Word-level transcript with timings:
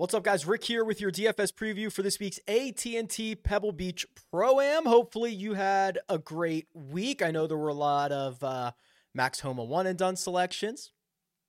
What's 0.00 0.14
up, 0.14 0.24
guys? 0.24 0.46
Rick 0.46 0.64
here 0.64 0.82
with 0.82 0.98
your 1.02 1.12
DFS 1.12 1.52
preview 1.52 1.92
for 1.92 2.00
this 2.00 2.18
week's 2.18 2.40
AT&T 2.48 3.34
Pebble 3.34 3.72
Beach 3.72 4.06
Pro-Am. 4.32 4.86
Hopefully 4.86 5.30
you 5.30 5.52
had 5.52 5.98
a 6.08 6.16
great 6.16 6.68
week. 6.72 7.20
I 7.20 7.30
know 7.30 7.46
there 7.46 7.58
were 7.58 7.68
a 7.68 7.74
lot 7.74 8.10
of 8.10 8.42
uh, 8.42 8.72
Max 9.14 9.40
Homa 9.40 9.62
one 9.62 9.86
and 9.86 9.98
done 9.98 10.16
selections. 10.16 10.92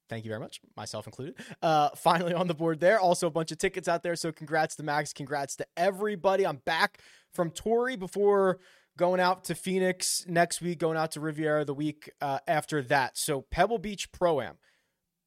Thank 0.10 0.26
you 0.26 0.30
very 0.32 0.42
much, 0.42 0.60
myself 0.76 1.08
included. 1.08 1.36
Uh, 1.62 1.92
finally 1.96 2.34
on 2.34 2.48
the 2.48 2.54
board 2.54 2.82
there. 2.82 3.00
Also 3.00 3.26
a 3.26 3.32
bunch 3.32 3.54
of 3.54 3.58
tickets 3.58 3.88
out 3.88 4.04
there. 4.04 4.18
So 4.18 4.34
congrats 4.34 4.76
to 4.76 4.84
Max. 4.84 5.14
Congrats 5.14 5.56
to 5.56 5.66
everybody. 5.78 6.46
I'm 6.46 6.58
back 6.66 7.00
from 7.34 7.52
Torrey 7.52 7.96
before 7.96 8.60
going 8.98 9.22
out 9.22 9.46
to 9.46 9.56
Phoenix 9.56 10.26
next 10.28 10.60
week, 10.60 10.78
going 10.78 10.98
out 10.98 11.12
to 11.12 11.22
Riviera 11.22 11.64
the 11.64 11.74
week 11.74 12.10
uh, 12.20 12.40
after 12.50 12.82
that. 12.82 13.18
So 13.18 13.46
Pebble 13.50 13.80
Beach 13.80 14.12
Pro-Am 14.12 14.58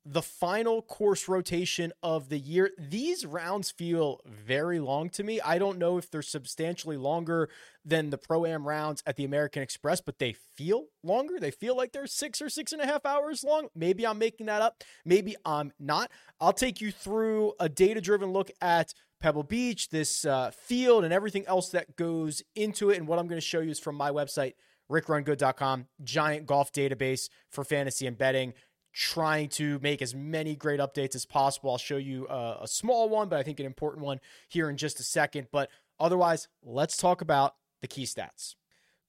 the 0.06 0.22
final 0.22 0.82
course 0.82 1.28
rotation 1.28 1.92
of 2.02 2.28
the 2.28 2.38
year. 2.38 2.70
These 2.78 3.24
rounds 3.24 3.70
feel 3.70 4.20
very 4.26 4.78
long 4.78 5.08
to 5.10 5.24
me. 5.24 5.40
I 5.40 5.58
don't 5.58 5.78
know 5.78 5.96
if 5.96 6.10
they're 6.10 6.20
substantially 6.20 6.98
longer 6.98 7.48
than 7.84 8.10
the 8.10 8.18
Pro 8.18 8.44
Am 8.44 8.68
rounds 8.68 9.02
at 9.06 9.16
the 9.16 9.24
American 9.24 9.62
Express, 9.62 10.00
but 10.02 10.18
they 10.18 10.32
feel 10.32 10.86
longer. 11.02 11.40
They 11.40 11.50
feel 11.50 11.76
like 11.76 11.92
they're 11.92 12.06
six 12.06 12.42
or 12.42 12.50
six 12.50 12.72
and 12.72 12.82
a 12.82 12.86
half 12.86 13.06
hours 13.06 13.44
long. 13.44 13.68
Maybe 13.74 14.06
I'm 14.06 14.18
making 14.18 14.46
that 14.46 14.60
up. 14.60 14.82
Maybe 15.06 15.36
I'm 15.44 15.72
not. 15.78 16.10
I'll 16.38 16.52
take 16.52 16.80
you 16.80 16.92
through 16.92 17.54
a 17.58 17.68
data 17.68 18.00
driven 18.00 18.30
look 18.30 18.50
at 18.60 18.92
Pebble 19.20 19.42
Beach, 19.42 19.88
this 19.88 20.26
uh, 20.26 20.50
field, 20.50 21.04
and 21.04 21.12
everything 21.12 21.46
else 21.46 21.70
that 21.70 21.96
goes 21.96 22.42
into 22.54 22.90
it. 22.90 22.98
And 22.98 23.08
what 23.08 23.18
I'm 23.18 23.26
going 23.26 23.40
to 23.40 23.46
show 23.46 23.60
you 23.60 23.70
is 23.70 23.80
from 23.80 23.96
my 23.96 24.10
website. 24.10 24.52
RickRunGood.com, 24.90 25.86
giant 26.02 26.44
golf 26.44 26.70
database 26.70 27.30
for 27.50 27.64
fantasy 27.64 28.06
and 28.06 28.18
betting 28.18 28.52
trying 28.94 29.48
to 29.48 29.78
make 29.80 30.00
as 30.00 30.14
many 30.14 30.54
great 30.54 30.78
updates 30.80 31.16
as 31.16 31.26
possible. 31.26 31.72
I'll 31.72 31.78
show 31.78 31.96
you 31.96 32.28
a, 32.28 32.60
a, 32.62 32.68
small 32.68 33.08
one, 33.08 33.28
but 33.28 33.38
I 33.38 33.42
think 33.42 33.58
an 33.58 33.66
important 33.66 34.04
one 34.04 34.20
here 34.48 34.70
in 34.70 34.76
just 34.76 35.00
a 35.00 35.02
second. 35.02 35.48
But 35.50 35.68
otherwise, 35.98 36.46
let's 36.62 36.96
talk 36.96 37.20
about 37.20 37.56
the 37.80 37.88
key 37.88 38.04
stats. 38.04 38.54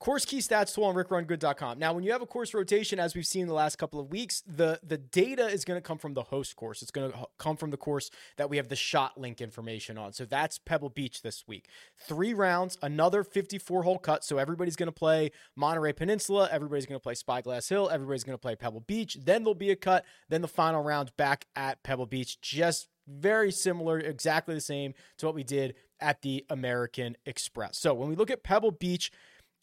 Course 0.06 0.24
key 0.24 0.38
stats 0.38 0.76
tool 0.76 0.84
on 0.84 0.94
rickrungood.com. 0.94 1.80
Now, 1.80 1.92
when 1.92 2.04
you 2.04 2.12
have 2.12 2.22
a 2.22 2.28
course 2.28 2.54
rotation, 2.54 3.00
as 3.00 3.16
we've 3.16 3.26
seen 3.26 3.48
the 3.48 3.56
last 3.56 3.78
couple 3.78 4.00
of 4.00 4.12
weeks, 4.12 4.44
the, 4.46 4.80
the 4.84 5.00
data 5.00 5.48
is 5.48 5.66
going 5.66 5.78
to 5.78 5.82
come 5.82 5.98
from 5.98 6.14
the 6.14 6.22
host 6.22 6.56
course. 6.56 6.84
It's 6.84 6.92
going 6.92 7.12
to 7.12 7.18
uh, 7.18 7.26
come 7.40 7.58
from 7.58 7.72
the 7.72 7.78
course 7.78 8.12
that 8.38 8.48
we 8.48 8.58
have 8.58 8.68
the 8.68 8.76
shot 8.76 9.20
link 9.20 9.42
information 9.42 9.98
on. 9.98 10.14
So 10.14 10.26
that's 10.26 10.60
Pebble 10.60 10.92
Beach 10.92 11.24
this 11.24 11.48
week. 11.48 11.70
Three 11.98 12.36
rounds, 12.36 12.78
another 12.84 13.24
54 13.24 13.82
hole 13.82 13.98
cut. 13.98 14.24
So 14.24 14.38
everybody's 14.38 14.76
going 14.76 14.86
to 14.86 14.92
play 14.92 15.32
Monterey 15.56 15.92
Peninsula. 15.94 16.50
Everybody's 16.52 16.86
going 16.86 17.00
to 17.00 17.04
play 17.04 17.16
Spyglass 17.16 17.68
Hill. 17.68 17.90
Everybody's 17.92 18.24
going 18.24 18.38
to 18.38 18.42
play 18.42 18.56
Pebble 18.56 18.82
Beach. 18.82 19.18
Then 19.20 19.42
there'll 19.44 19.56
be 19.56 19.72
a 19.72 19.76
cut. 19.76 20.06
Then 20.30 20.44
the 20.44 20.48
final 20.48 20.84
round 20.84 21.18
back 21.18 21.48
at 21.56 21.82
Pebble 21.82 22.06
Beach. 22.06 22.40
Just 22.42 22.90
very 23.08 23.52
similar, 23.52 23.98
exactly 24.00 24.54
the 24.54 24.62
same 24.62 24.94
to 25.18 25.26
what 25.26 25.34
we 25.34 25.44
did 25.44 25.74
at 26.00 26.22
the 26.22 26.46
American 26.50 27.18
Express. 27.26 27.78
So 27.80 27.94
when 27.96 28.10
we 28.10 28.16
look 28.16 28.30
at 28.30 28.44
Pebble 28.44 28.72
Beach, 28.72 29.12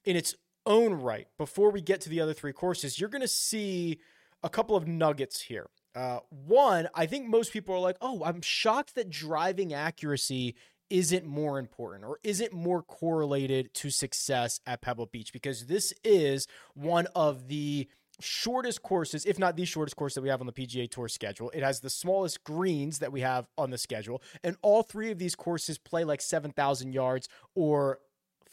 in 0.05 0.17
its 0.17 0.35
own 0.67 0.95
right, 0.95 1.27
before 1.39 1.71
we 1.71 1.81
get 1.81 2.01
to 2.03 2.09
the 2.09 2.21
other 2.21 2.33
three 2.33 2.53
courses, 2.53 2.99
you're 2.99 3.09
going 3.09 3.23
to 3.23 3.29
see 3.29 3.99
a 4.43 4.49
couple 4.49 4.77
of 4.77 4.87
nuggets 4.87 5.41
here. 5.43 5.69
Uh, 5.95 6.21
one, 6.31 6.89
I 6.95 7.07
think 7.07 7.29
most 7.29 7.53
people 7.53 7.75
are 7.75 7.81
like, 7.81 7.97
oh, 8.01 8.23
I'm 8.25 8.41
shocked 8.41 8.95
that 8.95 9.11
driving 9.11 9.75
accuracy 9.75 10.55
isn't 10.89 11.25
more 11.25 11.59
important 11.59 12.05
or 12.05 12.19
isn't 12.23 12.53
more 12.53 12.83
correlated 12.83 13.73
to 13.75 13.91
success 13.91 14.61
at 14.67 14.83
Pebble 14.83 15.07
Beach 15.07 15.33
because 15.33 15.67
this 15.67 15.93
is 16.05 16.47
one 16.75 17.07
of 17.15 17.49
the 17.49 17.89
shortest 18.21 18.83
courses, 18.83 19.25
if 19.25 19.39
not 19.39 19.57
the 19.57 19.65
shortest 19.65 19.97
course 19.97 20.15
that 20.15 20.23
we 20.23 20.29
have 20.29 20.41
on 20.41 20.47
the 20.47 20.53
PGA 20.53 20.91
Tour 20.91 21.09
schedule. 21.09 21.51
It 21.55 21.63
has 21.63 21.81
the 21.81 21.91
smallest 21.91 22.45
greens 22.45 22.99
that 22.99 23.13
we 23.13 23.23
have 23.23 23.49
on 23.57 23.71
the 23.71 23.79
schedule, 23.79 24.23
and 24.45 24.57
all 24.63 24.83
three 24.83 25.11
of 25.11 25.19
these 25.19 25.35
courses 25.35 25.79
play 25.79 26.05
like 26.05 26.21
7,000 26.21 26.93
yards 26.93 27.29
or 27.55 27.99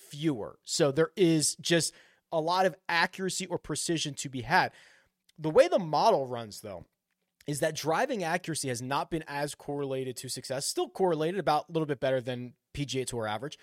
fewer. 0.09 0.59
So 0.63 0.91
there 0.91 1.11
is 1.15 1.55
just 1.55 1.93
a 2.31 2.39
lot 2.39 2.65
of 2.65 2.75
accuracy 2.87 3.45
or 3.47 3.57
precision 3.57 4.13
to 4.15 4.29
be 4.29 4.41
had. 4.41 4.71
The 5.37 5.49
way 5.49 5.67
the 5.67 5.79
model 5.79 6.27
runs, 6.27 6.61
though, 6.61 6.85
is 7.47 7.59
that 7.61 7.75
driving 7.75 8.23
accuracy 8.23 8.67
has 8.67 8.81
not 8.81 9.09
been 9.09 9.23
as 9.27 9.55
correlated 9.55 10.15
to 10.17 10.29
success. 10.29 10.65
Still 10.65 10.89
correlated 10.89 11.39
about 11.39 11.65
a 11.69 11.71
little 11.71 11.87
bit 11.87 11.99
better 11.99 12.21
than 12.21 12.53
PGA 12.75 13.05
Tour 13.05 13.25
average, 13.25 13.57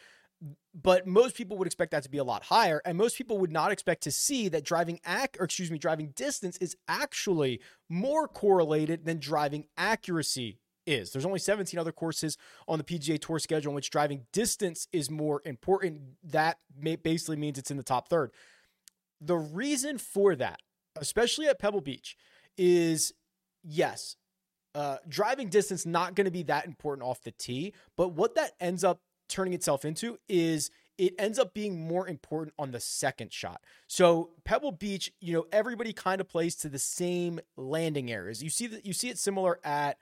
but 0.75 1.07
most 1.07 1.37
people 1.37 1.57
would 1.57 1.67
expect 1.67 1.93
that 1.93 2.03
to 2.03 2.11
be 2.11 2.19
a 2.19 2.25
lot 2.25 2.45
higher, 2.45 2.83
and 2.85 2.99
most 2.99 3.17
people 3.17 3.39
would 3.39 3.53
not 3.53 3.73
expect 3.73 4.03
to 4.03 4.11
see 4.11 4.49
that 4.49 4.65
driving 4.65 5.01
ac- 5.07 5.39
or 5.39 5.45
excuse 5.45 5.71
me, 5.71 5.79
driving 5.79 6.09
distance 6.17 6.57
is 6.59 6.77
actually 6.89 7.61
more 7.89 8.27
correlated 8.27 9.05
than 9.05 9.19
driving 9.19 9.67
accuracy 9.77 10.59
is. 10.87 11.11
There's 11.11 11.27
only 11.27 11.39
17 11.39 11.79
other 11.79 11.93
courses 11.93 12.37
on 12.67 12.79
the 12.79 12.85
PGA 12.85 13.21
Tour 13.21 13.39
schedule 13.39 13.71
in 13.71 13.75
which 13.75 13.91
driving 13.91 14.27
distance 14.33 14.89
is 14.93 15.11
more 15.11 15.43
important. 15.45 16.01
That 16.25 16.59
basically 17.03 17.37
means 17.37 17.59
it's 17.59 17.71
in 17.71 17.77
the 17.77 17.83
top 17.83 18.09
third. 18.09 18.31
The 19.21 19.37
reason 19.37 19.99
for 19.99 20.37
that, 20.37 20.61
especially 20.97 21.47
at 21.47 21.59
Pebble 21.59 21.81
Beach, 21.81 22.17
is 22.57 23.13
yes, 23.63 24.17
uh, 24.75 24.99
driving 25.09 25.49
distance 25.49 25.87
not 25.87 26.15
going 26.15 26.27
to 26.27 26.31
be 26.31 26.43
that 26.45 26.67
important 26.67 27.07
off 27.07 27.23
the 27.23 27.33
tee, 27.33 27.73
but 27.97 28.09
what 28.09 28.35
that 28.35 28.53
ends 28.61 28.85
up 28.85 29.01
turning 29.29 29.55
itself 29.55 29.85
into 29.85 30.19
is 30.29 30.71
it 30.99 31.15
ends 31.19 31.39
up 31.39 31.53
being 31.53 31.87
more 31.87 32.09
important 32.09 32.55
on 32.59 32.71
the 32.71 32.81
second 32.81 33.33
shot. 33.33 33.63
So 33.87 34.31
Pebble 34.45 34.73
Beach, 34.73 35.13
you 35.21 35.33
know, 35.35 35.47
everybody 35.53 35.93
kind 35.93 36.21
of 36.21 36.29
plays 36.29 36.57
to 36.57 36.69
the 36.69 36.79
same 36.79 37.41
landing 37.57 38.11
areas. 38.11 38.43
You 38.43 38.51
see 38.51 38.67
that 38.69 38.87
you 38.87 38.93
see 38.93 39.09
it 39.09 39.19
similar 39.19 39.61
at 39.65 39.99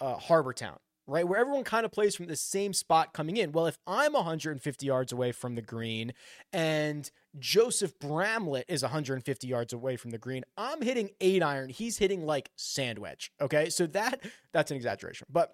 uh, 0.00 0.14
Harbour 0.16 0.52
Town, 0.52 0.78
right? 1.06 1.26
Where 1.26 1.38
everyone 1.38 1.64
kind 1.64 1.84
of 1.84 1.92
plays 1.92 2.16
from 2.16 2.26
the 2.26 2.36
same 2.36 2.72
spot 2.72 3.12
coming 3.12 3.36
in. 3.36 3.52
Well, 3.52 3.66
if 3.66 3.78
I'm 3.86 4.12
150 4.12 4.86
yards 4.86 5.12
away 5.12 5.32
from 5.32 5.54
the 5.54 5.62
green 5.62 6.12
and 6.52 7.10
Joseph 7.38 7.98
Bramlett 7.98 8.66
is 8.68 8.82
150 8.82 9.46
yards 9.46 9.72
away 9.72 9.96
from 9.96 10.10
the 10.10 10.18
green, 10.18 10.44
I'm 10.56 10.82
hitting 10.82 11.10
eight 11.20 11.42
iron. 11.42 11.70
He's 11.70 11.98
hitting 11.98 12.24
like 12.24 12.50
sand 12.56 12.98
wedge. 12.98 13.32
Okay. 13.40 13.70
So 13.70 13.86
that 13.88 14.20
that's 14.52 14.70
an 14.70 14.76
exaggeration, 14.76 15.26
but 15.30 15.52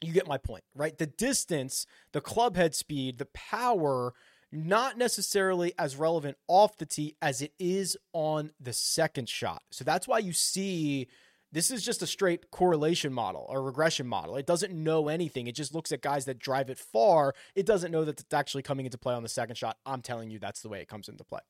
you 0.00 0.12
get 0.12 0.28
my 0.28 0.38
point, 0.38 0.64
right? 0.74 0.96
The 0.96 1.06
distance, 1.06 1.86
the 2.12 2.20
club 2.20 2.56
head 2.56 2.74
speed, 2.74 3.18
the 3.18 3.26
power, 3.26 4.12
not 4.52 4.96
necessarily 4.96 5.72
as 5.78 5.96
relevant 5.96 6.36
off 6.48 6.76
the 6.76 6.86
tee 6.86 7.16
as 7.20 7.42
it 7.42 7.52
is 7.58 7.96
on 8.12 8.52
the 8.60 8.72
second 8.72 9.28
shot. 9.28 9.62
So 9.70 9.84
that's 9.84 10.06
why 10.06 10.18
you 10.18 10.32
see 10.32 11.08
this 11.52 11.70
is 11.70 11.84
just 11.84 12.02
a 12.02 12.06
straight 12.06 12.50
correlation 12.50 13.12
model 13.12 13.46
or 13.48 13.62
regression 13.62 14.06
model. 14.06 14.36
It 14.36 14.46
doesn't 14.46 14.72
know 14.72 15.08
anything. 15.08 15.46
It 15.46 15.54
just 15.54 15.74
looks 15.74 15.92
at 15.92 16.02
guys 16.02 16.24
that 16.26 16.38
drive 16.38 16.70
it 16.70 16.78
far. 16.78 17.34
It 17.54 17.66
doesn't 17.66 17.92
know 17.92 18.04
that 18.04 18.20
it's 18.20 18.34
actually 18.34 18.62
coming 18.62 18.86
into 18.86 18.98
play 18.98 19.14
on 19.14 19.22
the 19.22 19.28
second 19.28 19.56
shot. 19.56 19.76
I'm 19.86 20.02
telling 20.02 20.30
you, 20.30 20.38
that's 20.38 20.62
the 20.62 20.68
way 20.68 20.80
it 20.80 20.88
comes 20.88 21.08
into 21.08 21.24
play. 21.24 21.40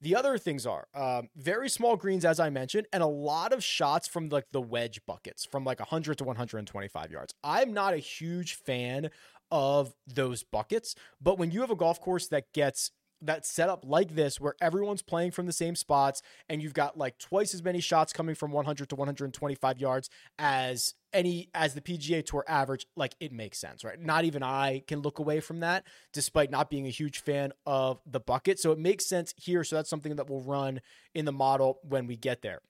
The 0.00 0.16
other 0.16 0.36
things 0.38 0.66
are 0.66 0.86
um, 0.94 1.28
very 1.36 1.68
small 1.68 1.96
greens, 1.96 2.24
as 2.24 2.38
I 2.38 2.50
mentioned, 2.50 2.86
and 2.92 3.02
a 3.02 3.06
lot 3.06 3.52
of 3.52 3.64
shots 3.64 4.06
from 4.06 4.28
like 4.28 4.46
the 4.52 4.60
wedge 4.60 5.00
buckets 5.06 5.46
from 5.46 5.64
like 5.64 5.78
100 5.78 6.18
to 6.18 6.24
125 6.24 7.10
yards. 7.10 7.32
I'm 7.42 7.72
not 7.72 7.94
a 7.94 7.98
huge 7.98 8.54
fan 8.54 9.10
of 9.50 9.94
those 10.06 10.42
buckets, 10.42 10.94
but 11.22 11.38
when 11.38 11.50
you 11.50 11.60
have 11.60 11.70
a 11.70 11.76
golf 11.76 12.00
course 12.00 12.26
that 12.28 12.52
gets 12.52 12.90
that 13.26 13.46
setup 13.46 13.84
like 13.86 14.14
this 14.14 14.40
where 14.40 14.54
everyone's 14.60 15.02
playing 15.02 15.30
from 15.30 15.46
the 15.46 15.52
same 15.52 15.74
spots 15.74 16.22
and 16.48 16.62
you've 16.62 16.74
got 16.74 16.96
like 16.96 17.18
twice 17.18 17.54
as 17.54 17.62
many 17.62 17.80
shots 17.80 18.12
coming 18.12 18.34
from 18.34 18.52
100 18.52 18.88
to 18.88 18.94
125 18.94 19.78
yards 19.78 20.10
as 20.38 20.94
any 21.12 21.48
as 21.54 21.74
the 21.74 21.80
PGA 21.80 22.24
Tour 22.24 22.44
average 22.48 22.86
like 22.96 23.14
it 23.20 23.32
makes 23.32 23.58
sense 23.58 23.84
right? 23.84 24.00
Not 24.00 24.24
even 24.24 24.42
I 24.42 24.82
can 24.86 25.00
look 25.00 25.18
away 25.18 25.40
from 25.40 25.60
that 25.60 25.84
despite 26.12 26.50
not 26.50 26.70
being 26.70 26.86
a 26.86 26.90
huge 26.90 27.20
fan 27.20 27.52
of 27.66 28.00
the 28.06 28.20
bucket. 28.20 28.58
So 28.58 28.72
it 28.72 28.78
makes 28.78 29.06
sense 29.06 29.34
here. 29.36 29.64
So 29.64 29.76
that's 29.76 29.90
something 29.90 30.16
that 30.16 30.28
will 30.28 30.42
run 30.42 30.80
in 31.14 31.24
the 31.24 31.32
model 31.32 31.78
when 31.82 32.06
we 32.06 32.16
get 32.16 32.42
there 32.42 32.60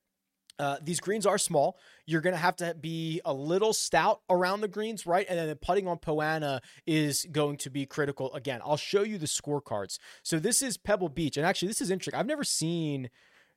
uh, 0.59 0.76
these 0.82 1.00
greens 1.00 1.26
are 1.26 1.38
small. 1.38 1.78
You're 2.06 2.20
going 2.20 2.34
to 2.34 2.41
have 2.41 2.56
to 2.56 2.75
be 2.75 3.20
a 3.25 3.32
little 3.32 3.72
stout 3.72 4.20
around 4.31 4.60
the 4.60 4.69
greens, 4.69 5.06
right? 5.06 5.26
And 5.28 5.38
then 5.38 5.48
the 5.48 5.56
putting 5.56 5.88
on 5.88 5.98
Poa 5.98 6.25
annua 6.25 6.61
is 6.87 7.26
going 7.31 7.56
to 7.58 7.70
be 7.70 7.87
critical. 7.87 8.32
Again, 8.34 8.61
I'll 8.64 8.76
show 8.76 9.02
you 9.02 9.19
the 9.19 9.26
scorecards. 9.26 9.99
So 10.23 10.38
this 10.38 10.62
is 10.62 10.76
Pebble 10.76 11.08
Beach. 11.08 11.37
And 11.37 11.44
actually, 11.44 11.69
this 11.69 11.81
is 11.81 11.90
interesting. 11.90 12.19
I've 12.19 12.26
never 12.26 12.44
seen 12.44 13.11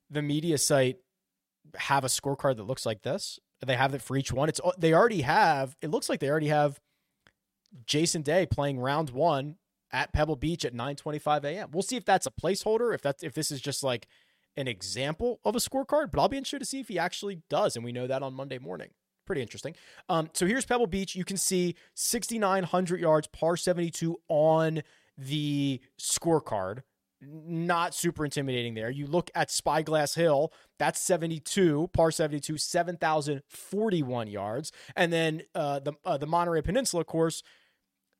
the 0.09 0.21
media 0.21 0.57
site 0.57 0.97
have 1.75 2.03
a 2.03 2.07
scorecard 2.07 2.57
that 2.57 2.63
looks 2.63 2.85
like 2.85 3.03
this. 3.03 3.39
They 3.65 3.75
have 3.75 3.93
it 3.93 4.01
for 4.01 4.15
each 4.15 4.31
one. 4.31 4.49
It's 4.49 4.61
They 4.77 4.93
already 4.93 5.21
have, 5.21 5.75
it 5.81 5.89
looks 5.89 6.09
like 6.09 6.19
they 6.19 6.29
already 6.29 6.47
have 6.47 6.79
Jason 7.85 8.21
Day 8.21 8.45
playing 8.45 8.79
round 8.79 9.09
one 9.11 9.57
at 9.91 10.13
Pebble 10.13 10.35
Beach 10.35 10.65
at 10.65 10.73
9.25 10.73 11.43
a.m. 11.43 11.69
We'll 11.71 11.83
see 11.83 11.95
if 11.95 12.05
that's 12.05 12.25
a 12.25 12.31
placeholder, 12.31 12.93
if 12.93 13.01
that's 13.01 13.23
if 13.23 13.33
this 13.33 13.51
is 13.51 13.61
just 13.61 13.83
like– 13.83 14.07
an 14.57 14.67
example 14.67 15.39
of 15.45 15.55
a 15.55 15.59
scorecard, 15.59 16.11
but 16.11 16.19
I'll 16.19 16.27
be 16.27 16.37
interested 16.37 16.59
to 16.59 16.65
see 16.65 16.79
if 16.79 16.87
he 16.87 16.99
actually 16.99 17.41
does. 17.49 17.75
And 17.75 17.85
we 17.85 17.91
know 17.91 18.07
that 18.07 18.23
on 18.23 18.33
Monday 18.33 18.57
morning. 18.57 18.89
Pretty 19.25 19.41
interesting. 19.41 19.75
Um, 20.09 20.29
so 20.33 20.45
here's 20.45 20.65
Pebble 20.65 20.87
Beach. 20.87 21.15
You 21.15 21.25
can 21.25 21.37
see 21.37 21.75
6,900 21.95 22.99
yards, 22.99 23.27
par 23.27 23.57
72 23.57 24.17
on 24.29 24.81
the 25.17 25.81
scorecard. 25.99 26.83
not 27.19 27.95
super 27.95 28.23
intimidating 28.23 28.75
there. 28.75 28.91
You 28.91 29.07
look 29.07 29.31
at 29.33 29.49
Spyglass 29.49 30.13
Hill, 30.15 30.53
that's 30.77 31.01
72, 31.01 31.89
par 31.91 32.11
72, 32.11 32.57
7,041 32.57 34.27
yards. 34.27 34.71
And 34.95 35.11
then 35.11 35.41
uh, 35.55 35.79
the, 35.79 35.93
uh, 36.05 36.17
the 36.17 36.27
Monterey 36.27 36.61
Peninsula 36.61 37.03
course, 37.03 37.41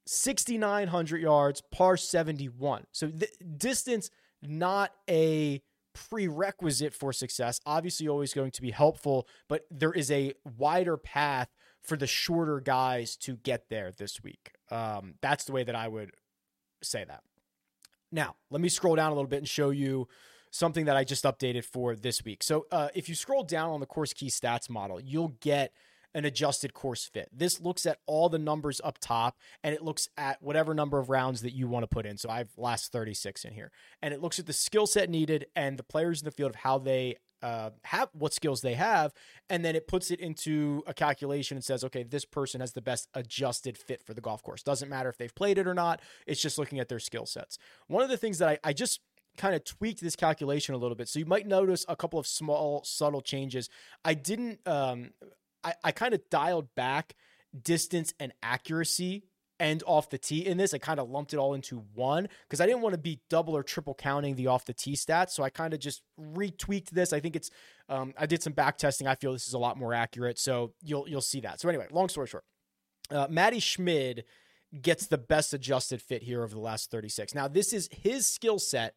6,900 0.08 1.22
yards, 1.22 1.62
par 1.72 1.96
71. 1.96 2.86
So 2.92 3.12
distance, 3.58 4.10
not 4.42 4.92
a 5.10 5.62
prerequisite 6.10 6.94
for 6.94 7.12
success. 7.12 7.60
Obviously, 7.66 8.08
always 8.08 8.34
going 8.34 8.52
to 8.52 8.62
be 8.62 8.72
helpful, 8.72 9.28
but 9.48 9.66
there 9.72 9.94
is 9.94 10.12
a 10.12 10.34
wider 10.58 10.98
path 10.98 11.50
for 11.82 11.98
the 11.98 12.08
shorter 12.08 12.60
guys 12.60 13.16
to 13.18 13.38
get 13.38 13.70
there 13.70 13.92
this 13.92 14.22
week. 14.22 14.52
Um, 14.70 15.16
that's 15.22 15.46
the 15.46 15.54
way 15.54 15.64
that 15.64 15.76
I 15.76 15.88
would 15.88 16.12
say 16.84 17.04
that. 17.06 17.24
Now, 18.12 18.36
let 18.50 18.62
me 18.62 18.70
scroll 18.70 18.96
down 18.96 19.12
a 19.12 19.16
little 19.16 19.30
bit 19.30 19.40
and 19.40 19.48
show 19.48 19.70
you 19.70 20.08
something 20.52 20.86
that 20.86 20.96
I 20.96 21.04
just 21.04 21.24
updated 21.24 21.66
for 21.66 21.96
this 21.96 22.24
week. 22.24 22.44
So, 22.44 22.66
uh, 22.72 22.90
if 22.94 23.10
you 23.10 23.16
scroll 23.16 23.44
down 23.44 23.70
on 23.70 23.80
the 23.80 23.86
course 23.86 24.14
key 24.14 24.28
stats 24.28 24.70
model, 24.70 25.00
you'll 25.00 25.36
get 25.42 25.74
an 26.18 26.26
adjusted 26.26 26.74
course 26.74 27.06
fit. 27.06 27.30
This 27.32 27.62
looks 27.62 27.86
at 27.86 28.00
all 28.08 28.28
the 28.28 28.40
numbers 28.40 28.82
up 28.84 28.98
top 29.00 29.38
and 29.64 29.74
it 29.74 29.84
looks 29.84 30.10
at 30.18 30.42
whatever 30.42 30.74
number 30.74 30.98
of 30.98 31.10
rounds 31.10 31.44
that 31.44 31.54
you 31.54 31.68
want 31.68 31.84
to 31.84 31.88
put 31.88 32.06
in. 32.06 32.18
So, 32.18 32.30
I've 32.30 32.50
last 32.58 32.92
36 32.92 33.46
in 33.46 33.54
here. 33.54 33.72
And 34.02 34.14
it 34.14 34.22
looks 34.22 34.40
at 34.40 34.48
the 34.48 34.54
skill 34.54 34.88
set 34.88 35.10
needed 35.10 35.46
and 35.56 35.78
the 35.78 35.84
players 35.84 36.22
in 36.22 36.26
the 36.26 36.32
field 36.32 36.50
of 36.50 36.56
how 36.58 36.80
they 36.80 37.18
uh, 37.42 37.70
have 37.84 38.10
what 38.14 38.34
skills 38.34 38.62
they 38.62 38.74
have, 38.74 39.14
and 39.50 39.64
then 39.64 39.76
it 39.76 39.88
puts 39.88 40.12
it 40.12 40.20
into 40.20 40.84
a 40.88 40.94
calculation 40.94 41.58
and 41.58 41.64
says, 41.64 41.84
okay, 41.84 42.04
this 42.04 42.26
person 42.26 42.62
has 42.62 42.74
the 42.74 42.82
best 42.82 43.08
adjusted 43.14 43.78
fit 43.78 44.02
for 44.04 44.14
the 44.14 44.22
golf 44.22 44.42
course. 44.42 44.64
Doesn't 44.64 44.90
matter 44.90 45.10
if 45.10 45.18
they've 45.18 45.34
played 45.34 45.58
it 45.58 45.68
or 45.68 45.74
not. 45.74 46.02
It's 46.26 46.42
just 46.42 46.58
looking 46.58 46.80
at 46.80 46.90
their 46.90 47.00
skill 47.00 47.26
sets. 47.26 47.58
One 47.88 48.04
of 48.04 48.10
the 48.10 48.18
things 48.18 48.40
that 48.40 48.50
I, 48.50 48.70
I 48.70 48.74
just 48.74 49.02
kind 49.38 49.54
of 49.54 49.64
tweaked 49.64 50.02
this 50.02 50.16
calculation 50.16 50.74
a 50.74 50.78
little 50.78 50.96
bit, 50.96 51.08
so 51.08 51.20
you 51.20 51.26
might 51.26 51.48
notice 51.48 51.86
a 51.88 51.96
couple 51.96 52.20
of 52.20 52.26
small, 52.26 52.84
subtle 52.84 53.22
changes. 53.22 53.70
I 54.04 54.14
didn't. 54.14 54.60
Um, 54.66 55.12
I, 55.68 55.74
I 55.84 55.92
kind 55.92 56.14
of 56.14 56.22
dialed 56.30 56.74
back 56.76 57.16
distance 57.62 58.14
and 58.20 58.32
accuracy 58.42 59.24
and 59.60 59.84
off 59.86 60.10
the 60.10 60.18
tee 60.18 60.46
in 60.46 60.58
this. 60.58 60.74
I 60.74 60.78
kind 60.78 61.00
of 61.00 61.10
lumped 61.10 61.34
it 61.34 61.38
all 61.38 61.54
into 61.54 61.84
one 61.94 62.30
because 62.48 62.62
I 62.62 62.66
didn't 62.66 62.82
want 62.82 62.94
to 62.94 63.00
be 63.00 63.20
double 63.30 63.56
or 63.56 63.64
triple 63.64 63.94
counting 63.94 64.36
the 64.36 64.48
off 64.48 64.66
the 64.66 64.74
tee 64.74 64.94
stats. 64.94 65.32
So 65.32 65.44
I 65.44 65.50
kind 65.50 65.74
of 65.74 65.80
just 65.80 66.04
retweaked 66.20 66.92
this. 66.92 67.12
I 67.12 67.20
think 67.20 67.36
it's 67.36 67.50
um, 67.90 68.14
I 68.18 68.28
did 68.28 68.42
some 68.42 68.54
back 68.54 68.78
testing. 68.78 69.08
I 69.08 69.16
feel 69.16 69.34
this 69.34 69.48
is 69.48 69.54
a 69.54 69.60
lot 69.60 69.78
more 69.78 69.94
accurate. 69.94 70.40
So 70.40 70.74
you'll 70.82 71.08
you'll 71.10 71.22
see 71.22 71.42
that. 71.42 71.60
So 71.60 71.68
anyway, 71.68 71.88
long 71.92 72.08
story 72.08 72.28
short, 72.28 72.46
uh, 73.12 73.28
Schmid 73.60 74.24
gets 74.82 75.08
the 75.08 75.18
best 75.18 75.54
adjusted 75.54 76.02
fit 76.02 76.24
here 76.24 76.44
over 76.44 76.54
the 76.54 76.62
last 76.62 76.92
36. 76.92 77.34
Now 77.36 77.48
this 77.48 77.74
is 77.74 77.90
his 77.92 78.28
skill 78.28 78.60
set 78.60 78.94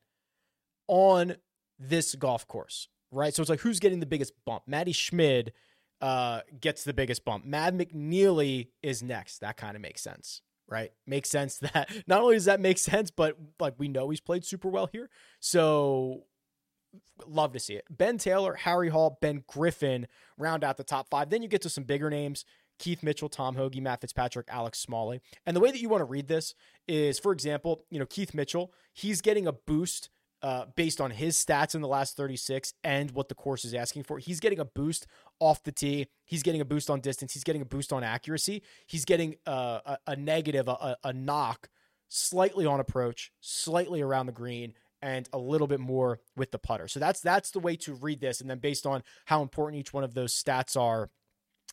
on 0.88 1.36
this 1.78 2.14
golf 2.14 2.46
course, 2.46 2.88
right? 3.10 3.34
So 3.34 3.40
it's 3.40 3.50
like 3.50 3.60
who's 3.60 3.80
getting 3.80 4.00
the 4.00 4.06
biggest 4.06 4.34
bump? 4.44 4.64
Matti 4.66 4.92
Schmid 4.92 5.52
uh, 6.00 6.40
gets 6.60 6.84
the 6.84 6.94
biggest 6.94 7.24
bump. 7.24 7.44
Mav 7.44 7.74
McNealy 7.74 8.68
is 8.82 9.02
next. 9.02 9.38
That 9.38 9.56
kind 9.56 9.76
of 9.76 9.82
makes 9.82 10.02
sense 10.02 10.42
right? 10.70 10.92
Makes 11.04 11.28
sense 11.30 11.58
that 11.74 11.90
not 12.06 12.22
only 12.22 12.36
does 12.36 12.44
that 12.44 12.60
make 12.60 12.78
sense, 12.78 13.10
but 13.10 13.36
like 13.58 13.74
we 13.76 13.88
know 13.88 14.08
he's 14.08 14.20
played 14.20 14.44
super 14.44 14.68
well 14.68 14.88
here. 14.92 15.10
So 15.40 16.22
love 17.26 17.52
to 17.52 17.58
see 17.58 17.74
it. 17.74 17.84
Ben 17.90 18.18
Taylor, 18.18 18.54
Harry 18.54 18.88
Hall, 18.88 19.18
Ben 19.20 19.44
Griffin 19.46 20.06
round 20.38 20.64
out 20.64 20.76
the 20.76 20.84
top 20.84 21.08
five. 21.10 21.28
Then 21.30 21.42
you 21.42 21.48
get 21.48 21.62
to 21.62 21.68
some 21.68 21.84
bigger 21.84 22.08
names. 22.08 22.44
Keith 22.78 23.02
Mitchell, 23.02 23.28
Tom 23.28 23.56
Hoge, 23.56 23.78
Matt 23.78 24.00
Fitzpatrick, 24.00 24.46
Alex 24.50 24.78
Smalley. 24.78 25.20
And 25.44 25.54
the 25.54 25.60
way 25.60 25.70
that 25.70 25.80
you 25.80 25.90
want 25.90 26.00
to 26.00 26.06
read 26.06 26.28
this 26.28 26.54
is, 26.88 27.18
for 27.18 27.30
example, 27.30 27.84
you 27.90 27.98
know, 27.98 28.06
Keith 28.06 28.32
Mitchell, 28.32 28.72
he's 28.94 29.20
getting 29.20 29.46
a 29.46 29.52
boost 29.52 30.08
uh, 30.42 30.66
based 30.74 31.00
on 31.00 31.10
his 31.10 31.36
stats 31.36 31.74
in 31.74 31.80
the 31.80 31.88
last 31.88 32.16
36 32.16 32.72
and 32.82 33.10
what 33.12 33.28
the 33.28 33.34
course 33.34 33.64
is 33.64 33.74
asking 33.74 34.04
for. 34.04 34.18
He's 34.18 34.40
getting 34.40 34.58
a 34.58 34.64
boost 34.64 35.06
off 35.38 35.62
the 35.62 35.72
tee. 35.72 36.08
He's 36.24 36.42
getting 36.42 36.60
a 36.60 36.64
boost 36.64 36.90
on 36.90 37.00
distance. 37.00 37.32
He's 37.32 37.44
getting 37.44 37.62
a 37.62 37.66
boost 37.66 37.92
on 37.92 38.02
accuracy. 38.02 38.62
He's 38.86 39.04
getting 39.04 39.36
uh, 39.46 39.80
a, 39.84 39.98
a, 40.08 40.16
negative, 40.16 40.68
a, 40.68 40.96
a 41.04 41.12
knock 41.12 41.68
slightly 42.08 42.66
on 42.66 42.80
approach, 42.80 43.32
slightly 43.40 44.00
around 44.00 44.26
the 44.26 44.32
green, 44.32 44.74
and 45.02 45.28
a 45.32 45.38
little 45.38 45.66
bit 45.66 45.80
more 45.80 46.20
with 46.36 46.50
the 46.50 46.58
putter. 46.58 46.88
So 46.88 47.00
that's 47.00 47.20
that's 47.20 47.50
the 47.50 47.60
way 47.60 47.76
to 47.76 47.94
read 47.94 48.20
this. 48.20 48.40
And 48.40 48.50
then 48.50 48.58
based 48.58 48.86
on 48.86 49.02
how 49.26 49.42
important 49.42 49.80
each 49.80 49.92
one 49.92 50.04
of 50.04 50.14
those 50.14 50.34
stats 50.34 50.78
are 50.78 51.10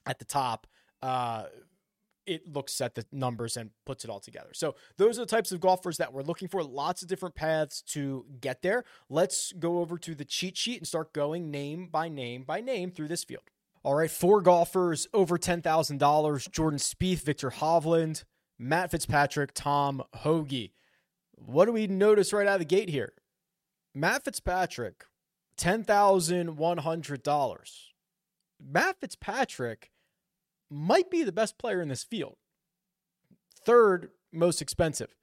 at 0.06 0.20
the 0.20 0.26
top, 0.26 0.68
uh, 1.02 1.46
it 2.28 2.54
looks 2.54 2.80
at 2.82 2.96
the 2.96 3.06
numbers 3.12 3.58
and 3.58 3.72
puts 3.86 4.04
it 4.04 4.10
all 4.10 4.20
together. 4.20 4.50
So 4.54 4.76
those 4.98 5.18
are 5.18 5.22
the 5.22 5.28
types 5.28 5.52
of 5.52 5.60
golfers 5.60 5.98
that 5.98 6.14
we're 6.14 6.22
looking 6.22 6.48
for. 6.48 6.64
Lots 6.64 7.02
of 7.02 7.08
different 7.08 7.36
paths 7.36 7.82
to 7.94 8.26
get 8.42 8.62
there. 8.62 8.84
Let's 9.10 9.54
go 9.54 9.80
over 9.80 9.98
to 10.00 10.14
the 10.14 10.26
cheat 10.26 10.58
sheet 10.58 10.80
and 10.80 10.88
start 10.88 11.14
going 11.14 11.50
name 11.50 11.88
by 11.88 12.10
name 12.10 12.44
by 12.44 12.62
name 12.62 12.92
through 12.92 13.08
this 13.08 13.24
field. 13.24 13.44
All 13.84 13.96
right, 13.96 14.12
four 14.12 14.42
golfers 14.42 15.08
over 15.14 15.38
$10,000 15.38 16.52
Jordan 16.52 16.80
Spieth, 16.80 17.22
Viktor 17.22 17.52
Hovland, 17.52 18.26
Matt 18.60 18.92
Fitzpatrick, 18.92 19.52
Tom 19.54 20.04
Hoge. 20.16 20.72
What 21.36 21.66
do 21.66 21.72
we 21.72 21.88
notice 21.88 22.34
right 22.34 22.48
out 22.48 22.56
of 22.56 22.60
the 22.60 22.66
gate 22.66 22.90
here? 22.90 23.14
Matt 23.96 24.26
Fitzpatrick, 24.26 25.06
$10,100. 25.58 27.92
Matt 28.60 29.00
Fitzpatrick 29.00 29.92
might 30.70 31.10
be 31.10 31.24
the 31.24 31.32
best 31.32 31.58
player 31.58 31.82
in 31.82 31.90
this 31.90 32.04
field. 32.04 32.36
Third 33.66 34.10
most 34.32 34.62
expensive. 34.62 35.16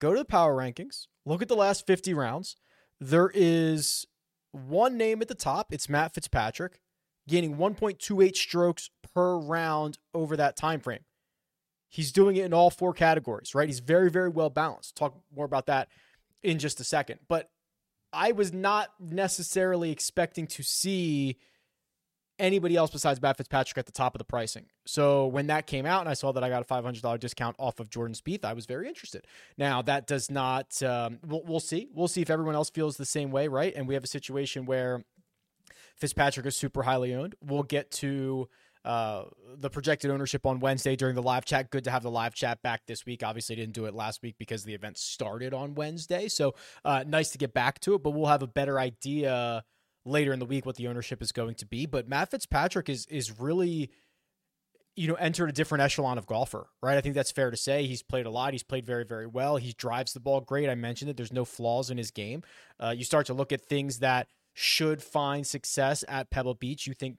Go 0.00 0.12
to 0.12 0.18
the 0.18 0.24
power 0.24 0.56
rankings, 0.56 1.06
look 1.26 1.42
at 1.42 1.48
the 1.48 1.56
last 1.56 1.86
50 1.86 2.14
rounds. 2.14 2.56
There 3.00 3.30
is 3.34 4.06
one 4.52 4.96
name 4.96 5.20
at 5.22 5.28
the 5.28 5.34
top. 5.34 5.72
It's 5.72 5.88
Matt 5.88 6.14
Fitzpatrick, 6.14 6.80
gaining 7.28 7.56
1.28 7.56 8.34
strokes 8.34 8.90
per 9.14 9.36
round 9.36 9.98
over 10.14 10.36
that 10.36 10.56
time 10.56 10.80
frame. 10.80 11.04
He's 11.88 12.12
doing 12.12 12.36
it 12.36 12.44
in 12.44 12.54
all 12.54 12.70
four 12.70 12.92
categories, 12.92 13.54
right? 13.54 13.68
He's 13.68 13.80
very, 13.80 14.10
very 14.10 14.28
well 14.28 14.50
balanced. 14.50 14.96
Talk 14.96 15.18
more 15.34 15.44
about 15.44 15.66
that 15.66 15.88
in 16.42 16.58
just 16.58 16.80
a 16.80 16.84
second. 16.84 17.20
But 17.28 17.50
I 18.12 18.32
was 18.32 18.52
not 18.52 18.90
necessarily 19.00 19.90
expecting 19.90 20.46
to 20.48 20.62
see 20.62 21.36
anybody 22.40 22.76
else 22.76 22.90
besides 22.90 23.20
Matt 23.20 23.36
Fitzpatrick 23.36 23.78
at 23.78 23.86
the 23.86 23.92
top 23.92 24.14
of 24.14 24.18
the 24.18 24.24
pricing. 24.24 24.66
So 24.86 25.26
when 25.26 25.46
that 25.48 25.66
came 25.66 25.86
out 25.86 26.00
and 26.00 26.08
I 26.08 26.14
saw 26.14 26.32
that 26.32 26.42
I 26.42 26.48
got 26.48 26.62
a 26.62 26.64
$500 26.64 27.20
discount 27.20 27.56
off 27.58 27.80
of 27.80 27.90
Jordan 27.90 28.14
Spieth, 28.14 28.44
I 28.44 28.52
was 28.52 28.66
very 28.66 28.88
interested. 28.88 29.26
Now 29.56 29.82
that 29.82 30.06
does 30.06 30.30
not, 30.30 30.82
um, 30.82 31.18
we'll, 31.26 31.42
we'll 31.44 31.60
see. 31.60 31.88
We'll 31.94 32.08
see 32.08 32.22
if 32.22 32.30
everyone 32.30 32.54
else 32.54 32.70
feels 32.70 32.96
the 32.96 33.04
same 33.04 33.30
way, 33.30 33.48
right? 33.48 33.72
And 33.74 33.86
we 33.86 33.94
have 33.94 34.04
a 34.04 34.08
situation 34.08 34.66
where 34.66 35.04
Fitzpatrick 35.96 36.46
is 36.46 36.56
super 36.56 36.82
highly 36.82 37.14
owned. 37.14 37.34
We'll 37.42 37.62
get 37.62 37.90
to 37.92 38.48
uh, 38.84 39.24
the 39.56 39.68
projected 39.68 40.10
ownership 40.10 40.46
on 40.46 40.58
Wednesday 40.60 40.96
during 40.96 41.14
the 41.14 41.22
live 41.22 41.44
chat. 41.44 41.70
Good 41.70 41.84
to 41.84 41.90
have 41.90 42.02
the 42.02 42.10
live 42.10 42.34
chat 42.34 42.62
back 42.62 42.86
this 42.86 43.04
week. 43.04 43.22
Obviously, 43.22 43.56
didn't 43.56 43.74
do 43.74 43.84
it 43.84 43.94
last 43.94 44.22
week 44.22 44.36
because 44.38 44.64
the 44.64 44.72
event 44.74 44.96
started 44.96 45.52
on 45.52 45.74
Wednesday. 45.74 46.28
So 46.28 46.54
uh, 46.84 47.04
nice 47.06 47.30
to 47.30 47.38
get 47.38 47.52
back 47.52 47.80
to 47.80 47.94
it, 47.94 48.02
but 48.02 48.10
we'll 48.10 48.26
have 48.26 48.42
a 48.42 48.46
better 48.46 48.78
idea 48.78 49.64
later 50.04 50.32
in 50.32 50.38
the 50.38 50.46
week 50.46 50.66
what 50.66 50.76
the 50.76 50.88
ownership 50.88 51.22
is 51.22 51.32
going 51.32 51.54
to 51.56 51.66
be. 51.66 51.86
But 51.86 52.08
Matt 52.08 52.30
Fitzpatrick 52.30 52.88
is 52.88 53.06
is 53.06 53.38
really 53.38 53.90
you 54.96 55.06
know 55.08 55.14
entered 55.14 55.48
a 55.48 55.52
different 55.52 55.82
echelon 55.82 56.18
of 56.18 56.26
golfer 56.26 56.66
right? 56.82 56.96
I 56.96 57.00
think 57.00 57.14
that's 57.14 57.30
fair 57.30 57.50
to 57.50 57.56
say. 57.56 57.86
He's 57.86 58.02
played 58.02 58.26
a 58.26 58.30
lot. 58.30 58.52
He's 58.52 58.62
played 58.62 58.86
very 58.86 59.04
very 59.04 59.26
well. 59.26 59.56
He 59.56 59.72
drives 59.72 60.12
the 60.12 60.20
ball 60.20 60.40
great. 60.40 60.68
I 60.68 60.74
mentioned 60.74 61.10
it 61.10 61.16
there's 61.16 61.32
no 61.32 61.44
flaws 61.44 61.90
in 61.90 61.98
his 61.98 62.10
game. 62.10 62.42
Uh, 62.78 62.90
you 62.96 63.04
start 63.04 63.26
to 63.26 63.34
look 63.34 63.52
at 63.52 63.62
things 63.62 63.98
that 64.00 64.28
should 64.54 65.02
find 65.02 65.46
success 65.46 66.04
at 66.08 66.30
pebble 66.30 66.54
beach 66.54 66.86
you 66.86 66.92
think 66.92 67.16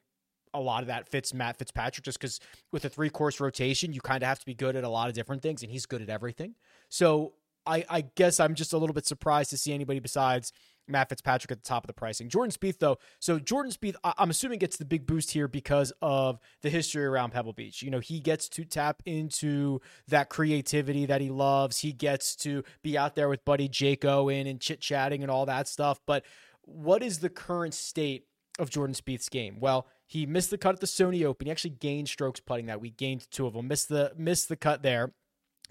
a 0.53 0.59
lot 0.59 0.81
of 0.81 0.87
that 0.87 1.07
fits 1.07 1.33
matt 1.33 1.57
fitzpatrick 1.57 2.03
just 2.03 2.19
because 2.19 2.41
with 2.73 2.83
a 2.83 2.89
three 2.89 3.09
course 3.09 3.39
rotation 3.39 3.93
you 3.93 4.01
kind 4.01 4.21
of 4.21 4.27
have 4.27 4.37
to 4.37 4.45
be 4.45 4.53
good 4.53 4.75
at 4.75 4.83
a 4.83 4.89
lot 4.89 5.07
of 5.07 5.15
different 5.15 5.41
things 5.41 5.63
and 5.63 5.71
he's 5.71 5.85
good 5.85 6.01
at 6.01 6.09
everything. 6.09 6.55
So 6.89 7.33
I, 7.65 7.85
I 7.89 8.01
guess 8.15 8.39
i'm 8.39 8.55
just 8.55 8.73
a 8.73 8.77
little 8.77 8.93
bit 8.93 9.05
surprised 9.05 9.51
to 9.51 9.57
see 9.57 9.71
anybody 9.73 9.99
besides 9.99 10.51
Matt 10.87 11.09
Fitzpatrick 11.09 11.51
at 11.51 11.63
the 11.63 11.67
top 11.67 11.83
of 11.83 11.87
the 11.87 11.93
pricing. 11.93 12.29
Jordan 12.29 12.51
Spieth, 12.51 12.79
though, 12.79 12.97
so 13.19 13.39
Jordan 13.39 13.71
Spieth, 13.71 13.95
I'm 14.03 14.29
assuming 14.29 14.59
gets 14.59 14.77
the 14.77 14.85
big 14.85 15.05
boost 15.05 15.31
here 15.31 15.47
because 15.47 15.93
of 16.01 16.39
the 16.61 16.69
history 16.69 17.05
around 17.05 17.31
Pebble 17.31 17.53
Beach. 17.53 17.81
You 17.81 17.91
know, 17.91 17.99
he 17.99 18.19
gets 18.19 18.49
to 18.49 18.65
tap 18.65 19.01
into 19.05 19.79
that 20.07 20.29
creativity 20.29 21.05
that 21.05 21.21
he 21.21 21.29
loves. 21.29 21.79
He 21.79 21.93
gets 21.93 22.35
to 22.37 22.63
be 22.83 22.97
out 22.97 23.15
there 23.15 23.29
with 23.29 23.45
Buddy 23.45 23.67
Jake 23.67 24.05
Owen 24.05 24.47
and 24.47 24.59
chit 24.59 24.81
chatting 24.81 25.21
and 25.21 25.31
all 25.31 25.45
that 25.45 25.67
stuff. 25.67 25.99
But 26.05 26.25
what 26.63 27.03
is 27.03 27.19
the 27.19 27.29
current 27.29 27.73
state 27.73 28.25
of 28.59 28.69
Jordan 28.69 28.95
Spieth's 28.95 29.29
game? 29.29 29.59
Well, 29.59 29.87
he 30.05 30.25
missed 30.25 30.49
the 30.49 30.57
cut 30.57 30.75
at 30.75 30.81
the 30.81 30.87
Sony 30.87 31.23
Open. 31.25 31.47
He 31.47 31.51
actually 31.51 31.71
gained 31.71 32.09
strokes 32.09 32.39
putting 32.39 32.65
that 32.65 32.81
week, 32.81 32.97
gained 32.97 33.29
two 33.31 33.47
of 33.47 33.53
them, 33.53 33.67
missed 33.67 33.89
the 33.89 34.11
missed 34.17 34.49
the 34.49 34.57
cut 34.57 34.83
there. 34.83 35.13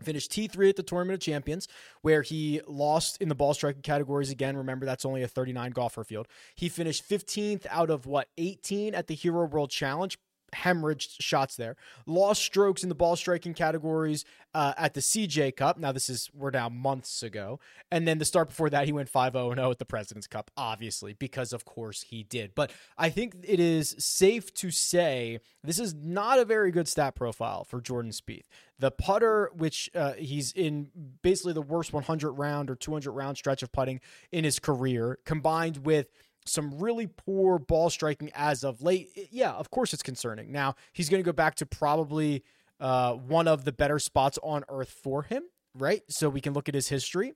Finished 0.02 0.33
T3 0.33 0.71
at 0.71 0.76
the 0.76 0.83
Tournament 0.83 1.14
of 1.14 1.21
Champions, 1.21 1.69
where 2.02 2.23
he 2.23 2.61
lost 2.66 3.16
in 3.21 3.28
the 3.28 3.35
ball 3.35 3.54
striking 3.54 3.83
categories 3.83 4.30
again. 4.30 4.57
Remember, 4.57 4.87
that's 4.87 5.04
only 5.04 5.23
a 5.23 5.28
39 5.28 5.71
golfer 5.73 6.04
field. 6.04 6.26
He 6.54 6.69
finished 6.69 7.09
15th 7.09 7.66
out 7.71 7.90
of 7.90 8.07
what, 8.07 8.28
18 8.38 8.95
at 8.95 9.07
the 9.07 9.14
Hero 9.14 9.47
World 9.47 9.71
Challenge. 9.71 10.19
Hemorrhaged 10.52 11.16
shots 11.21 11.57
there. 11.57 11.76
Lost 12.07 12.42
strokes 12.42 12.83
in 12.83 12.88
the 12.88 12.95
ball 12.95 13.16
striking 13.16 13.54
categories 13.54 14.25
uh, 14.54 14.75
at 14.76 14.95
the 14.95 15.00
CJ 15.00 15.57
Cup. 15.57 15.78
Now, 15.78 15.92
this 15.92 16.09
is, 16.09 16.30
we're 16.35 16.50
now 16.50 16.69
months 16.69 17.23
ago. 17.23 17.61
And 17.90 18.07
then 18.07 18.19
the 18.19 18.25
start 18.25 18.49
before 18.49 18.71
that, 18.71 18.87
he 18.87 18.92
went 18.92 19.09
5 19.09 19.33
0 19.33 19.54
0 19.54 19.71
at 19.71 19.78
the 19.78 19.85
President's 19.85 20.26
Cup, 20.26 20.50
obviously, 20.57 21.12
because 21.12 21.52
of 21.52 21.64
course 21.64 22.02
he 22.02 22.23
did. 22.23 22.54
But 22.54 22.73
I 22.99 23.11
think 23.11 23.37
it 23.42 23.61
is 23.61 23.95
safe 23.99 24.52
to 24.54 24.71
say 24.71 25.40
this 25.62 25.78
is 25.78 25.95
not 25.95 26.38
a 26.38 26.45
very 26.45 26.71
good 26.71 26.88
stat 26.88 27.14
profile 27.14 27.64
for 27.64 27.80
Jordan 27.80 28.11
Spieth. 28.11 28.45
The 28.78 28.90
putter, 28.90 29.50
which 29.54 29.90
uh, 29.95 30.14
he's 30.14 30.52
in 30.52 30.88
basically 31.23 31.52
the 31.52 31.62
worst 31.62 31.92
100 31.92 32.33
round 32.33 32.71
or 32.71 32.75
200 32.75 33.12
round 33.12 33.37
stretch 33.37 33.62
of 33.62 33.71
putting 33.73 34.00
in 34.33 34.45
his 34.45 34.59
career, 34.59 35.19
combined 35.25 35.85
with 35.85 36.09
some 36.50 36.78
really 36.78 37.07
poor 37.07 37.59
ball 37.59 37.90
striking 37.90 38.30
as 38.35 38.64
of 38.64 38.83
late. 38.83 39.28
Yeah, 39.30 39.52
of 39.52 39.71
course 39.71 39.92
it's 39.92 40.02
concerning. 40.02 40.52
Now, 40.52 40.75
he's 40.92 41.09
going 41.09 41.23
to 41.23 41.26
go 41.26 41.33
back 41.33 41.54
to 41.57 41.66
probably 41.66 42.45
uh, 42.78 43.14
one 43.14 43.49
of 43.49 43.64
the 43.64 43.73
better 43.73 43.99
spots 43.99 44.38
on 44.42 44.64
earth 44.69 44.90
for 44.90 45.23
him, 45.23 45.45
right? 45.75 46.02
So 46.09 46.28
we 46.28 46.40
can 46.40 46.52
look 46.52 46.69
at 46.69 46.75
his 46.75 46.88
history. 46.88 47.35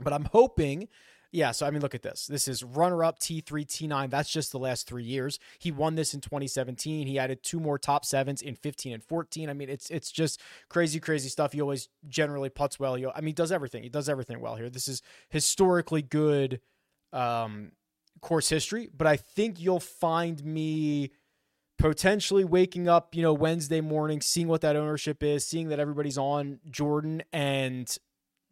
But 0.00 0.12
I'm 0.12 0.26
hoping 0.26 0.88
yeah, 1.30 1.50
so 1.52 1.66
I 1.66 1.70
mean, 1.70 1.82
look 1.82 1.94
at 1.94 2.02
this. 2.02 2.26
This 2.26 2.48
is 2.48 2.64
runner 2.64 3.04
up 3.04 3.18
T3, 3.18 3.44
T9. 3.44 4.08
That's 4.08 4.30
just 4.30 4.50
the 4.50 4.58
last 4.58 4.86
three 4.86 5.04
years. 5.04 5.38
He 5.58 5.70
won 5.70 5.94
this 5.94 6.14
in 6.14 6.22
2017. 6.22 7.06
He 7.06 7.18
added 7.18 7.42
two 7.42 7.60
more 7.60 7.78
top 7.78 8.06
sevens 8.06 8.40
in 8.40 8.54
15 8.54 8.94
and 8.94 9.04
14. 9.04 9.50
I 9.50 9.52
mean, 9.52 9.68
it's 9.68 9.90
it's 9.90 10.10
just 10.10 10.40
crazy, 10.70 11.00
crazy 11.00 11.28
stuff. 11.28 11.52
He 11.52 11.60
always 11.60 11.88
generally 12.08 12.48
puts 12.48 12.80
well. 12.80 12.94
He, 12.94 13.06
I 13.06 13.20
mean, 13.20 13.28
he 13.28 13.32
does 13.34 13.52
everything. 13.52 13.82
He 13.82 13.90
does 13.90 14.08
everything 14.08 14.40
well 14.40 14.56
here. 14.56 14.70
This 14.70 14.88
is 14.88 15.02
historically 15.28 16.00
good 16.00 16.60
um, 17.12 17.72
course 18.20 18.48
history, 18.48 18.88
but 18.96 19.06
I 19.06 19.16
think 19.16 19.60
you'll 19.60 19.80
find 19.80 20.44
me 20.44 21.12
potentially 21.78 22.44
waking 22.44 22.88
up, 22.88 23.14
you 23.14 23.22
know, 23.22 23.32
Wednesday 23.32 23.80
morning, 23.80 24.20
seeing 24.20 24.48
what 24.48 24.60
that 24.62 24.76
ownership 24.76 25.22
is, 25.22 25.46
seeing 25.46 25.68
that 25.68 25.78
everybody's 25.78 26.18
on 26.18 26.58
Jordan 26.70 27.22
and 27.32 27.96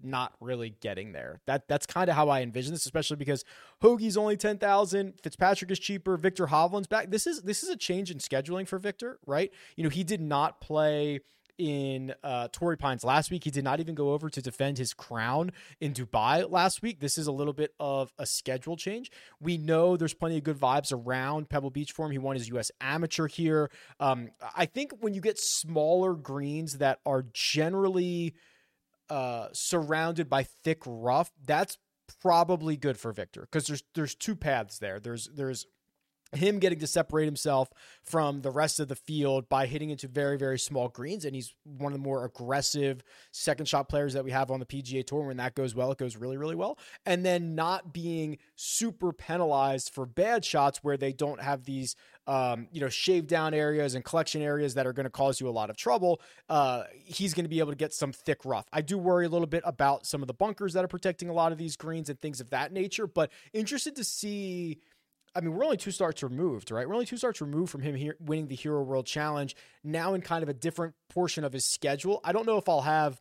not 0.02 0.34
really 0.40 0.74
getting 0.80 1.12
there. 1.12 1.40
That 1.46 1.68
that's 1.68 1.86
kind 1.86 2.08
of 2.08 2.16
how 2.16 2.28
I 2.28 2.42
envision 2.42 2.72
this, 2.72 2.84
especially 2.84 3.16
because 3.16 3.44
Hoge's 3.82 4.16
only 4.16 4.36
ten 4.36 4.58
thousand, 4.58 5.14
Fitzpatrick 5.22 5.70
is 5.70 5.78
cheaper, 5.78 6.16
Viktor 6.16 6.46
Hovland's 6.46 6.86
back. 6.86 7.10
This 7.10 7.26
is 7.26 7.42
this 7.42 7.62
is 7.62 7.68
a 7.68 7.76
change 7.76 8.10
in 8.10 8.18
scheduling 8.18 8.68
for 8.68 8.78
Viktor, 8.78 9.18
right? 9.26 9.50
You 9.76 9.84
know, 9.84 9.90
he 9.90 10.04
did 10.04 10.20
not 10.20 10.60
play 10.60 11.20
in 11.58 12.14
uh, 12.22 12.48
Pines 12.78 13.04
last 13.04 13.30
week. 13.30 13.44
He 13.44 13.50
did 13.50 13.64
not 13.64 13.80
even 13.80 13.94
go 13.94 14.12
over 14.12 14.28
to 14.28 14.42
defend 14.42 14.78
his 14.78 14.92
crown 14.92 15.52
in 15.80 15.92
Dubai 15.92 16.50
last 16.50 16.82
week. 16.82 17.00
This 17.00 17.18
is 17.18 17.26
a 17.26 17.32
little 17.32 17.52
bit 17.52 17.74
of 17.80 18.12
a 18.18 18.26
schedule 18.26 18.76
change. 18.76 19.10
We 19.40 19.58
know 19.58 19.96
there's 19.96 20.14
plenty 20.14 20.38
of 20.38 20.44
good 20.44 20.58
vibes 20.58 20.92
around 20.92 21.48
Pebble 21.48 21.70
Beach 21.70 21.92
for 21.92 22.06
him. 22.06 22.12
He 22.12 22.18
won 22.18 22.36
his 22.36 22.48
U.S. 22.48 22.70
Amateur 22.80 23.26
here. 23.26 23.70
Um, 24.00 24.30
I 24.56 24.66
think 24.66 24.92
when 25.00 25.14
you 25.14 25.20
get 25.20 25.38
smaller 25.38 26.14
greens 26.14 26.78
that 26.78 27.00
are 27.06 27.24
generally 27.32 28.34
uh, 29.08 29.48
surrounded 29.52 30.28
by 30.28 30.42
thick 30.42 30.82
rough, 30.86 31.30
that's 31.44 31.78
probably 32.22 32.76
good 32.76 32.98
for 32.98 33.12
Viktor 33.12 33.42
because 33.42 33.66
there's 33.66 33.82
there's 33.94 34.14
two 34.14 34.36
paths 34.36 34.78
there. 34.78 35.00
There's 35.00 35.28
there's 35.34 35.66
him 36.32 36.58
getting 36.58 36.78
to 36.80 36.86
separate 36.86 37.24
himself 37.24 37.70
from 38.02 38.42
the 38.42 38.50
rest 38.50 38.80
of 38.80 38.88
the 38.88 38.96
field 38.96 39.48
by 39.48 39.66
hitting 39.66 39.90
into 39.90 40.08
very 40.08 40.36
very 40.36 40.58
small 40.58 40.88
greens 40.88 41.24
and 41.24 41.34
he's 41.34 41.54
one 41.64 41.92
of 41.92 41.98
the 41.98 42.02
more 42.02 42.24
aggressive 42.24 43.02
second 43.30 43.66
shot 43.66 43.88
players 43.88 44.14
that 44.14 44.24
we 44.24 44.30
have 44.30 44.50
on 44.50 44.60
the 44.60 44.66
PGA 44.66 45.06
tour. 45.06 45.26
When 45.26 45.36
that 45.36 45.54
goes 45.54 45.74
well 45.74 45.92
it 45.92 45.98
goes 45.98 46.16
really 46.16 46.36
really 46.36 46.56
well. 46.56 46.78
And 47.04 47.24
then 47.24 47.54
not 47.54 47.92
being 47.92 48.38
super 48.56 49.12
penalized 49.12 49.90
for 49.90 50.04
bad 50.04 50.44
shots 50.44 50.80
where 50.82 50.96
they 50.96 51.12
don't 51.12 51.40
have 51.40 51.64
these 51.64 51.94
um, 52.26 52.66
you 52.72 52.80
know 52.80 52.88
shave 52.88 53.28
down 53.28 53.54
areas 53.54 53.94
and 53.94 54.04
collection 54.04 54.42
areas 54.42 54.74
that 54.74 54.86
are 54.86 54.92
going 54.92 55.04
to 55.04 55.10
cause 55.10 55.40
you 55.40 55.48
a 55.48 55.50
lot 55.50 55.70
of 55.70 55.76
trouble 55.76 56.20
uh, 56.48 56.82
he's 57.04 57.34
going 57.34 57.44
to 57.44 57.48
be 57.48 57.60
able 57.60 57.70
to 57.70 57.76
get 57.76 57.94
some 57.94 58.12
thick 58.12 58.44
rough. 58.44 58.66
I 58.72 58.80
do 58.80 58.98
worry 58.98 59.26
a 59.26 59.28
little 59.28 59.46
bit 59.46 59.62
about 59.64 60.06
some 60.06 60.22
of 60.22 60.26
the 60.26 60.34
bunkers 60.34 60.72
that 60.72 60.84
are 60.84 60.88
protecting 60.88 61.28
a 61.28 61.32
lot 61.32 61.52
of 61.52 61.58
these 61.58 61.76
greens 61.76 62.08
and 62.08 62.20
things 62.20 62.40
of 62.40 62.50
that 62.50 62.72
nature 62.72 63.06
but 63.06 63.30
interested 63.52 63.94
to 63.96 64.04
see 64.04 64.80
I 65.36 65.40
mean, 65.40 65.54
we're 65.54 65.64
only 65.64 65.76
two 65.76 65.90
starts 65.90 66.22
removed, 66.22 66.70
right? 66.70 66.88
We're 66.88 66.94
only 66.94 67.06
two 67.06 67.18
starts 67.18 67.40
removed 67.40 67.70
from 67.70 67.82
him 67.82 67.94
here 67.94 68.16
winning 68.18 68.48
the 68.48 68.54
Hero 68.54 68.82
World 68.82 69.06
Challenge. 69.06 69.54
Now 69.84 70.14
in 70.14 70.22
kind 70.22 70.42
of 70.42 70.48
a 70.48 70.54
different 70.54 70.94
portion 71.10 71.44
of 71.44 71.52
his 71.52 71.66
schedule. 71.66 72.20
I 72.24 72.32
don't 72.32 72.46
know 72.46 72.56
if 72.56 72.68
I'll 72.68 72.80
have 72.80 73.20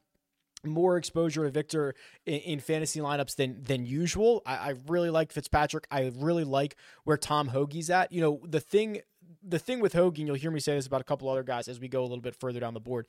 more 0.63 0.97
exposure 0.97 1.43
to 1.43 1.51
Viktor 1.51 1.93
in, 2.25 2.39
in, 2.39 2.59
fantasy 2.59 2.99
lineups 2.99 3.35
than 3.35 3.61
than 3.61 3.85
usual. 3.85 4.41
I, 4.45 4.55
I 4.55 4.73
really 4.87 5.09
like 5.09 5.31
Fitzpatrick. 5.31 5.85
I 5.91 6.11
really 6.15 6.43
like 6.43 6.75
where 7.03 7.17
Tom 7.17 7.49
Hoge's 7.49 7.89
at. 7.89 8.11
You 8.11 8.21
know, 8.21 8.41
the 8.43 8.59
thing 8.61 9.01
the 9.43 9.59
thing 9.59 9.79
with 9.79 9.93
Hoge, 9.93 10.19
and 10.19 10.27
you'll 10.27 10.37
hear 10.37 10.51
me 10.51 10.59
say 10.59 10.75
this 10.75 10.87
about 10.87 11.01
a 11.01 11.05
couple 11.05 11.29
other 11.29 11.43
guys 11.43 11.67
as 11.67 11.79
we 11.79 11.87
go 11.87 12.01
a 12.01 12.07
little 12.07 12.21
bit 12.21 12.35
further 12.35 12.59
down 12.59 12.73
the 12.73 12.79
board. 12.79 13.07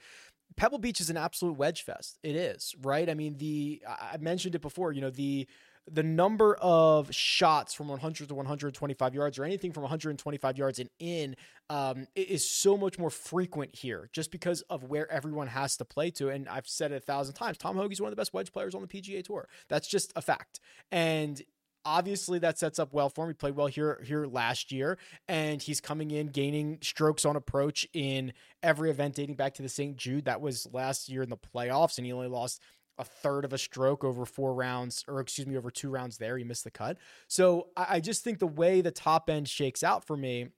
Pebble 0.57 0.79
Beach 0.79 1.01
is 1.01 1.11
an 1.11 1.17
absolute 1.17 1.57
wedge 1.57 1.83
fest. 1.83 2.19
It 2.23 2.37
is, 2.37 2.75
right? 2.83 3.09
I 3.09 3.15
mean, 3.15 3.37
the 3.39 3.83
I 3.87 4.17
mentioned 4.19 4.55
it 4.55 4.61
before, 4.61 4.93
you 4.93 5.01
know, 5.01 5.11
the 5.11 5.47
the 5.91 6.03
number 6.03 6.57
of 6.57 7.15
shots 7.15 7.73
from 7.73 7.89
100 7.89 8.29
to 8.29 8.35
125 8.35 9.15
yards 9.15 9.39
or 9.39 9.45
anything 9.45 9.73
from 9.73 9.83
125 9.83 10.59
yards 10.59 10.79
and 10.79 10.91
in 10.99 11.37
um, 11.71 12.07
is 12.15 12.49
so 12.49 12.77
much 12.77 12.99
more 12.99 13.11
frequent 13.11 13.75
here 13.75 14.09
just 14.13 14.31
because 14.31 14.63
of 14.63 14.85
where 14.85 15.11
everyone 15.11 15.47
has 15.47 15.77
to 15.77 15.85
play 15.85 16.11
to. 16.11 16.29
And 16.29 16.49
I've 16.49 16.67
said 16.67 16.93
it 16.93 16.97
a 16.97 17.01
thousand 17.01 17.35
times 17.35 17.59
Tom 17.59 17.77
Hoge's 17.77 18.01
one 18.01 18.09
of 18.09 18.17
the 18.17 18.21
best 18.21 18.35
wedge 18.35 18.53
players 18.53 18.75
on 18.75 18.83
the 18.83 18.89
PGA 18.89 19.25
Tour. 19.25 19.49
That's 19.69 19.87
just 19.87 20.13
a 20.17 20.23
fact. 20.23 20.61
And 20.91 21.43
obviously 21.87 22.41
that 22.41 22.59
sets 22.59 22.79
up 22.79 22.93
well 22.93 23.09
for 23.09 23.25
him. 23.25 23.31
He 23.31 23.35
played 23.35 23.55
well 23.55 23.69
here 23.69 24.03
here 24.05 24.27
last 24.27 24.73
year, 24.73 24.99
and 25.29 25.63
he's 25.63 25.81
coming 25.81 26.11
in 26.11 26.27
gaining 26.27 26.79
strokes 26.83 27.25
on 27.25 27.37
approach 27.37 27.87
in 27.95 28.33
every 28.63 28.91
event 28.91 29.15
dating 29.15 29.37
back 29.37 29.55
to 29.55 29.63
the 29.63 29.69
St. 29.69 29.97
Jude. 29.97 30.25
That 30.27 30.41
was 30.41 30.69
last 30.73 31.09
year 31.09 31.23
in 31.23 31.31
the 31.31 31.37
playoffs, 31.37 31.97
and 31.97 32.07
he 32.07 32.13
only 32.13 32.29
lost 32.29 32.61
a 32.99 33.05
third 33.05 33.45
of 33.45 33.53
a 33.53 33.59
stroke 33.59 34.05
over 34.05 34.25
four 34.25 34.55
rounds, 34.55 35.05
or 35.07 35.21
excuse 35.21 35.47
me, 35.47 35.57
over 35.57 35.71
two 35.71 35.91
rounds 35.91 36.19
there. 36.19 36.39
He 36.39 36.45
missed 36.45 36.65
the 36.65 36.71
cut. 36.71 36.99
So 37.29 37.69
I, 37.77 37.87
I 37.91 38.01
just 38.01 38.25
think 38.25 38.39
the 38.39 38.47
way 38.47 38.81
the 38.81 38.91
top 38.91 39.29
end 39.29 39.49
shakes 39.49 39.83
out 39.83 40.07
for 40.07 40.17
me, 40.17 40.49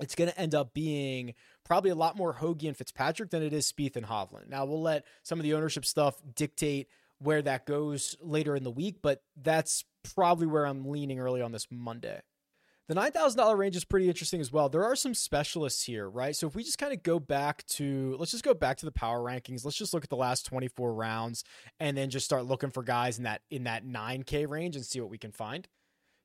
it's 0.00 0.14
going 0.14 0.30
to 0.30 0.38
end 0.38 0.54
up 0.54 0.74
being 0.74 1.34
probably 1.64 1.90
a 1.90 1.94
lot 1.94 2.16
more 2.16 2.34
Hoge 2.34 2.64
and 2.64 2.76
Fitzpatrick 2.76 3.30
than 3.30 3.42
it 3.42 3.52
is 3.52 3.70
Spieth 3.70 3.96
and 3.96 4.06
Hovland. 4.06 4.48
Now 4.48 4.64
we'll 4.64 4.82
let 4.82 5.04
some 5.22 5.38
of 5.38 5.42
the 5.44 5.54
ownership 5.54 5.84
stuff 5.84 6.20
dictate 6.34 6.88
where 7.18 7.40
that 7.42 7.66
goes 7.66 8.14
later 8.20 8.54
in 8.56 8.62
the 8.62 8.70
week, 8.70 8.96
but 9.00 9.22
that's 9.40 9.84
probably 10.14 10.46
where 10.46 10.66
I'm 10.66 10.88
leaning 10.90 11.18
early 11.18 11.40
on 11.40 11.52
this 11.52 11.66
Monday. 11.70 12.20
The 12.88 12.94
$9,000 12.94 13.58
range 13.58 13.74
is 13.74 13.84
pretty 13.84 14.08
interesting 14.08 14.40
as 14.40 14.52
well. 14.52 14.68
There 14.68 14.84
are 14.84 14.94
some 14.94 15.12
specialists 15.12 15.82
here, 15.82 16.08
right? 16.08 16.36
So 16.36 16.46
if 16.46 16.54
we 16.54 16.62
just 16.62 16.78
kind 16.78 16.92
of 16.92 17.02
go 17.02 17.18
back 17.18 17.66
to, 17.66 18.16
let's 18.18 18.30
just 18.30 18.44
go 18.44 18.54
back 18.54 18.76
to 18.78 18.86
the 18.86 18.92
power 18.92 19.18
rankings. 19.18 19.64
Let's 19.64 19.76
just 19.76 19.92
look 19.92 20.04
at 20.04 20.10
the 20.10 20.16
last 20.16 20.46
24 20.46 20.94
rounds 20.94 21.42
and 21.80 21.96
then 21.96 22.10
just 22.10 22.26
start 22.26 22.46
looking 22.46 22.70
for 22.70 22.84
guys 22.84 23.18
in 23.18 23.24
that 23.24 23.42
in 23.50 23.64
that 23.64 23.84
9K 23.84 24.48
range 24.48 24.76
and 24.76 24.84
see 24.84 25.00
what 25.00 25.10
we 25.10 25.18
can 25.18 25.32
find. 25.32 25.66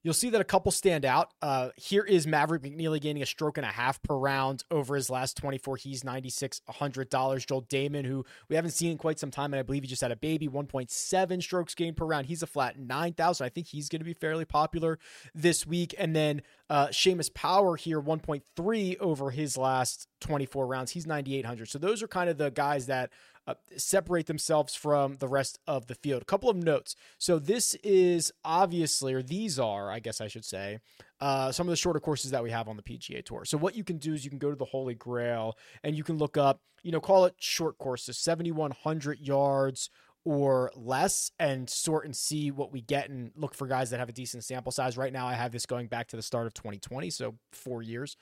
You'll 0.03 0.15
see 0.15 0.31
that 0.31 0.41
a 0.41 0.45
couple 0.45 0.71
stand 0.71 1.05
out. 1.05 1.31
Uh, 1.41 1.69
here 1.77 2.03
is 2.03 2.25
Maverick 2.25 2.63
McNealy 2.63 2.99
gaining 2.99 3.21
a 3.21 3.25
stroke 3.25 3.57
and 3.57 3.65
a 3.65 3.69
half 3.69 4.01
per 4.01 4.15
round 4.15 4.63
over 4.71 4.95
his 4.95 5.11
last 5.11 5.37
24. 5.37 5.77
He's 5.77 6.01
$9,600. 6.01 7.45
Joel 7.45 7.61
Dahmen, 7.63 8.05
who 8.05 8.25
we 8.49 8.55
haven't 8.55 8.71
seen 8.71 8.91
in 8.91 8.97
quite 8.97 9.19
some 9.19 9.29
time, 9.29 9.53
and 9.53 9.59
I 9.59 9.63
believe 9.63 9.83
he 9.83 9.87
just 9.87 10.01
had 10.01 10.11
a 10.11 10.15
baby, 10.15 10.47
1.7 10.47 11.43
strokes 11.43 11.75
gained 11.75 11.97
per 11.97 12.05
round. 12.05 12.25
He's 12.25 12.41
a 12.41 12.47
flat 12.47 12.79
9,000. 12.79 13.45
I 13.45 13.49
think 13.49 13.67
he's 13.67 13.89
going 13.89 13.99
to 13.99 14.05
be 14.05 14.13
fairly 14.13 14.45
popular 14.45 14.97
this 15.35 15.67
week. 15.67 15.93
And 15.99 16.15
then 16.15 16.41
uh, 16.69 16.87
Seamus 16.87 17.31
Power 17.33 17.75
here, 17.75 18.01
1.3 18.01 18.97
over 18.99 19.29
his 19.29 19.55
last 19.55 20.07
24 20.21 20.65
rounds. 20.65 20.91
He's 20.91 21.05
9,800. 21.05 21.69
So 21.69 21.77
those 21.77 22.01
are 22.01 22.07
kind 22.07 22.29
of 22.29 22.37
the 22.37 22.49
guys 22.49 22.87
that 22.87 23.11
uh, 23.47 23.55
separate 23.75 24.27
themselves 24.27 24.75
from 24.75 25.15
the 25.15 25.27
rest 25.27 25.59
of 25.67 25.87
the 25.87 25.95
field. 25.95 26.21
A 26.21 26.25
couple 26.25 26.49
of 26.49 26.55
notes. 26.55 26.95
So 27.17 27.39
this 27.39 27.75
is 27.83 28.31
obviously, 28.45 29.13
or 29.13 29.23
these 29.23 29.59
are, 29.59 29.89
I 29.89 29.99
guess 29.99 30.21
I 30.21 30.27
should 30.27 30.45
say, 30.45 30.79
uh, 31.19 31.51
some 31.51 31.67
of 31.67 31.71
the 31.71 31.77
shorter 31.77 31.99
courses 31.99 32.31
that 32.31 32.43
we 32.43 32.51
have 32.51 32.67
on 32.67 32.77
the 32.77 32.83
PGA 32.83 33.23
Tour. 33.23 33.45
So 33.45 33.57
what 33.57 33.75
you 33.75 33.83
can 33.83 33.97
do 33.97 34.13
is 34.13 34.23
you 34.23 34.29
can 34.29 34.39
go 34.39 34.49
to 34.49 34.55
the 34.55 34.65
Holy 34.65 34.95
Grail 34.95 35.57
and 35.83 35.95
you 35.95 36.03
can 36.03 36.17
look 36.17 36.37
up, 36.37 36.61
you 36.83 36.91
know, 36.91 37.01
call 37.01 37.25
it 37.25 37.35
short 37.39 37.77
courses, 37.77 38.17
7,100 38.17 39.19
yards 39.19 39.89
or 40.23 40.71
less 40.75 41.31
and 41.39 41.69
sort 41.69 42.05
and 42.05 42.15
see 42.15 42.51
what 42.51 42.71
we 42.71 42.81
get 42.81 43.09
and 43.09 43.31
look 43.35 43.55
for 43.55 43.65
guys 43.65 43.89
that 43.89 43.99
have 43.99 44.09
a 44.09 44.13
decent 44.13 44.43
sample 44.43 44.71
size. 44.71 44.97
Right 44.97 45.11
now, 45.11 45.27
I 45.27 45.33
have 45.33 45.51
this 45.51 45.65
going 45.65 45.87
back 45.87 46.07
to 46.09 46.15
the 46.15 46.21
start 46.21 46.45
of 46.45 46.53
2020, 46.53 47.09
so 47.09 47.35
four 47.51 47.81
years. 47.81 48.17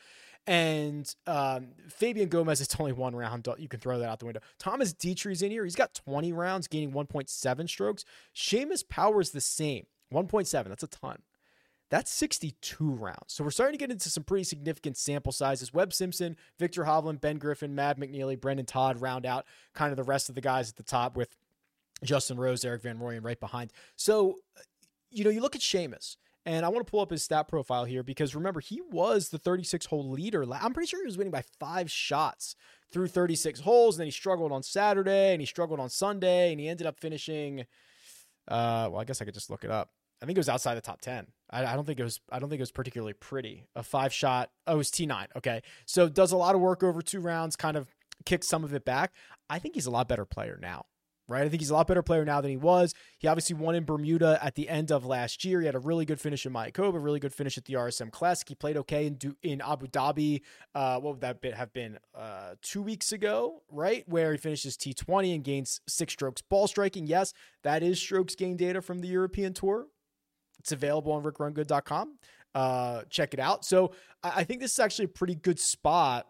And 0.49 1.13
um, 1.27 1.67
Fabian 1.89 2.27
Gomez, 2.27 2.59
it's 2.59 2.75
only 2.79 2.91
one 2.91 3.15
round. 3.15 3.47
You 3.59 3.67
can 3.67 3.79
throw 3.79 3.99
that 3.99 4.09
out 4.09 4.17
the 4.17 4.25
window. 4.25 4.39
Thomas 4.57 4.95
Detry's 4.95 5.43
in 5.43 5.51
here. 5.51 5.63
He's 5.63 5.75
got 5.75 5.93
20 5.93 6.33
rounds, 6.33 6.67
gaining 6.67 6.91
1.7 6.91 7.69
strokes. 7.69 8.03
Seamus 8.35 8.83
Power's 8.89 9.29
the 9.29 9.41
same, 9.41 9.85
1.7. 10.11 10.67
That's 10.67 10.81
a 10.81 10.87
ton. 10.87 11.19
That's 11.91 12.09
62 12.09 12.83
rounds. 12.83 13.25
So 13.27 13.43
we're 13.43 13.51
starting 13.51 13.77
to 13.77 13.77
get 13.77 13.91
into 13.91 14.09
some 14.09 14.23
pretty 14.23 14.43
significant 14.43 14.97
sample 14.97 15.31
sizes. 15.31 15.71
Webb 15.71 15.93
Simpson, 15.93 16.35
Viktor 16.57 16.83
Hovland, 16.83 17.21
Ben 17.21 17.37
Griffin, 17.37 17.75
Mav 17.75 17.97
McNealy, 17.97 18.39
Brendon 18.39 18.65
Todd 18.65 18.99
round 18.99 19.27
out 19.27 19.45
kind 19.75 19.91
of 19.91 19.97
the 19.97 20.03
rest 20.03 20.29
of 20.29 20.35
the 20.35 20.41
guys 20.41 20.67
at 20.67 20.77
the 20.77 20.83
top 20.83 21.15
with 21.15 21.37
Justin 22.03 22.39
Rose, 22.39 22.65
Erik 22.65 22.81
van 22.81 22.97
Rooyen 22.97 23.23
right 23.23 23.39
behind. 23.39 23.71
So, 23.95 24.37
you 25.11 25.23
know, 25.23 25.29
you 25.29 25.41
look 25.41 25.55
at 25.55 25.61
Seamus 25.61 26.15
And 26.46 26.65
I 26.65 26.69
want 26.69 26.86
to 26.86 26.89
pull 26.89 27.01
up 27.01 27.12
his 27.12 27.24
stat 27.24 27.48
profile 27.48 27.86
here 27.86 28.01
because 28.01 28.34
remember, 28.34 28.60
he 28.60 28.81
was 28.91 29.29
the 29.29 29.38
36 29.38 29.86
hole 29.88 30.10
leader. 30.10 30.46
I'm 30.51 30.74
pretty 30.74 30.88
sure 30.88 31.01
he 31.01 31.05
was 31.05 31.17
winning 31.17 31.31
by 31.31 31.43
five 31.60 31.91
shots 31.91 32.55
through 32.91 33.08
36 33.08 33.60
holes. 33.60 33.96
And 33.96 34.01
then 34.01 34.08
he 34.08 34.12
struggled 34.12 34.51
on 34.51 34.63
Saturday 34.63 35.34
and 35.34 35.41
he 35.41 35.46
struggled 35.46 35.79
on 35.79 35.89
Sunday 35.89 36.51
and 36.51 36.60
he 36.60 36.67
ended 36.67 36.88
up 36.88 37.00
finishing. 37.00 37.62
Uh, 38.48 38.89
well, 38.91 38.98
I 39.00 39.03
guess 39.03 39.22
I 39.22 39.25
could 39.25 39.34
just 39.34 39.50
look 39.50 39.63
it 39.63 39.72
up. 39.72 39.89
I 40.22 40.25
think 40.25 40.38
it 40.38 40.39
was 40.39 40.50
outside 40.50 40.75
the 40.75 40.81
top 40.81 41.01
10. 41.01 41.27
I, 41.51 41.65
I, 41.65 41.75
don't 41.75 41.86
think 41.86 42.00
it 42.00 42.03
was, 42.03 42.19
I 42.31 42.39
don't 42.39 42.50
think 42.50 42.60
it 42.60 42.63
was 42.63 42.72
particularly 42.72 43.13
pretty. 43.13 43.65
A 43.75 43.84
five 43.84 44.13
shot. 44.13 44.50
Oh, 44.65 44.74
it 44.74 44.77
was 44.77 44.89
T9. 44.89 45.27
Okay. 45.38 45.62
So 45.86 46.10
does 46.10 46.31
a 46.31 46.38
lot 46.38 46.55
of 46.55 46.62
work 46.62 46.84
over 46.84 47.01
two 47.01 47.19
rounds, 47.19 47.55
kind 47.55 47.77
of 47.77 47.88
kicks 48.25 48.48
some 48.48 48.63
of 48.63 48.74
it 48.74 48.86
back. 48.86 49.13
I 49.50 49.60
think 49.60 49.75
he's 49.75 49.86
a 49.86 49.91
lot 49.91 50.08
better 50.08 50.25
player 50.25 50.58
now 50.62 50.86
right? 51.29 51.43
I 51.43 51.50
think 51.50 51.62
he's 51.62 51.69
a 51.69 51.74
lot 51.74 51.88
better 51.88 52.01
player 52.01 52.25
now 52.25 52.41
than 52.41 52.51
he 52.51 52.57
was. 52.57 52.93
He 53.19 53.27
obviously 53.27 53.55
won 53.55 53.75
in 53.75 53.86
Bermuda 53.86 54.39
at 54.43 54.55
the 54.55 54.67
end 54.67 54.91
of 54.91 55.05
last 55.05 55.45
year. 55.45 55.62
He 55.62 55.67
had 55.67 55.75
a 55.75 55.79
really 55.79 56.05
good 56.05 56.19
finish 56.19 56.45
in 56.45 56.51
Mayakoba, 56.51 56.95
a 56.95 57.00
really 57.00 57.19
good 57.19 57.33
finish 57.33 57.57
at 57.57 57.65
the 57.65 57.74
RSM 57.74 58.12
Classic. 58.12 58.50
He 58.50 58.55
played 58.55 58.75
okay 58.77 59.07
in 59.07 59.17
in 59.43 59.62
Abu 59.62 59.88
Dhabi. 59.88 60.41
Uh, 60.74 61.00
what 61.00 61.13
would 61.13 61.21
that 61.21 61.41
bit 61.41 61.53
have 61.53 61.71
been? 61.71 62.00
Uh, 62.13 62.55
two 62.62 62.81
weeks 62.81 63.12
ago, 63.12 63.62
right? 63.71 64.03
Where 64.07 64.31
he 64.31 64.38
finishes 64.38 64.75
T20 64.75 65.36
and 65.36 65.43
gains 65.43 65.81
six 65.88 66.13
strokes 66.13 66.41
ball 66.41 66.67
striking. 66.67 67.05
Yes, 67.07 67.33
that 67.63 67.83
is 67.83 68.00
strokes 68.00 68.36
gain 68.36 68.57
data 68.57 68.81
from 68.81 69.00
the 69.00 69.07
European 69.07 69.53
Tour. 69.53 69.88
It's 70.59 70.71
available 70.71 71.12
on 71.13 71.24
rickrungood.com. 71.24 72.17
Uh, 72.55 73.03
check 73.09 73.33
it 73.33 73.39
out. 73.39 73.63
So 73.63 73.91
I, 74.24 74.31
I 74.38 74.43
think 74.43 74.62
this 74.62 74.74
is 74.74 74.79
actually 74.79 75.05
a 75.05 75.09
pretty 75.09 75.36
good 75.36 75.59
spot 75.59 76.27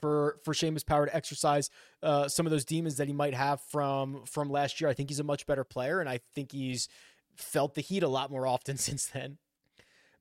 for 0.00 0.38
for 0.44 0.54
Seamus 0.54 0.86
Power 0.86 1.06
to 1.06 1.14
exercise 1.14 1.70
uh, 2.02 2.28
some 2.28 2.46
of 2.46 2.50
those 2.50 2.64
demons 2.64 2.96
that 2.96 3.06
he 3.06 3.12
might 3.12 3.34
have 3.34 3.60
from 3.60 4.24
from 4.26 4.50
last 4.50 4.80
year. 4.80 4.88
I 4.88 4.94
think 4.94 5.10
he's 5.10 5.20
a 5.20 5.24
much 5.24 5.46
better 5.46 5.64
player, 5.64 6.00
and 6.00 6.08
I 6.08 6.20
think 6.34 6.52
he's 6.52 6.88
felt 7.36 7.74
the 7.74 7.80
heat 7.80 8.02
a 8.02 8.08
lot 8.08 8.30
more 8.30 8.46
often 8.46 8.76
since 8.78 9.06
then. 9.06 9.38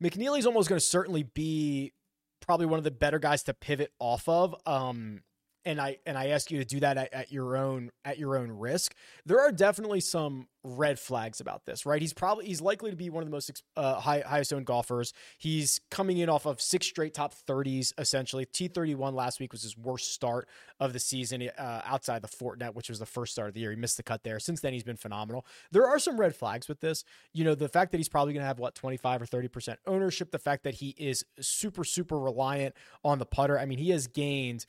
McNealy's 0.02 0.46
almost 0.46 0.70
going 0.70 0.80
to 0.80 0.86
certainly 0.86 1.24
be 1.24 1.94
probably 2.40 2.66
one 2.68 2.78
of 2.78 2.84
the 2.84 2.92
better 2.92 3.20
guys 3.20 3.44
to 3.44 3.54
pivot 3.54 3.92
off 4.00 4.30
of. 4.30 4.56
Um, 4.66 5.22
and 5.68 5.82
I 5.82 5.98
and 6.06 6.18
I 6.18 6.28
ask 6.28 6.50
you 6.50 6.60
to 6.60 6.66
do 6.66 6.80
that 6.80 6.98
at, 6.98 7.14
at, 7.14 7.32
your 7.32 7.58
own 7.58 7.92
at 8.06 8.18
your 8.18 8.38
own 8.38 8.50
risk. 8.52 8.96
There 9.26 9.42
are 9.42 9.52
definitely 9.52 10.00
some 10.00 10.48
red 10.64 10.98
flags 10.98 11.42
about 11.42 11.66
this, 11.66 11.86
right? 11.86 12.02
He's 12.02 12.14
probably 12.14 12.46
he's 12.46 12.62
likely 12.62 12.90
to 12.90 12.96
be 12.96 13.10
one 13.10 13.22
of 13.22 13.28
the 13.28 13.32
most 13.32 13.64
uh, 13.76 14.00
high, 14.00 14.24
highest 14.26 14.54
owned 14.54 14.66
golfers. 14.66 15.12
He's 15.38 15.82
coming 15.92 16.20
in 16.20 16.30
off 16.30 16.46
of 16.46 16.62
six 16.62 16.88
straight 16.88 17.14
top 17.14 17.34
thirties, 17.34 17.94
essentially. 17.98 18.46
T 18.46 18.70
thirty 18.70 18.96
one 18.96 19.14
last 19.14 19.42
week 19.42 19.52
was 19.52 19.62
his 19.62 19.78
worst 19.78 20.14
start 20.14 20.48
of 20.80 20.94
the 20.94 21.00
season 21.00 21.50
uh, 21.58 21.82
outside 21.84 22.22
the 22.22 22.30
Fortinet, 22.30 22.74
which 22.74 22.90
was 22.90 23.00
the 23.00 23.06
first 23.06 23.34
start 23.34 23.50
of 23.50 23.54
the 23.54 23.60
year. 23.60 23.72
He 23.72 23.78
missed 23.78 23.98
the 23.98 24.04
cut 24.04 24.24
there. 24.24 24.40
Since 24.40 24.62
then, 24.62 24.72
he's 24.72 24.84
been 24.86 24.96
phenomenal. 24.98 25.46
There 25.72 25.88
are 25.88 26.00
some 26.00 26.18
red 26.18 26.34
flags 26.34 26.70
with 26.70 26.80
this. 26.80 27.04
You 27.34 27.44
know, 27.44 27.56
the 27.56 27.70
fact 27.70 27.92
that 27.92 27.98
he's 27.98 28.10
probably 28.10 28.34
going 28.34 28.44
to 28.44 28.48
have 28.48 28.60
what 28.60 28.74
twenty 28.74 28.98
five 28.98 29.22
or 29.22 29.26
thirty 29.26 29.50
percent 29.50 29.80
ownership. 29.86 30.32
The 30.32 30.40
fact 30.40 30.64
that 30.64 30.76
he 30.76 30.96
is 30.98 31.26
super 31.42 31.84
super 31.84 32.18
reliant 32.18 32.74
on 33.04 33.20
the 33.20 33.26
putter. 33.26 33.60
I 33.60 33.66
mean, 33.66 33.80
he 33.80 33.90
has 33.90 34.08
gained 34.08 34.66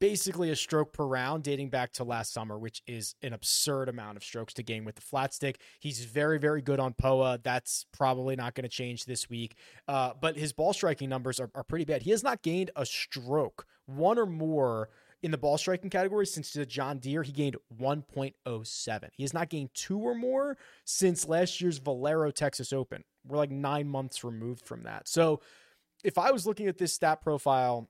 basically 0.00 0.50
a 0.50 0.56
stroke 0.56 0.92
per 0.92 1.04
round 1.04 1.42
dating 1.42 1.70
back 1.70 1.92
to 1.94 2.04
last 2.04 2.32
summer, 2.32 2.58
which 2.58 2.82
is 2.86 3.14
an 3.22 3.32
absurd 3.32 3.88
amount 3.88 4.16
of 4.16 4.24
strokes 4.24 4.54
to 4.54 4.62
gain 4.62 4.84
with 4.84 4.94
the 4.94 5.02
flat 5.02 5.34
stick. 5.34 5.60
He's 5.80 6.04
very, 6.04 6.38
very 6.38 6.62
good 6.62 6.80
on 6.80 6.94
POA. 6.94 7.40
That's 7.42 7.86
probably 7.92 8.36
not 8.36 8.54
going 8.54 8.64
to 8.64 8.68
change 8.68 9.04
this 9.04 9.28
week. 9.28 9.56
Uh, 9.88 10.12
but 10.20 10.36
his 10.36 10.52
ball 10.52 10.72
striking 10.72 11.08
numbers 11.08 11.40
are, 11.40 11.50
are 11.54 11.64
pretty 11.64 11.84
bad. 11.84 12.02
He 12.02 12.10
has 12.10 12.22
not 12.22 12.42
gained 12.42 12.70
a 12.76 12.86
stroke, 12.86 13.66
one 13.86 14.18
or 14.18 14.26
more 14.26 14.88
in 15.22 15.30
the 15.30 15.38
ball 15.38 15.56
striking 15.56 15.90
category 15.90 16.26
since 16.26 16.52
the 16.52 16.66
John 16.66 16.98
Deere, 16.98 17.22
he 17.22 17.32
gained 17.32 17.56
1.07. 17.80 19.08
He 19.12 19.22
has 19.22 19.32
not 19.32 19.48
gained 19.48 19.70
two 19.72 19.98
or 19.98 20.14
more 20.14 20.56
since 20.84 21.28
last 21.28 21.60
year's 21.60 21.78
Valero 21.78 22.30
Texas 22.32 22.72
Open. 22.72 23.04
We're 23.24 23.38
like 23.38 23.50
nine 23.50 23.88
months 23.88 24.24
removed 24.24 24.66
from 24.66 24.82
that. 24.82 25.08
So 25.08 25.40
if 26.02 26.18
I 26.18 26.32
was 26.32 26.44
looking 26.44 26.66
at 26.66 26.76
this 26.76 26.92
stat 26.92 27.22
profile 27.22 27.88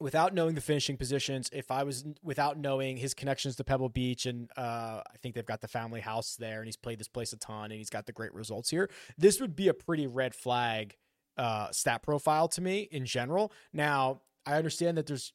without 0.00 0.32
knowing 0.32 0.54
the 0.54 0.60
finishing 0.60 0.96
positions, 0.96 1.50
if 1.52 1.70
I 1.70 1.82
was 1.82 2.04
without 2.22 2.58
knowing 2.58 2.96
his 2.96 3.14
connections 3.14 3.56
to 3.56 3.64
Pebble 3.64 3.88
Beach, 3.88 4.26
and 4.26 4.50
uh, 4.56 5.02
I 5.06 5.16
think 5.22 5.34
they've 5.34 5.44
got 5.44 5.60
the 5.60 5.68
family 5.68 6.00
house 6.00 6.36
there, 6.36 6.58
and 6.58 6.66
he's 6.66 6.76
played 6.76 7.00
this 7.00 7.08
place 7.08 7.32
a 7.32 7.36
ton, 7.36 7.64
and 7.64 7.74
he's 7.74 7.90
got 7.90 8.06
the 8.06 8.12
great 8.12 8.32
results 8.32 8.70
here. 8.70 8.88
This 9.16 9.40
would 9.40 9.56
be 9.56 9.68
a 9.68 9.74
pretty 9.74 10.06
red 10.06 10.34
flag 10.34 10.96
uh, 11.36 11.70
stat 11.72 12.02
profile 12.02 12.48
to 12.48 12.60
me 12.60 12.88
in 12.90 13.06
general. 13.06 13.52
Now, 13.72 14.20
I 14.46 14.54
understand 14.54 14.98
that 14.98 15.06
there's 15.06 15.32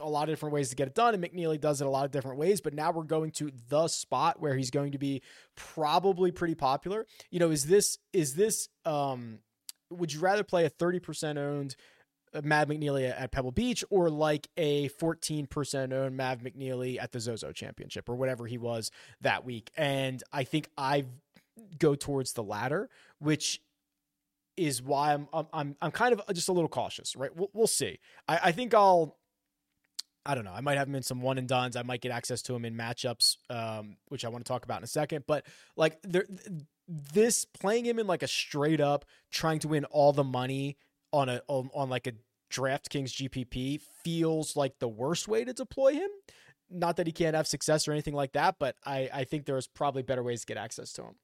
a 0.00 0.08
lot 0.08 0.28
of 0.28 0.32
different 0.32 0.54
ways 0.54 0.70
to 0.70 0.76
get 0.76 0.88
it 0.88 0.94
done, 0.94 1.14
and 1.14 1.22
McNealy 1.22 1.60
does 1.60 1.82
it 1.82 1.86
a 1.86 1.90
lot 1.90 2.06
of 2.06 2.10
different 2.10 2.38
ways. 2.38 2.62
But 2.62 2.72
now 2.72 2.90
we're 2.90 3.02
going 3.02 3.30
to 3.32 3.50
the 3.68 3.88
spot 3.88 4.40
where 4.40 4.56
he's 4.56 4.70
going 4.70 4.92
to 4.92 4.98
be 4.98 5.22
probably 5.56 6.30
pretty 6.32 6.54
popular. 6.54 7.06
You 7.30 7.40
know, 7.40 7.50
is 7.50 7.66
this 7.66 7.98
is 8.12 8.34
this? 8.34 8.68
Um, 8.86 9.40
would 9.90 10.12
you 10.12 10.20
rather 10.20 10.44
play 10.44 10.64
a 10.64 10.70
thirty 10.70 11.00
percent 11.00 11.38
owned? 11.38 11.76
Mav 12.42 12.68
McNealy 12.68 13.08
at 13.08 13.30
Pebble 13.30 13.52
Beach 13.52 13.84
or 13.90 14.10
like 14.10 14.48
a 14.56 14.88
14% 14.90 15.92
owned 15.92 16.16
Mav 16.16 16.40
McNealy 16.40 17.00
at 17.00 17.12
the 17.12 17.20
Zozo 17.20 17.52
Championship 17.52 18.08
or 18.08 18.14
whatever 18.14 18.46
he 18.46 18.58
was 18.58 18.90
that 19.20 19.44
week. 19.44 19.70
And 19.76 20.22
I 20.32 20.44
think 20.44 20.68
I 20.76 21.04
go 21.78 21.94
towards 21.94 22.32
the 22.32 22.42
latter, 22.42 22.88
which 23.18 23.60
is 24.56 24.82
why 24.82 25.14
I'm 25.14 25.28
I'm 25.52 25.76
I'm 25.80 25.90
kind 25.90 26.12
of 26.12 26.34
just 26.34 26.48
a 26.48 26.52
little 26.52 26.68
cautious, 26.68 27.14
right? 27.16 27.34
We'll, 27.34 27.50
we'll 27.52 27.66
see. 27.66 28.00
I, 28.26 28.40
I 28.44 28.52
think 28.52 28.74
I'll 28.74 29.16
I 30.26 30.34
don't 30.34 30.44
know. 30.44 30.52
I 30.52 30.60
might 30.60 30.76
have 30.76 30.88
him 30.88 30.94
in 30.94 31.02
some 31.02 31.22
one 31.22 31.38
and 31.38 31.48
duns. 31.48 31.74
I 31.76 31.82
might 31.82 32.02
get 32.02 32.12
access 32.12 32.42
to 32.42 32.54
him 32.54 32.64
in 32.64 32.76
matchups, 32.76 33.36
um, 33.48 33.96
which 34.08 34.24
I 34.24 34.28
want 34.28 34.44
to 34.44 34.48
talk 34.48 34.64
about 34.64 34.78
in 34.78 34.84
a 34.84 34.88
second. 34.88 35.24
But 35.26 35.46
like 35.76 35.98
there, 36.02 36.26
this 36.86 37.44
playing 37.44 37.86
him 37.86 37.98
in 37.98 38.06
like 38.06 38.22
a 38.22 38.28
straight 38.28 38.80
up 38.80 39.04
trying 39.30 39.58
to 39.60 39.68
win 39.68 39.84
all 39.86 40.12
the 40.12 40.24
money 40.24 40.76
on 41.12 41.28
a 41.28 41.42
on, 41.48 41.70
on 41.74 41.88
like 41.88 42.06
a 42.06 42.12
DraftKings 42.50 43.12
GPP 43.12 43.80
feels 44.02 44.56
like 44.56 44.78
the 44.78 44.88
worst 44.88 45.28
way 45.28 45.44
to 45.44 45.52
deploy 45.52 45.94
him. 45.94 46.08
Not 46.70 46.96
that 46.96 47.06
he 47.06 47.12
can't 47.12 47.34
have 47.36 47.46
success 47.46 47.88
or 47.88 47.92
anything 47.92 48.14
like 48.14 48.32
that, 48.32 48.56
but 48.58 48.76
I, 48.84 49.08
I 49.12 49.24
think 49.24 49.46
there's 49.46 49.66
probably 49.66 50.02
better 50.02 50.22
ways 50.22 50.40
to 50.40 50.46
get 50.46 50.56
access 50.56 50.92
to 50.94 51.02
him. 51.02 51.14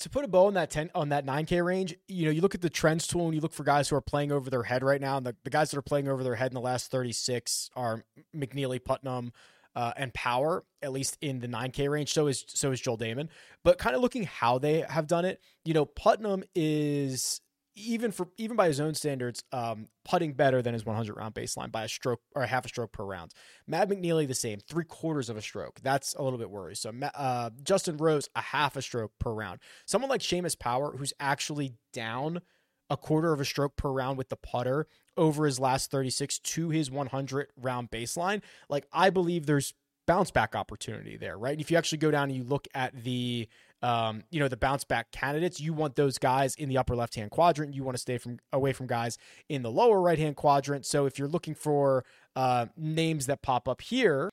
To 0.00 0.10
put 0.10 0.24
a 0.24 0.28
bow 0.28 0.46
on 0.46 0.54
that 0.54 0.70
10 0.70 0.90
on 0.94 1.08
that 1.08 1.24
9K 1.24 1.64
range, 1.64 1.94
you 2.06 2.26
know, 2.26 2.30
you 2.30 2.42
look 2.42 2.54
at 2.54 2.60
the 2.60 2.68
trends 2.68 3.06
tool 3.06 3.26
and 3.26 3.34
you 3.34 3.40
look 3.40 3.54
for 3.54 3.64
guys 3.64 3.88
who 3.88 3.96
are 3.96 4.02
playing 4.02 4.30
over 4.30 4.50
their 4.50 4.64
head 4.64 4.82
right 4.82 5.00
now. 5.00 5.16
And 5.16 5.24
the, 5.24 5.36
the 5.44 5.50
guys 5.50 5.70
that 5.70 5.78
are 5.78 5.82
playing 5.82 6.08
over 6.08 6.22
their 6.22 6.34
head 6.34 6.50
in 6.50 6.54
the 6.54 6.60
last 6.60 6.90
36 6.90 7.70
are 7.74 8.04
McNealy, 8.36 8.82
Putnam, 8.84 9.32
uh, 9.74 9.92
and 9.96 10.12
Power, 10.12 10.64
at 10.82 10.92
least 10.92 11.16
in 11.22 11.38
the 11.38 11.48
9K 11.48 11.88
range. 11.88 12.12
So 12.12 12.26
is 12.26 12.44
so 12.48 12.72
is 12.72 12.80
Joel 12.80 12.98
Dahmen. 12.98 13.28
But 13.64 13.78
kind 13.78 13.96
of 13.96 14.02
looking 14.02 14.24
how 14.24 14.58
they 14.58 14.84
have 14.86 15.06
done 15.06 15.24
it, 15.24 15.40
you 15.64 15.72
know, 15.72 15.86
Putnam 15.86 16.44
is 16.54 17.40
even 17.76 18.10
for 18.10 18.28
even 18.38 18.56
by 18.56 18.66
his 18.66 18.80
own 18.80 18.94
standards, 18.94 19.44
um, 19.52 19.88
putting 20.04 20.32
better 20.32 20.62
than 20.62 20.72
his 20.72 20.84
100 20.84 21.14
round 21.14 21.34
baseline 21.34 21.70
by 21.70 21.84
a 21.84 21.88
stroke 21.88 22.20
or 22.34 22.42
a 22.42 22.46
half 22.46 22.64
a 22.64 22.68
stroke 22.68 22.92
per 22.92 23.04
round. 23.04 23.32
Matt 23.66 23.88
McNealy 23.88 24.26
the 24.26 24.34
same, 24.34 24.58
three 24.58 24.84
quarters 24.84 25.28
of 25.28 25.36
a 25.36 25.42
stroke. 25.42 25.80
That's 25.82 26.14
a 26.14 26.22
little 26.22 26.38
bit 26.38 26.50
worrisome. 26.50 27.04
Uh, 27.14 27.50
Justin 27.62 27.98
Rose 27.98 28.28
a 28.34 28.40
half 28.40 28.76
a 28.76 28.82
stroke 28.82 29.12
per 29.20 29.30
round. 29.30 29.60
Someone 29.84 30.10
like 30.10 30.22
Seamus 30.22 30.58
Power 30.58 30.96
who's 30.96 31.12
actually 31.20 31.74
down 31.92 32.40
a 32.88 32.96
quarter 32.96 33.32
of 33.32 33.40
a 33.40 33.44
stroke 33.44 33.76
per 33.76 33.90
round 33.90 34.16
with 34.16 34.30
the 34.30 34.36
putter 34.36 34.86
over 35.16 35.44
his 35.44 35.60
last 35.60 35.90
36 35.90 36.38
to 36.38 36.70
his 36.70 36.90
100 36.90 37.48
round 37.60 37.90
baseline. 37.90 38.42
Like 38.68 38.86
I 38.92 39.10
believe 39.10 39.46
there's 39.46 39.74
bounce 40.06 40.30
back 40.30 40.54
opportunity 40.54 41.16
there, 41.16 41.36
right? 41.36 41.60
If 41.60 41.70
you 41.70 41.76
actually 41.76 41.98
go 41.98 42.10
down 42.10 42.30
and 42.30 42.38
you 42.38 42.44
look 42.44 42.68
at 42.74 42.94
the 43.04 43.48
um, 43.86 44.24
you 44.32 44.40
know, 44.40 44.48
the 44.48 44.56
bounce 44.56 44.82
back 44.82 45.12
candidates. 45.12 45.60
You 45.60 45.72
want 45.72 45.94
those 45.94 46.18
guys 46.18 46.56
in 46.56 46.68
the 46.68 46.76
upper 46.76 46.96
left 46.96 47.14
hand 47.14 47.30
quadrant. 47.30 47.72
You 47.72 47.84
want 47.84 47.96
to 47.96 48.00
stay 48.00 48.18
from 48.18 48.40
away 48.52 48.72
from 48.72 48.88
guys 48.88 49.16
in 49.48 49.62
the 49.62 49.70
lower 49.70 50.00
right 50.00 50.18
hand 50.18 50.34
quadrant. 50.34 50.84
So 50.84 51.06
if 51.06 51.20
you're 51.20 51.28
looking 51.28 51.54
for 51.54 52.04
uh, 52.34 52.66
names 52.76 53.26
that 53.26 53.42
pop 53.42 53.68
up 53.68 53.80
here, 53.80 54.28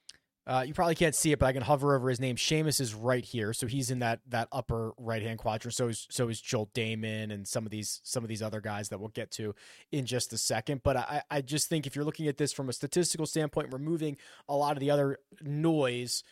uh, 0.47 0.65
you 0.65 0.73
probably 0.73 0.95
can't 0.95 1.13
see 1.13 1.31
it, 1.31 1.37
but 1.37 1.45
I 1.45 1.53
can 1.53 1.61
hover 1.61 1.95
over 1.95 2.09
his 2.09 2.19
name. 2.19 2.35
Seamus 2.35 2.81
is 2.81 2.95
right 2.95 3.23
here, 3.23 3.53
so 3.53 3.67
he's 3.67 3.91
in 3.91 3.99
that 3.99 4.21
that 4.27 4.47
upper 4.51 4.93
right 4.97 5.21
hand 5.21 5.37
quadrant. 5.37 5.75
So 5.75 5.87
is 5.87 6.07
so 6.09 6.29
is 6.29 6.41
Joel 6.41 6.71
Dahmen 6.73 7.31
and 7.31 7.47
some 7.47 7.63
of 7.63 7.69
these 7.69 8.01
some 8.03 8.23
of 8.23 8.29
these 8.29 8.41
other 8.41 8.59
guys 8.59 8.89
that 8.89 8.99
we'll 8.99 9.09
get 9.09 9.29
to 9.33 9.53
in 9.91 10.07
just 10.07 10.33
a 10.33 10.37
second. 10.39 10.81
But 10.83 10.97
I 10.97 11.21
I 11.29 11.41
just 11.41 11.69
think 11.69 11.85
if 11.85 11.95
you're 11.95 12.05
looking 12.05 12.27
at 12.27 12.37
this 12.37 12.51
from 12.51 12.69
a 12.69 12.73
statistical 12.73 13.27
standpoint, 13.27 13.71
removing 13.71 14.17
a 14.49 14.55
lot 14.55 14.75
of 14.75 14.79
the 14.79 14.89
other 14.89 15.19
noise 15.43 16.23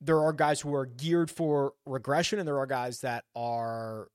there 0.00 0.20
are 0.20 0.32
guys 0.32 0.60
who 0.60 0.74
are 0.74 0.86
geared 0.86 1.30
for 1.30 1.72
regression, 1.86 2.38
and 2.38 2.46
there 2.46 2.58
are 2.58 2.66
guys 2.66 3.00
that 3.00 3.24
are 3.34 4.08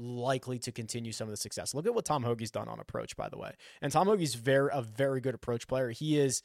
likely 0.00 0.58
to 0.60 0.72
continue 0.72 1.12
some 1.12 1.26
of 1.26 1.30
the 1.30 1.36
success. 1.36 1.74
Look 1.74 1.86
at 1.86 1.94
what 1.94 2.04
Tom 2.04 2.22
Hoge's 2.22 2.50
done 2.50 2.68
on 2.68 2.80
approach, 2.80 3.16
by 3.16 3.28
the 3.28 3.38
way. 3.38 3.52
And 3.82 3.92
Tom 3.92 4.06
Hoge's 4.06 4.34
very 4.34 4.70
a 4.72 4.82
very 4.82 5.20
good 5.20 5.34
approach 5.34 5.66
player. 5.66 5.90
He 5.90 6.18
is 6.18 6.42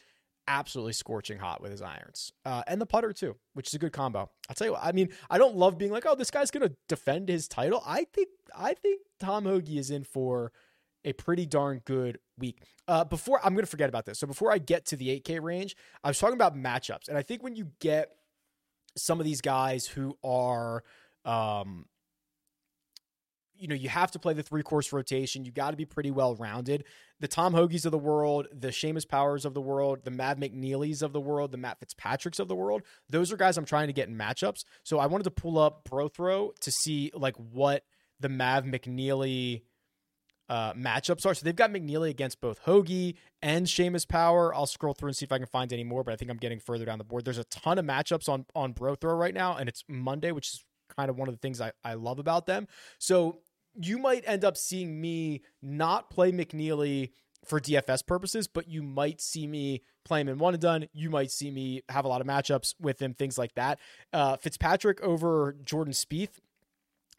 absolutely 0.48 0.94
scorching 0.94 1.38
hot 1.38 1.62
with 1.62 1.72
his 1.72 1.82
irons 1.82 2.34
uh, 2.46 2.64
and 2.68 2.82
the 2.82 2.86
putter 2.86 3.14
too, 3.14 3.36
which 3.54 3.68
is 3.68 3.74
a 3.76 3.80
good 3.80 3.94
combo. 3.94 4.30
I'll 4.50 4.56
tell 4.56 4.68
you 4.68 4.74
what. 4.74 4.84
I 4.84 4.92
mean, 4.92 5.10
I 5.30 5.38
don't 5.38 5.56
love 5.56 5.78
being 5.78 5.92
like, 5.92 6.06
oh, 6.06 6.16
this 6.16 6.32
guy's 6.32 6.52
gonna 6.52 6.72
defend 6.90 7.30
his 7.30 7.48
title. 7.48 7.82
I 7.86 8.06
think 8.14 8.30
I 8.56 8.74
think 8.74 9.02
Tom 9.20 9.46
Hoge 9.46 9.70
is 9.70 9.92
in 9.92 10.04
for 10.04 10.52
a 11.06 11.14
pretty 11.14 11.46
darn 11.46 11.82
good 11.86 12.20
week. 12.38 12.62
Uh, 12.88 13.04
before 13.04 13.40
I'm 13.44 13.56
gonna 13.56 13.68
forget 13.68 13.90
about 13.90 14.06
this. 14.06 14.20
So 14.20 14.28
before 14.28 14.52
I 14.52 14.58
get 14.58 14.86
to 14.88 14.98
the 14.98 15.10
8K 15.10 15.42
range, 15.42 15.76
I 16.04 16.10
was 16.10 16.20
talking 16.20 16.36
about 16.36 16.56
matchups, 16.56 17.08
and 17.08 17.18
I 17.18 17.22
think 17.22 17.44
when 17.44 17.56
you 17.56 17.70
get 17.80 18.10
some 18.98 19.20
of 19.20 19.26
these 19.26 19.42
guys 19.42 19.86
who 19.86 20.18
are 20.24 20.84
um, 21.26 21.86
you 23.64 23.68
know, 23.68 23.76
you 23.76 23.88
have 23.88 24.12
to 24.12 24.20
play 24.20 24.34
the 24.34 24.44
three 24.44 24.64
course 24.64 24.92
rotation. 24.92 25.46
You 25.46 25.52
got 25.52 25.72
to 25.72 25.78
be 25.78 25.86
pretty 25.86 26.12
well 26.12 26.36
rounded. 26.36 26.84
The 27.22 27.28
Tom 27.30 27.54
Hoges 27.54 27.86
of 27.86 27.92
the 27.92 27.98
world, 27.98 28.48
the 28.52 28.70
Seamus 28.70 29.08
Powers 29.08 29.46
of 29.46 29.54
the 29.54 29.62
world, 29.62 30.00
the 30.04 30.12
Mav 30.12 30.38
McNealys 30.38 31.02
of 31.02 31.14
the 31.14 31.22
world, 31.22 31.52
the 31.52 31.58
Matt 31.58 31.80
Fitzpatricks 31.80 32.40
of 32.40 32.48
the 32.50 32.56
world. 32.56 32.82
Those 33.10 33.32
are 33.32 33.38
guys 33.38 33.58
I'm 33.58 33.64
trying 33.64 33.88
to 33.88 33.94
get 33.94 34.10
in 34.10 34.18
matchups. 34.18 34.66
So 34.84 35.00
I 35.00 35.06
wanted 35.06 35.24
to 35.26 35.32
pull 35.32 35.58
up 35.58 35.88
Brothrow 35.90 36.52
to 36.60 36.72
see 36.72 37.12
like 37.14 37.38
what 37.38 37.84
the 38.20 38.28
Mav 38.30 38.66
McNealy 38.66 39.62
uh, 40.50 40.74
matchups 40.74 41.26
are. 41.26 41.34
So 41.34 41.44
they've 41.44 41.56
got 41.56 41.72
McNealy 41.72 42.10
against 42.10 42.42
both 42.42 42.60
Hoge 42.60 43.16
and 43.42 43.66
Seamus 43.66 44.08
Power. 44.08 44.54
I'll 44.54 44.66
scroll 44.66 44.94
through 44.94 45.10
and 45.10 45.16
see 45.16 45.26
if 45.26 45.32
I 45.32 45.38
can 45.38 45.48
find 45.48 45.72
any 45.72 45.84
more, 45.84 46.04
but 46.04 46.14
I 46.14 46.18
think 46.18 46.30
I'm 46.30 46.38
getting 46.38 46.60
further 46.60 46.86
down 46.86 46.98
the 46.98 47.04
board. 47.04 47.26
There's 47.26 47.38
a 47.38 47.46
ton 47.46 47.78
of 47.78 47.86
matchups 47.86 48.30
on 48.30 48.46
on 48.56 48.74
Brothrow 48.74 49.18
right 49.18 49.34
now, 49.34 49.56
and 49.56 49.70
it's 49.70 49.84
Monday, 49.88 50.32
which 50.32 50.50
is 50.50 50.64
kind 50.96 51.10
of 51.10 51.18
one 51.18 51.28
of 51.28 51.34
the 51.34 51.40
things 51.40 51.62
I, 51.62 51.72
I 51.84 51.96
love 51.96 52.20
about 52.20 52.46
them. 52.46 52.68
So 53.00 53.40
you 53.76 53.98
might 53.98 54.24
end 54.28 54.46
up 54.46 54.58
seeing 54.58 55.02
me 55.02 55.42
not 55.62 56.10
play 56.10 56.32
McNealy 56.32 57.10
for 57.46 57.60
DFS 57.60 58.06
purposes, 58.06 58.48
but 58.48 58.68
you 58.68 58.82
might 58.82 59.22
see 59.22 59.48
me 59.48 59.82
play 60.06 60.22
him 60.22 60.30
in 60.30 60.38
one 60.38 60.54
and 60.54 60.62
done. 60.62 60.88
You 60.94 61.10
might 61.10 61.32
see 61.32 61.52
me 61.52 61.82
have 61.90 62.06
a 62.06 62.08
lot 62.08 62.22
of 62.22 62.28
matchups 62.28 62.74
with 62.80 63.02
him, 63.02 63.14
things 63.14 63.38
like 63.38 63.54
that. 63.56 63.80
Uh, 64.12 64.38
Fitzpatrick 64.38 65.02
over 65.02 65.56
Jordan 65.64 65.94
Spieth. 65.94 66.40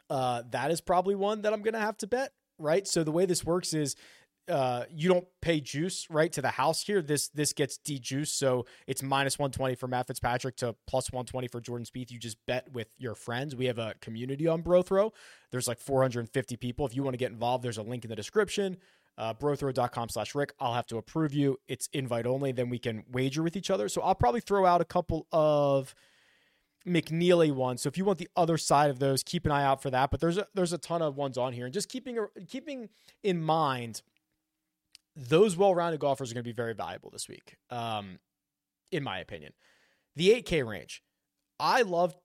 Uh, 0.09 0.43
that 0.51 0.71
is 0.71 0.81
probably 0.81 1.15
one 1.15 1.41
that 1.41 1.53
I'm 1.53 1.61
going 1.61 1.73
to 1.73 1.79
have 1.79 1.97
to 1.97 2.07
bet, 2.07 2.31
right? 2.57 2.87
So 2.87 3.03
the 3.03 3.11
way 3.11 3.25
this 3.25 3.43
works 3.45 3.73
is 3.73 3.95
uh, 4.47 4.83
you 4.91 5.09
don't 5.09 5.25
pay 5.41 5.59
juice 5.59 6.07
right 6.09 6.31
to 6.31 6.41
the 6.41 6.49
house 6.49 6.83
here. 6.83 7.01
This 7.01 7.29
this 7.29 7.51
gets 7.51 7.77
dejuiced, 7.77 8.37
so 8.37 8.65
it's 8.85 9.01
minus 9.01 9.39
one 9.39 9.51
twenty 9.51 9.73
for 9.75 9.87
Matt 9.87 10.07
Fitzpatrick 10.07 10.55
to 10.57 10.75
plus 10.85 11.11
one 11.11 11.25
twenty 11.25 11.47
for 11.47 11.59
Jordan 11.59 11.85
Spieth. 11.85 12.11
You 12.11 12.19
just 12.19 12.37
bet 12.45 12.71
with 12.71 12.89
your 12.97 13.15
friends. 13.15 13.55
We 13.55 13.65
have 13.65 13.79
a 13.79 13.95
community 14.01 14.47
on 14.47 14.61
Brothrow. 14.61 15.11
There's 15.51 15.67
like 15.67 15.79
four 15.79 16.01
hundred 16.01 16.19
and 16.19 16.29
fifty 16.29 16.57
people. 16.57 16.85
If 16.85 16.95
you 16.95 17.01
want 17.01 17.15
to 17.15 17.17
get 17.17 17.31
involved, 17.31 17.63
there's 17.63 17.79
a 17.79 17.83
link 17.83 18.05
in 18.05 18.09
the 18.09 18.15
description. 18.15 18.77
Uh, 19.17 19.33
brothrow.com 19.33 20.09
slash 20.09 20.35
Rick. 20.35 20.53
I'll 20.59 20.73
have 20.73 20.87
to 20.87 20.97
approve 20.97 21.33
you. 21.33 21.57
It's 21.69 21.87
invite 21.93 22.27
only. 22.27 22.51
Then 22.51 22.69
we 22.69 22.77
can 22.77 23.05
wager 23.09 23.41
with 23.41 23.55
each 23.55 23.71
other. 23.71 23.87
So 23.87 24.01
I'll 24.01 24.13
probably 24.13 24.41
throw 24.41 24.65
out 24.65 24.81
a 24.81 24.85
couple 24.85 25.25
of 25.31 25.95
McNealy 26.87 27.51
one. 27.51 27.77
So 27.77 27.87
if 27.87 27.97
you 27.97 28.05
want 28.05 28.19
the 28.19 28.29
other 28.35 28.57
side 28.57 28.89
of 28.89 28.99
those, 28.99 29.23
keep 29.23 29.45
an 29.45 29.51
eye 29.51 29.63
out 29.63 29.81
for 29.81 29.89
that. 29.89 30.11
But 30.11 30.19
there's 30.19 30.37
a, 30.37 30.47
there's 30.53 30.73
a 30.73 30.77
ton 30.77 31.01
of 31.01 31.17
ones 31.17 31.37
on 31.37 31.53
here, 31.53 31.65
and 31.65 31.73
just 31.73 31.89
keeping 31.89 32.17
keeping 32.47 32.89
in 33.23 33.41
mind 33.41 34.01
those 35.15 35.55
well-rounded 35.55 35.99
golfers 35.99 36.31
are 36.31 36.33
going 36.33 36.43
to 36.43 36.47
be 36.49 36.53
very 36.53 36.73
valuable 36.73 37.09
this 37.09 37.29
week, 37.29 37.55
um, 37.69 38.19
in 38.91 39.01
my 39.01 39.19
opinion. 39.19 39.53
The 40.15 40.29
8K 40.41 40.67
range, 40.67 41.01
I 41.59 41.83
love 41.83 42.15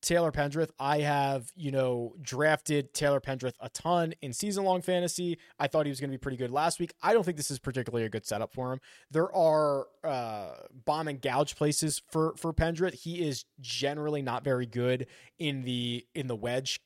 Taylor 0.00 0.32
Pendrith. 0.32 0.70
I 0.78 1.00
have, 1.00 1.50
you 1.56 1.70
know, 1.70 2.14
drafted 2.20 2.94
Taylor 2.94 3.20
Pendrith 3.20 3.54
a 3.60 3.68
ton 3.68 4.14
in 4.22 4.32
season 4.32 4.64
long 4.64 4.82
fantasy. 4.82 5.38
I 5.58 5.66
thought 5.66 5.86
he 5.86 5.90
was 5.90 6.00
going 6.00 6.10
to 6.10 6.14
be 6.14 6.20
pretty 6.20 6.36
good 6.36 6.50
last 6.50 6.78
week. 6.80 6.92
I 7.02 7.12
don't 7.12 7.24
think 7.24 7.36
this 7.36 7.50
is 7.50 7.58
particularly 7.58 8.04
a 8.06 8.08
good 8.08 8.26
setup 8.26 8.52
for 8.52 8.72
him. 8.72 8.80
There 9.10 9.34
are 9.34 9.86
uh, 10.04 10.52
bomb 10.84 11.08
and 11.08 11.20
gouge 11.20 11.56
places 11.56 12.02
for 12.10 12.34
for 12.36 12.52
Pendrith. 12.52 12.94
He 12.94 13.26
is 13.26 13.44
generally 13.60 14.22
not 14.22 14.44
very 14.44 14.66
good 14.66 15.06
in 15.38 15.62
the 15.62 16.06
in 16.14 16.26
the 16.26 16.36
wedge 16.36 16.80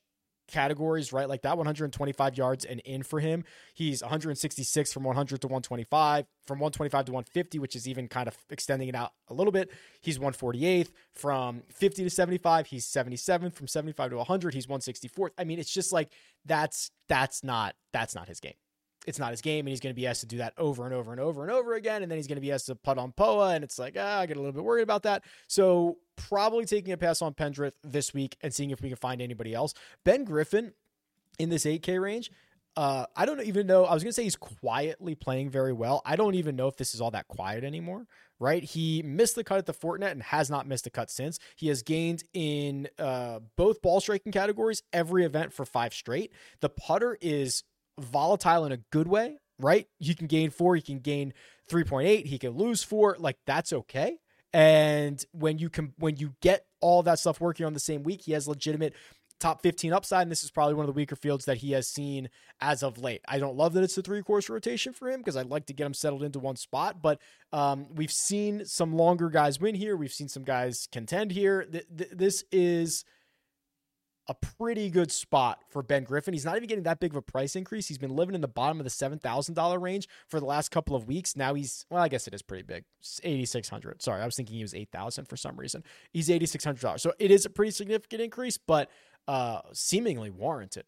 categories, 0.47 1.13
right? 1.13 1.27
Like 1.27 1.41
that 1.43 1.57
125 1.57 2.37
yards 2.37 2.65
and 2.65 2.79
in 2.81 3.03
for 3.03 3.19
him. 3.19 3.43
He's 3.73 4.01
166 4.01 4.93
from 4.93 5.03
100 5.03 5.41
to 5.41 5.47
125, 5.47 6.25
from 6.45 6.59
125 6.59 7.05
to 7.05 7.11
150, 7.11 7.59
which 7.59 7.75
is 7.75 7.87
even 7.87 8.07
kind 8.07 8.27
of 8.27 8.37
extending 8.49 8.89
it 8.89 8.95
out 8.95 9.11
a 9.29 9.33
little 9.33 9.51
bit. 9.51 9.71
He's 10.01 10.19
148th 10.19 10.89
from 11.13 11.63
50 11.69 12.03
to 12.03 12.09
75. 12.09 12.67
He's 12.67 12.85
77 12.85 13.51
from 13.51 13.67
75 13.67 14.11
to 14.11 14.17
100. 14.17 14.53
He's 14.53 14.67
164th. 14.67 15.31
I 15.37 15.43
mean, 15.43 15.59
it's 15.59 15.73
just 15.73 15.91
like 15.91 16.11
that's 16.45 16.91
that's 17.07 17.43
not 17.43 17.75
that's 17.91 18.15
not 18.15 18.27
his 18.27 18.39
game 18.39 18.53
it's 19.05 19.19
not 19.19 19.31
his 19.31 19.41
game, 19.41 19.65
and 19.65 19.69
he's 19.69 19.79
going 19.79 19.93
to 19.93 19.99
be 19.99 20.07
asked 20.07 20.21
to 20.21 20.27
do 20.27 20.37
that 20.37 20.53
over 20.57 20.85
and 20.85 20.93
over 20.93 21.11
and 21.11 21.19
over 21.19 21.43
and 21.43 21.51
over 21.51 21.73
again, 21.73 22.03
and 22.03 22.11
then 22.11 22.17
he's 22.17 22.27
going 22.27 22.37
to 22.37 22.41
be 22.41 22.51
asked 22.51 22.67
to 22.67 22.75
putt 22.75 22.97
on 22.97 23.11
Poa, 23.11 23.53
and 23.53 23.63
it's 23.63 23.77
like 23.77 23.95
ah, 23.99 24.19
I 24.19 24.25
get 24.25 24.37
a 24.37 24.39
little 24.39 24.53
bit 24.53 24.63
worried 24.63 24.83
about 24.83 25.03
that. 25.03 25.23
So 25.47 25.97
probably 26.15 26.65
taking 26.65 26.93
a 26.93 26.97
pass 26.97 27.21
on 27.21 27.33
Pendrith 27.33 27.73
this 27.83 28.13
week 28.13 28.37
and 28.41 28.53
seeing 28.53 28.71
if 28.71 28.81
we 28.81 28.89
can 28.89 28.97
find 28.97 29.21
anybody 29.21 29.53
else. 29.53 29.73
Ben 30.03 30.23
Griffin 30.23 30.73
in 31.39 31.49
this 31.49 31.65
8K 31.65 32.01
range. 32.01 32.31
Uh, 32.75 33.05
I 33.15 33.25
don't 33.25 33.41
even 33.43 33.67
know. 33.67 33.85
I 33.85 33.93
was 33.93 34.03
going 34.03 34.09
to 34.09 34.13
say 34.13 34.23
he's 34.23 34.35
quietly 34.35 35.13
playing 35.13 35.49
very 35.49 35.73
well. 35.73 36.01
I 36.05 36.15
don't 36.15 36.35
even 36.35 36.55
know 36.55 36.67
if 36.67 36.75
this 36.75 36.95
is 36.95 37.01
all 37.01 37.11
that 37.11 37.27
quiet 37.27 37.63
anymore, 37.63 38.07
right? 38.39 38.63
He 38.63 39.03
missed 39.03 39.35
the 39.35 39.43
cut 39.43 39.59
at 39.59 39.67
the 39.67 39.73
Fortinet 39.73 40.11
and 40.11 40.23
has 40.23 40.49
not 40.49 40.67
missed 40.67 40.87
a 40.87 40.89
cut 40.89 41.11
since. 41.11 41.37
He 41.55 41.67
has 41.67 41.83
gained 41.83 42.23
in 42.33 42.87
uh, 42.97 43.39
both 43.57 43.81
ball 43.83 44.01
striking 44.01 44.31
categories 44.31 44.81
every 44.91 45.23
event 45.23 45.53
for 45.53 45.65
five 45.65 45.93
straight. 45.93 46.31
The 46.61 46.69
putter 46.69 47.15
is 47.21 47.63
volatile 47.99 48.65
in 48.65 48.71
a 48.71 48.77
good 48.91 49.07
way, 49.07 49.39
right? 49.59 49.87
He 49.99 50.13
can 50.13 50.27
gain 50.27 50.49
four, 50.49 50.75
he 50.75 50.81
can 50.81 50.99
gain 50.99 51.33
3.8, 51.69 52.25
he 52.25 52.37
can 52.37 52.51
lose 52.51 52.83
four. 52.83 53.15
Like 53.19 53.37
that's 53.45 53.73
okay. 53.73 54.17
And 54.53 55.23
when 55.31 55.57
you 55.57 55.69
can 55.69 55.93
when 55.97 56.17
you 56.17 56.35
get 56.41 56.65
all 56.79 57.01
that 57.03 57.19
stuff 57.19 57.41
working 57.41 57.65
on 57.65 57.73
the 57.73 57.79
same 57.79 58.03
week, 58.03 58.21
he 58.23 58.33
has 58.33 58.47
legitimate 58.47 58.93
top 59.39 59.61
15 59.61 59.91
upside. 59.91 60.21
And 60.23 60.31
this 60.31 60.43
is 60.43 60.51
probably 60.51 60.75
one 60.75 60.83
of 60.83 60.87
the 60.87 60.97
weaker 60.97 61.15
fields 61.15 61.45
that 61.45 61.57
he 61.57 61.71
has 61.71 61.87
seen 61.87 62.29
as 62.61 62.81
of 62.81 62.97
late. 62.97 63.21
I 63.27 63.39
don't 63.39 63.57
love 63.57 63.73
that 63.73 63.83
it's 63.83 63.97
a 63.97 64.01
three 64.01 64.21
course 64.21 64.47
rotation 64.49 64.93
for 64.93 65.09
him 65.09 65.19
because 65.19 65.35
I'd 65.35 65.49
like 65.49 65.65
to 65.67 65.73
get 65.73 65.85
him 65.85 65.93
settled 65.93 66.23
into 66.23 66.39
one 66.39 66.55
spot. 66.55 67.01
But 67.01 67.19
um, 67.51 67.87
we've 67.93 68.11
seen 68.11 68.65
some 68.65 68.95
longer 68.95 69.29
guys 69.29 69.59
win 69.59 69.75
here. 69.75 69.97
We've 69.97 70.13
seen 70.13 70.29
some 70.29 70.43
guys 70.43 70.87
contend 70.91 71.31
here. 71.31 71.65
Th- 71.65 71.85
th- 71.95 72.11
this 72.11 72.43
is 72.51 73.03
a 74.27 74.33
pretty 74.33 74.89
good 74.89 75.11
spot 75.11 75.59
for 75.69 75.83
Ben 75.83 76.03
Griffin. 76.03 76.33
He's 76.33 76.45
not 76.45 76.55
even 76.55 76.69
getting 76.69 76.85
that 76.85 76.99
big 76.99 77.11
of 77.11 77.17
a 77.17 77.21
price 77.21 77.55
increase. 77.55 77.87
He's 77.87 77.97
been 77.97 78.15
living 78.15 78.35
in 78.35 78.41
the 78.41 78.47
bottom 78.47 78.79
of 78.79 78.83
the 78.83 78.89
seven 78.89 79.19
thousand 79.19 79.55
dollar 79.55 79.79
range 79.79 80.07
for 80.27 80.39
the 80.39 80.45
last 80.45 80.71
couple 80.71 80.95
of 80.95 81.07
weeks. 81.07 81.35
Now 81.35 81.53
he's 81.53 81.85
well, 81.89 82.01
I 82.01 82.07
guess 82.07 82.27
it 82.27 82.33
is 82.33 82.41
pretty 82.41 82.63
big, 82.63 82.85
eighty 83.23 83.45
six 83.45 83.69
hundred. 83.69 84.01
Sorry, 84.01 84.21
I 84.21 84.25
was 84.25 84.35
thinking 84.35 84.55
he 84.55 84.61
was 84.63 84.73
eight 84.73 84.89
thousand 84.91 85.25
for 85.25 85.35
some 85.35 85.57
reason. 85.57 85.83
He's 86.11 86.29
eighty 86.29 86.45
six 86.45 86.63
hundred 86.63 86.81
dollars, 86.81 87.01
so 87.01 87.13
it 87.19 87.31
is 87.31 87.45
a 87.45 87.49
pretty 87.49 87.71
significant 87.71 88.21
increase, 88.21 88.57
but 88.57 88.89
uh, 89.27 89.59
seemingly 89.73 90.29
warranted. 90.29 90.85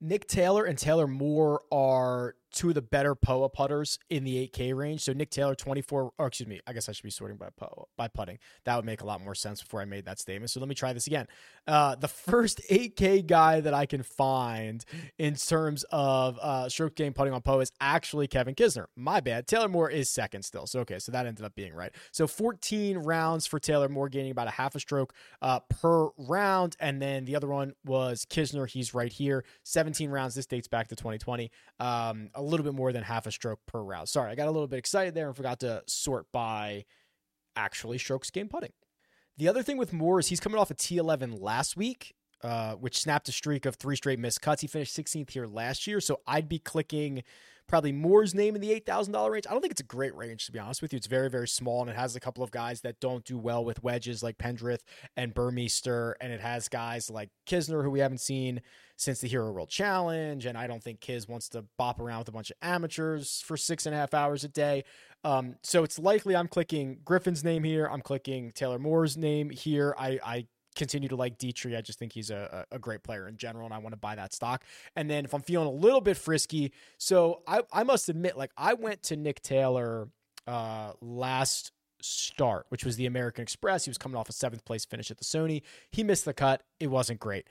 Nick 0.00 0.26
Taylor 0.28 0.64
and 0.64 0.76
Taylor 0.76 1.06
Moore 1.06 1.62
are 1.72 2.36
two 2.56 2.70
of 2.70 2.74
the 2.74 2.82
better 2.82 3.14
POA 3.14 3.50
putters 3.50 3.98
in 4.08 4.24
the 4.24 4.48
8K 4.48 4.74
range. 4.74 5.02
So 5.02 5.12
Nick 5.12 5.30
Taylor, 5.30 5.54
24, 5.54 6.12
or 6.18 6.26
excuse 6.26 6.48
me, 6.48 6.60
I 6.66 6.72
guess 6.72 6.88
I 6.88 6.92
should 6.92 7.04
be 7.04 7.10
sorting 7.10 7.36
by 7.36 7.48
POA, 7.56 7.84
by 7.96 8.08
putting. 8.08 8.38
That 8.64 8.76
would 8.76 8.86
make 8.86 9.02
a 9.02 9.06
lot 9.06 9.22
more 9.22 9.34
sense 9.34 9.62
before 9.62 9.82
I 9.82 9.84
made 9.84 10.06
that 10.06 10.18
statement. 10.18 10.50
So 10.50 10.58
let 10.58 10.68
me 10.68 10.74
try 10.74 10.92
this 10.92 11.06
again. 11.06 11.26
Uh, 11.66 11.94
the 11.94 12.08
first 12.08 12.62
8K 12.70 13.26
guy 13.26 13.60
that 13.60 13.74
I 13.74 13.84
can 13.84 14.02
find 14.02 14.84
in 15.18 15.36
terms 15.36 15.84
of 15.90 16.38
uh, 16.40 16.68
stroke 16.68 16.96
gained 16.96 17.14
putting 17.14 17.34
on 17.34 17.42
POA 17.42 17.60
is 17.60 17.72
actually 17.80 18.26
Kevin 18.26 18.54
Kisner. 18.54 18.86
My 18.96 19.20
bad. 19.20 19.46
Taylor 19.46 19.68
Moore 19.68 19.90
is 19.90 20.08
second 20.08 20.42
still. 20.44 20.66
So 20.66 20.80
okay, 20.80 20.98
so 20.98 21.12
that 21.12 21.26
ended 21.26 21.44
up 21.44 21.54
being 21.54 21.74
right. 21.74 21.92
So 22.10 22.26
14 22.26 22.98
rounds 22.98 23.46
for 23.46 23.58
Taylor 23.58 23.88
Moore, 23.88 24.08
gaining 24.08 24.30
about 24.30 24.48
a 24.48 24.52
half 24.52 24.74
a 24.74 24.80
stroke 24.80 25.12
uh, 25.42 25.60
per 25.68 26.08
round, 26.16 26.76
and 26.80 27.02
then 27.02 27.26
the 27.26 27.36
other 27.36 27.48
one 27.48 27.74
was 27.84 28.24
Kisner. 28.24 28.68
He's 28.68 28.94
right 28.94 29.12
here. 29.12 29.44
17 29.64 30.10
rounds. 30.10 30.34
This 30.34 30.46
dates 30.46 30.68
back 30.68 30.88
to 30.88 30.96
2020. 30.96 31.50
Um, 31.80 32.30
little 32.46 32.64
bit 32.64 32.74
more 32.74 32.92
than 32.92 33.02
half 33.02 33.26
a 33.26 33.32
stroke 33.32 33.60
per 33.66 33.80
round. 33.80 34.08
Sorry, 34.08 34.30
I 34.30 34.34
got 34.34 34.48
a 34.48 34.50
little 34.50 34.68
bit 34.68 34.78
excited 34.78 35.14
there 35.14 35.26
and 35.26 35.36
forgot 35.36 35.60
to 35.60 35.82
sort 35.86 36.26
by 36.32 36.84
actually 37.56 37.98
strokes 37.98 38.30
gained 38.30 38.50
putting. 38.50 38.72
The 39.38 39.48
other 39.48 39.62
thing 39.62 39.76
with 39.76 39.92
Moore 39.92 40.18
is 40.18 40.28
he's 40.28 40.40
coming 40.40 40.58
off 40.58 40.70
a 40.70 40.74
T11 40.74 41.40
last 41.40 41.76
week, 41.76 42.14
uh, 42.42 42.74
which 42.74 42.98
snapped 42.98 43.28
a 43.28 43.32
streak 43.32 43.66
of 43.66 43.76
three 43.76 43.96
straight 43.96 44.18
missed 44.18 44.40
cuts. 44.40 44.62
He 44.62 44.68
finished 44.68 44.96
16th 44.96 45.30
here 45.30 45.46
last 45.46 45.86
year, 45.86 46.00
so 46.00 46.20
I'd 46.26 46.48
be 46.48 46.58
clicking 46.58 47.22
probably 47.66 47.92
Moore's 47.92 48.34
name 48.34 48.54
in 48.54 48.60
the 48.60 48.70
$8,000 48.80 49.30
range. 49.30 49.46
I 49.48 49.52
don't 49.52 49.60
think 49.60 49.72
it's 49.72 49.80
a 49.80 49.84
great 49.84 50.14
range, 50.14 50.46
to 50.46 50.52
be 50.52 50.58
honest 50.58 50.82
with 50.82 50.92
you. 50.92 50.96
It's 50.96 51.06
very, 51.06 51.28
very 51.28 51.48
small, 51.48 51.80
and 51.80 51.90
it 51.90 51.96
has 51.96 52.16
a 52.16 52.20
couple 52.20 52.42
of 52.42 52.50
guys 52.50 52.80
that 52.82 53.00
don't 53.00 53.24
do 53.24 53.38
well 53.38 53.64
with 53.64 53.82
wedges 53.82 54.22
like 54.22 54.38
Pendrith 54.38 54.80
and 55.16 55.34
Burmester, 55.34 56.14
and 56.20 56.32
it 56.32 56.40
has 56.40 56.68
guys 56.68 57.10
like 57.10 57.30
Kisner, 57.46 57.82
who 57.82 57.90
we 57.90 58.00
haven't 58.00 58.20
seen 58.20 58.60
since 58.96 59.20
the 59.20 59.28
Hero 59.28 59.50
World 59.50 59.68
Challenge, 59.68 60.46
and 60.46 60.56
I 60.56 60.66
don't 60.66 60.82
think 60.82 61.00
Kiz 61.00 61.28
wants 61.28 61.48
to 61.50 61.64
bop 61.76 62.00
around 62.00 62.20
with 62.20 62.28
a 62.28 62.32
bunch 62.32 62.50
of 62.50 62.56
amateurs 62.62 63.42
for 63.44 63.56
six 63.56 63.86
and 63.86 63.94
a 63.94 63.98
half 63.98 64.14
hours 64.14 64.42
a 64.44 64.48
day. 64.48 64.84
Um, 65.24 65.56
so 65.62 65.82
it's 65.82 65.98
likely 65.98 66.36
I'm 66.36 66.48
clicking 66.48 66.98
Griffin's 67.04 67.44
name 67.44 67.64
here. 67.64 67.86
I'm 67.86 68.00
clicking 68.00 68.52
Taylor 68.52 68.78
Moore's 68.78 69.16
name 69.16 69.50
here. 69.50 69.94
I, 69.98 70.18
I 70.24 70.46
continue 70.76 71.08
to 71.08 71.16
like 71.16 71.38
Detry. 71.38 71.76
I 71.76 71.80
just 71.80 71.98
think 71.98 72.12
he's 72.12 72.30
a, 72.30 72.66
a 72.70 72.78
great 72.78 73.02
player 73.02 73.26
in 73.26 73.36
general, 73.36 73.64
and 73.64 73.74
I 73.74 73.78
want 73.78 73.94
to 73.94 73.98
buy 73.98 74.14
that 74.14 74.32
stock. 74.32 74.64
And 74.94 75.10
then 75.10 75.24
if 75.24 75.34
I'm 75.34 75.42
feeling 75.42 75.66
a 75.66 75.72
little 75.72 76.00
bit 76.00 76.16
frisky, 76.16 76.72
so 76.98 77.42
I, 77.46 77.62
I 77.72 77.82
must 77.82 78.08
admit, 78.08 78.36
like 78.36 78.52
I 78.56 78.74
went 78.74 79.02
to 79.04 79.16
Nick 79.16 79.42
Taylor 79.42 80.08
uh, 80.46 80.92
last 81.00 81.72
start, 82.00 82.66
which 82.68 82.84
was 82.84 82.96
the 82.96 83.06
American 83.06 83.42
Express. 83.42 83.84
He 83.84 83.90
was 83.90 83.98
coming 83.98 84.16
off 84.16 84.28
a 84.28 84.32
seventh 84.32 84.64
place 84.64 84.84
finish 84.84 85.10
at 85.10 85.18
the 85.18 85.24
Sony. 85.24 85.62
He 85.90 86.04
missed 86.04 86.24
the 86.24 86.34
cut. 86.34 86.62
It 86.78 86.88
wasn't 86.88 87.18
great. 87.18 87.46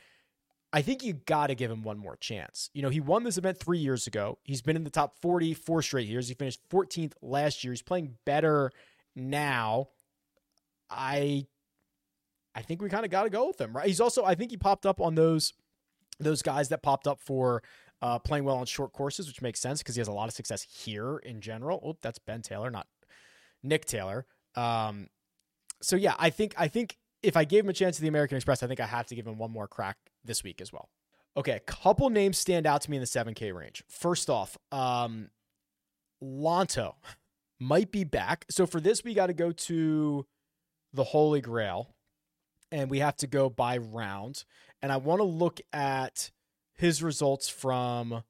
I 0.71 0.81
think 0.81 1.03
you 1.03 1.13
got 1.13 1.47
to 1.47 1.55
give 1.55 1.71
him 1.71 1.83
one 1.83 1.97
more 1.97 2.17
chance. 2.17 2.69
You 2.73 2.81
know, 2.81 2.89
he 2.89 2.99
won 2.99 3.23
this 3.23 3.37
event 3.37 3.57
three 3.59 3.79
years 3.79 4.07
ago. 4.07 4.39
He's 4.43 4.61
been 4.61 4.75
in 4.75 4.83
the 4.83 4.89
top 4.89 5.15
40 5.21 5.53
four 5.53 5.81
straight 5.81 6.07
years. 6.07 6.27
He 6.27 6.33
finished 6.33 6.59
14th 6.69 7.13
last 7.21 7.63
year. 7.63 7.71
He's 7.71 7.81
playing 7.81 8.15
better 8.25 8.71
now. 9.15 9.87
I 10.89 11.47
I 12.55 12.61
think 12.61 12.81
we 12.81 12.89
kind 12.89 13.05
of 13.05 13.11
got 13.11 13.23
to 13.23 13.29
go 13.29 13.47
with 13.47 13.59
him, 13.59 13.75
right? 13.75 13.87
He's 13.87 13.99
also, 13.99 14.23
I 14.23 14.33
think 14.33 14.51
he 14.51 14.57
popped 14.57 14.85
up 14.85 15.01
on 15.01 15.15
those 15.15 15.53
those 16.17 16.41
guys 16.41 16.69
that 16.69 16.81
popped 16.81 17.07
up 17.07 17.19
for 17.19 17.61
uh, 18.01 18.17
playing 18.19 18.45
well 18.45 18.55
on 18.55 18.65
short 18.65 18.93
courses, 18.93 19.27
which 19.27 19.41
makes 19.41 19.59
sense 19.59 19.81
because 19.81 19.95
he 19.95 19.99
has 19.99 20.07
a 20.07 20.13
lot 20.13 20.29
of 20.29 20.33
success 20.33 20.61
here 20.63 21.17
in 21.17 21.41
general. 21.41 21.81
Oh, 21.85 21.97
that's 22.01 22.19
Ben 22.19 22.41
Taylor, 22.41 22.71
not 22.71 22.87
Nick 23.61 23.83
Taylor. 23.83 24.25
Um, 24.55 25.07
so 25.81 25.97
yeah, 25.97 26.15
I 26.17 26.29
think 26.29 26.53
I 26.57 26.67
think 26.69 26.97
if 27.21 27.35
I 27.35 27.43
gave 27.43 27.63
him 27.63 27.69
a 27.69 27.73
chance 27.73 27.97
at 27.97 28.01
the 28.01 28.07
American 28.07 28.37
Express, 28.37 28.63
I 28.63 28.67
think 28.67 28.79
I 28.79 28.85
have 28.85 29.07
to 29.07 29.15
give 29.15 29.27
him 29.27 29.37
one 29.37 29.51
more 29.51 29.67
crack 29.67 29.97
this 30.23 30.43
week 30.43 30.61
as 30.61 30.71
well. 30.71 30.89
Okay, 31.37 31.51
a 31.51 31.59
couple 31.59 32.09
names 32.09 32.37
stand 32.37 32.65
out 32.65 32.81
to 32.81 32.91
me 32.91 32.97
in 32.97 33.01
the 33.01 33.07
7K 33.07 33.53
range. 33.53 33.83
First 33.89 34.29
off, 34.29 34.57
um, 34.71 35.29
Lanto 36.23 36.93
might 37.59 37.91
be 37.91 38.05
back. 38.05 38.45
So 38.49 38.65
for 38.65 38.79
this, 38.79 39.03
we 39.03 39.13
got 39.13 39.27
to 39.27 39.33
go 39.33 39.51
to 39.51 40.25
the 40.93 41.03
Holy 41.03 41.41
Grail 41.41 41.94
and 42.71 42.89
we 42.89 42.99
have 42.99 43.17
to 43.17 43.27
go 43.27 43.49
by 43.49 43.77
round. 43.77 44.43
And 44.81 44.91
I 44.91 44.97
want 44.97 45.19
to 45.19 45.25
look 45.25 45.61
at 45.73 46.31
his 46.75 47.01
results 47.01 47.47
from 47.49 48.23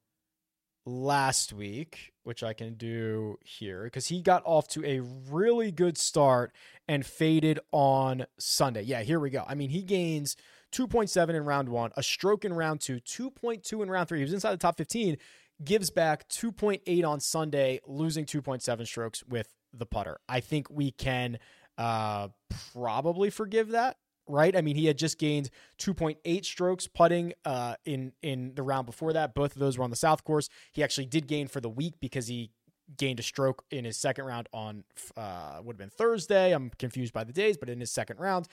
last 0.85 1.51
week, 1.51 2.13
which 2.23 2.43
I 2.43 2.53
can 2.53 2.75
do 2.75 3.37
here 3.43 3.83
because 3.85 4.07
he 4.07 4.21
got 4.21 4.43
off 4.45 4.67
to 4.69 4.85
a 4.85 4.99
really 4.99 5.71
good 5.71 5.97
start 5.97 6.51
and 6.87 7.05
faded 7.05 7.59
on 7.71 8.25
Sunday. 8.37 8.83
Yeah, 8.83 9.01
here 9.01 9.19
we 9.19 9.29
go. 9.29 9.43
I 9.47 9.55
mean, 9.55 9.69
he 9.69 9.81
gains 9.81 10.35
2.7 10.71 11.29
in 11.29 11.43
round 11.45 11.69
one, 11.69 11.91
a 11.97 12.03
stroke 12.03 12.45
in 12.45 12.53
round 12.53 12.81
two, 12.81 12.99
2.2 12.99 13.81
in 13.81 13.89
round 13.89 14.09
three. 14.09 14.19
He 14.19 14.23
was 14.23 14.33
inside 14.33 14.51
the 14.51 14.57
top 14.57 14.77
15, 14.77 15.17
gives 15.63 15.89
back 15.89 16.27
2.8 16.29 17.05
on 17.05 17.19
Sunday, 17.19 17.79
losing 17.87 18.25
2.7 18.25 18.85
strokes 18.85 19.23
with 19.23 19.55
the 19.73 19.85
putter. 19.85 20.19
I 20.29 20.39
think 20.39 20.69
we 20.69 20.91
can 20.91 21.39
uh, 21.77 22.29
probably 22.73 23.29
forgive 23.29 23.69
that 23.69 23.97
right? 24.27 24.55
I 24.55 24.61
mean, 24.61 24.75
he 24.75 24.85
had 24.85 24.97
just 24.97 25.17
gained 25.17 25.49
2.8 25.79 26.45
strokes 26.45 26.88
putting 26.88 27.33
uh, 27.43 27.75
in 27.85 28.13
in 28.21 28.53
the 28.55 28.63
round 28.63 28.85
before 28.85 29.13
that. 29.13 29.33
Both 29.33 29.53
of 29.53 29.59
those 29.59 29.77
were 29.77 29.83
on 29.83 29.89
the 29.89 29.95
South 29.95 30.23
course. 30.23 30.49
He 30.71 30.83
actually 30.83 31.05
did 31.05 31.27
gain 31.27 31.47
for 31.47 31.61
the 31.61 31.69
week 31.69 31.95
because 31.99 32.27
he 32.27 32.51
gained 32.97 33.19
a 33.19 33.23
stroke 33.23 33.63
in 33.71 33.85
his 33.85 33.97
second 33.97 34.25
round 34.25 34.47
on 34.53 34.83
uh, 35.17 35.59
would 35.63 35.73
have 35.73 35.77
been 35.77 35.89
Thursday. 35.89 36.51
I'm 36.51 36.69
confused 36.77 37.13
by 37.13 37.23
the 37.23 37.33
days, 37.33 37.57
but 37.57 37.69
in 37.69 37.79
his 37.79 37.91
second 37.91 38.19
round. 38.19 38.47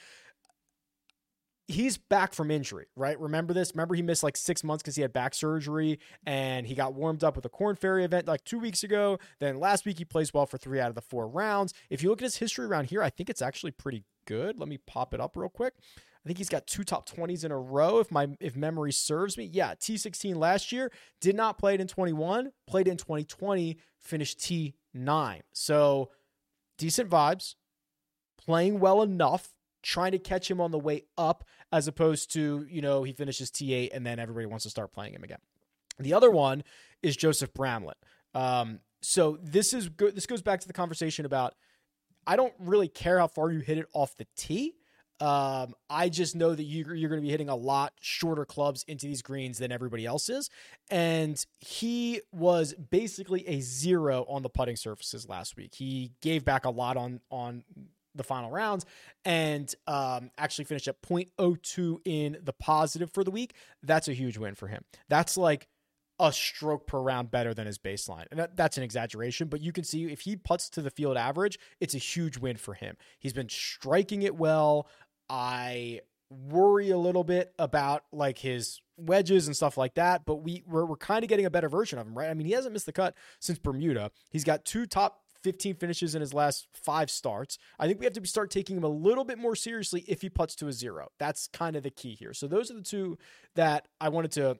He's 1.68 1.96
back 1.96 2.34
from 2.34 2.50
injury, 2.50 2.86
right? 2.96 3.18
Remember 3.18 3.54
this? 3.54 3.72
Remember 3.72 3.94
he 3.94 4.02
missed 4.02 4.22
like 4.22 4.36
six 4.36 4.64
months 4.64 4.82
because 4.82 4.96
he 4.96 5.02
had 5.02 5.12
back 5.12 5.32
surgery 5.32 6.00
and 6.26 6.66
he 6.66 6.74
got 6.74 6.92
warmed 6.92 7.22
up 7.22 7.36
with 7.36 7.44
a 7.44 7.48
Corn 7.48 7.76
Ferry 7.76 8.04
event 8.04 8.26
like 8.26 8.44
two 8.44 8.58
weeks 8.58 8.82
ago. 8.82 9.18
Then 9.38 9.58
last 9.58 9.86
week 9.86 9.98
he 9.98 10.04
plays 10.04 10.34
well 10.34 10.44
for 10.44 10.58
three 10.58 10.80
out 10.80 10.88
of 10.88 10.96
the 10.96 11.00
four 11.00 11.28
rounds. 11.28 11.72
If 11.88 12.02
you 12.02 12.10
look 12.10 12.20
at 12.20 12.24
his 12.24 12.36
history 12.36 12.66
around 12.66 12.86
here, 12.86 13.02
I 13.02 13.10
think 13.10 13.30
it's 13.30 13.40
actually 13.40 13.70
pretty 13.70 14.04
good. 14.24 14.58
Let 14.58 14.68
me 14.68 14.78
pop 14.78 15.14
it 15.14 15.20
up 15.20 15.36
real 15.36 15.48
quick. 15.48 15.74
I 16.24 16.28
think 16.28 16.38
he's 16.38 16.48
got 16.48 16.66
two 16.66 16.84
top 16.84 17.08
20s 17.08 17.44
in 17.44 17.50
a 17.50 17.58
row 17.58 17.98
if 17.98 18.10
my 18.12 18.28
if 18.38 18.54
memory 18.54 18.92
serves 18.92 19.36
me. 19.36 19.44
Yeah, 19.52 19.74
T16 19.74 20.36
last 20.36 20.70
year, 20.70 20.92
did 21.20 21.34
not 21.34 21.58
play 21.58 21.74
it 21.74 21.80
in 21.80 21.88
21, 21.88 22.52
played 22.66 22.86
in 22.86 22.96
2020, 22.96 23.76
finished 23.98 24.38
T9. 24.38 25.40
So, 25.52 26.10
decent 26.78 27.10
vibes, 27.10 27.56
playing 28.38 28.78
well 28.78 29.02
enough, 29.02 29.52
trying 29.82 30.12
to 30.12 30.18
catch 30.18 30.48
him 30.48 30.60
on 30.60 30.70
the 30.70 30.78
way 30.78 31.04
up 31.18 31.44
as 31.72 31.88
opposed 31.88 32.32
to, 32.34 32.66
you 32.70 32.82
know, 32.82 33.02
he 33.02 33.12
finishes 33.12 33.50
T8 33.50 33.90
and 33.92 34.06
then 34.06 34.20
everybody 34.20 34.46
wants 34.46 34.62
to 34.62 34.70
start 34.70 34.92
playing 34.92 35.14
him 35.14 35.24
again. 35.24 35.40
The 35.98 36.14
other 36.14 36.30
one 36.30 36.62
is 37.02 37.16
Joseph 37.16 37.52
Bramlett. 37.52 37.96
Um, 38.34 38.80
so 39.00 39.38
this 39.42 39.74
is 39.74 39.88
good. 39.88 40.14
This 40.14 40.26
goes 40.26 40.42
back 40.42 40.60
to 40.60 40.66
the 40.68 40.72
conversation 40.72 41.26
about 41.26 41.54
I 42.26 42.36
don't 42.36 42.54
really 42.58 42.88
care 42.88 43.18
how 43.18 43.26
far 43.26 43.50
you 43.50 43.60
hit 43.60 43.78
it 43.78 43.86
off 43.92 44.16
the 44.16 44.26
tee. 44.36 44.74
Um, 45.20 45.74
I 45.88 46.08
just 46.08 46.34
know 46.34 46.52
that 46.52 46.64
you, 46.64 46.84
you're 46.94 47.08
going 47.08 47.20
to 47.20 47.24
be 47.24 47.30
hitting 47.30 47.48
a 47.48 47.54
lot 47.54 47.92
shorter 48.00 48.44
clubs 48.44 48.84
into 48.88 49.06
these 49.06 49.22
greens 49.22 49.58
than 49.58 49.70
everybody 49.70 50.04
else 50.04 50.28
is. 50.28 50.50
And 50.90 51.44
he 51.60 52.20
was 52.32 52.74
basically 52.74 53.46
a 53.46 53.60
zero 53.60 54.26
on 54.28 54.42
the 54.42 54.48
putting 54.48 54.74
surfaces 54.74 55.28
last 55.28 55.56
week. 55.56 55.76
He 55.76 56.10
gave 56.22 56.44
back 56.44 56.64
a 56.64 56.70
lot 56.70 56.96
on 56.96 57.20
on 57.30 57.62
the 58.14 58.24
final 58.24 58.50
rounds 58.50 58.84
and 59.24 59.74
um, 59.86 60.30
actually 60.36 60.64
finished 60.64 60.88
at 60.88 61.00
0.02 61.02 61.98
in 62.04 62.36
the 62.42 62.52
positive 62.52 63.10
for 63.10 63.24
the 63.24 63.30
week. 63.30 63.54
That's 63.82 64.08
a 64.08 64.12
huge 64.12 64.36
win 64.36 64.54
for 64.54 64.68
him. 64.68 64.84
That's 65.08 65.36
like 65.36 65.68
a 66.18 66.32
stroke 66.32 66.86
per 66.86 67.00
round 67.00 67.30
better 67.30 67.54
than 67.54 67.66
his 67.66 67.78
baseline. 67.78 68.26
And 68.30 68.48
that's 68.54 68.76
an 68.76 68.82
exaggeration, 68.82 69.48
but 69.48 69.60
you 69.60 69.72
can 69.72 69.84
see 69.84 70.04
if 70.04 70.20
he 70.20 70.36
puts 70.36 70.70
to 70.70 70.82
the 70.82 70.90
field 70.90 71.16
average, 71.16 71.58
it's 71.80 71.94
a 71.94 71.98
huge 71.98 72.38
win 72.38 72.56
for 72.56 72.74
him. 72.74 72.96
He's 73.18 73.32
been 73.32 73.48
striking 73.48 74.22
it 74.22 74.36
well. 74.36 74.88
I 75.28 76.00
worry 76.30 76.90
a 76.90 76.98
little 76.98 77.24
bit 77.24 77.52
about 77.58 78.04
like 78.12 78.38
his 78.38 78.80
wedges 78.96 79.46
and 79.46 79.56
stuff 79.56 79.76
like 79.76 79.94
that, 79.94 80.24
but 80.24 80.36
we 80.36 80.62
we're, 80.66 80.84
we're 80.84 80.96
kind 80.96 81.24
of 81.24 81.28
getting 81.28 81.46
a 81.46 81.50
better 81.50 81.68
version 81.68 81.98
of 81.98 82.06
him, 82.06 82.16
right? 82.16 82.30
I 82.30 82.34
mean, 82.34 82.46
he 82.46 82.52
hasn't 82.52 82.72
missed 82.72 82.86
the 82.86 82.92
cut 82.92 83.14
since 83.40 83.58
Bermuda. 83.58 84.10
He's 84.30 84.44
got 84.44 84.64
two 84.64 84.86
top 84.86 85.22
15 85.42 85.74
finishes 85.74 86.14
in 86.14 86.20
his 86.20 86.32
last 86.32 86.68
five 86.72 87.10
starts. 87.10 87.58
I 87.78 87.86
think 87.86 87.98
we 87.98 88.06
have 88.06 88.14
to 88.14 88.26
start 88.26 88.50
taking 88.50 88.76
him 88.76 88.84
a 88.84 88.88
little 88.88 89.24
bit 89.24 89.38
more 89.38 89.56
seriously 89.56 90.04
if 90.06 90.22
he 90.22 90.30
puts 90.30 90.54
to 90.56 90.68
a 90.68 90.72
zero. 90.72 91.08
That's 91.18 91.48
kind 91.48 91.76
of 91.76 91.82
the 91.82 91.90
key 91.90 92.14
here. 92.14 92.32
So 92.32 92.46
those 92.46 92.70
are 92.70 92.74
the 92.74 92.82
two 92.82 93.18
that 93.54 93.88
I 94.00 94.08
wanted 94.08 94.32
to 94.32 94.58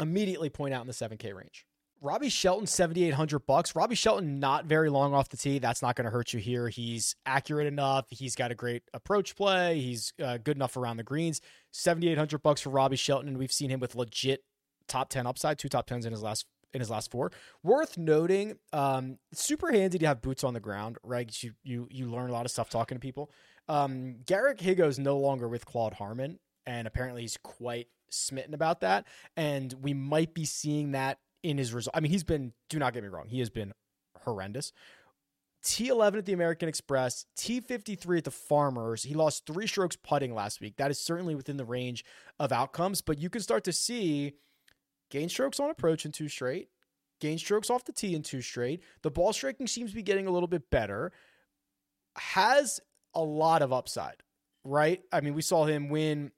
immediately 0.00 0.48
point 0.48 0.74
out 0.74 0.80
in 0.80 0.86
the 0.86 0.92
7K 0.92 1.34
range. 1.34 1.66
Robbie 2.00 2.28
Shelton, 2.28 2.66
7,800 2.66 3.40
bucks. 3.40 3.74
Robbie 3.74 3.96
Shelton, 3.96 4.38
not 4.38 4.66
very 4.66 4.88
long 4.88 5.14
off 5.14 5.28
the 5.30 5.36
tee. 5.36 5.58
That's 5.58 5.82
not 5.82 5.96
going 5.96 6.04
to 6.04 6.10
hurt 6.10 6.32
you 6.32 6.38
here. 6.38 6.68
He's 6.68 7.16
accurate 7.26 7.66
enough. 7.66 8.06
He's 8.08 8.36
got 8.36 8.52
a 8.52 8.54
great 8.54 8.84
approach 8.94 9.34
play. 9.34 9.80
He's 9.80 10.12
uh, 10.22 10.38
good 10.38 10.56
enough 10.56 10.76
around 10.76 10.98
the 10.98 11.02
greens. 11.02 11.40
7,800 11.72 12.40
bucks 12.40 12.60
for 12.60 12.70
Robbie 12.70 12.96
Shelton, 12.96 13.28
and 13.28 13.36
we've 13.36 13.52
seen 13.52 13.70
him 13.70 13.80
with 13.80 13.96
legit 13.96 14.44
top 14.86 15.08
10 15.08 15.26
upside, 15.26 15.58
two 15.58 15.68
top 15.68 15.88
10s 15.88 16.06
in 16.06 16.12
his 16.12 16.22
last 16.22 16.46
in 16.74 16.80
his 16.80 16.90
last 16.90 17.10
four. 17.10 17.32
Worth 17.62 17.96
noting, 17.96 18.58
um, 18.72 19.18
super 19.32 19.72
handy 19.72 19.98
to 19.98 20.06
have 20.06 20.20
boots 20.20 20.44
on 20.44 20.54
the 20.54 20.60
ground, 20.60 20.98
right? 21.02 21.30
You 21.42 21.52
you 21.62 21.88
you 21.90 22.10
learn 22.10 22.30
a 22.30 22.32
lot 22.32 22.44
of 22.44 22.50
stuff 22.50 22.68
talking 22.68 22.96
to 22.96 23.00
people. 23.00 23.30
Um, 23.68 24.16
Garrick 24.24 24.58
Higgo's 24.58 24.98
no 24.98 25.18
longer 25.18 25.48
with 25.48 25.64
Claude 25.66 25.94
Harmon, 25.94 26.38
and 26.68 26.86
apparently 26.86 27.22
he's 27.22 27.38
quite 27.38 27.88
smitten 28.10 28.52
about 28.52 28.80
that. 28.80 29.06
And 29.38 29.72
we 29.80 29.94
might 29.94 30.34
be 30.34 30.44
seeing 30.44 30.92
that 30.92 31.18
in 31.42 31.56
his 31.56 31.72
result. 31.72 31.96
I 31.96 32.00
mean, 32.00 32.12
he's 32.12 32.24
been, 32.24 32.52
do 32.68 32.78
not 32.78 32.92
get 32.92 33.02
me 33.02 33.08
wrong, 33.08 33.26
he 33.26 33.38
has 33.38 33.48
been 33.48 33.72
horrendous. 34.20 34.72
T11 35.64 36.18
at 36.18 36.26
the 36.26 36.34
American 36.34 36.68
Express, 36.68 37.24
T53 37.36 38.18
at 38.18 38.24
the 38.24 38.30
Farmers. 38.30 39.02
He 39.02 39.14
lost 39.14 39.46
three 39.46 39.66
strokes 39.66 39.96
putting 39.96 40.34
last 40.34 40.60
week. 40.60 40.76
That 40.76 40.90
is 40.90 41.00
certainly 41.00 41.34
within 41.34 41.56
the 41.56 41.64
range 41.64 42.04
of 42.38 42.52
outcomes, 42.52 43.00
but 43.00 43.18
you 43.18 43.30
can 43.30 43.40
start 43.40 43.64
to 43.64 43.72
see 43.72 44.34
gain 45.10 45.28
strokes 45.30 45.58
on 45.58 45.70
approach 45.70 46.04
in 46.04 46.12
two 46.12 46.28
straight, 46.28 46.68
gain 47.18 47.38
strokes 47.38 47.70
off 47.70 47.84
the 47.84 47.92
tee 47.92 48.14
in 48.14 48.22
two 48.22 48.42
straight. 48.42 48.82
The 49.02 49.10
ball 49.10 49.32
striking 49.32 49.66
seems 49.66 49.90
to 49.90 49.96
be 49.96 50.02
getting 50.02 50.26
a 50.26 50.30
little 50.30 50.46
bit 50.48 50.70
better. 50.70 51.12
Has 52.16 52.78
a 53.14 53.22
lot 53.22 53.62
of 53.62 53.72
upside, 53.72 54.22
right? 54.64 55.00
I 55.10 55.22
mean, 55.22 55.34
we 55.34 55.42
saw 55.42 55.64
him 55.64 55.88
win 55.88 56.30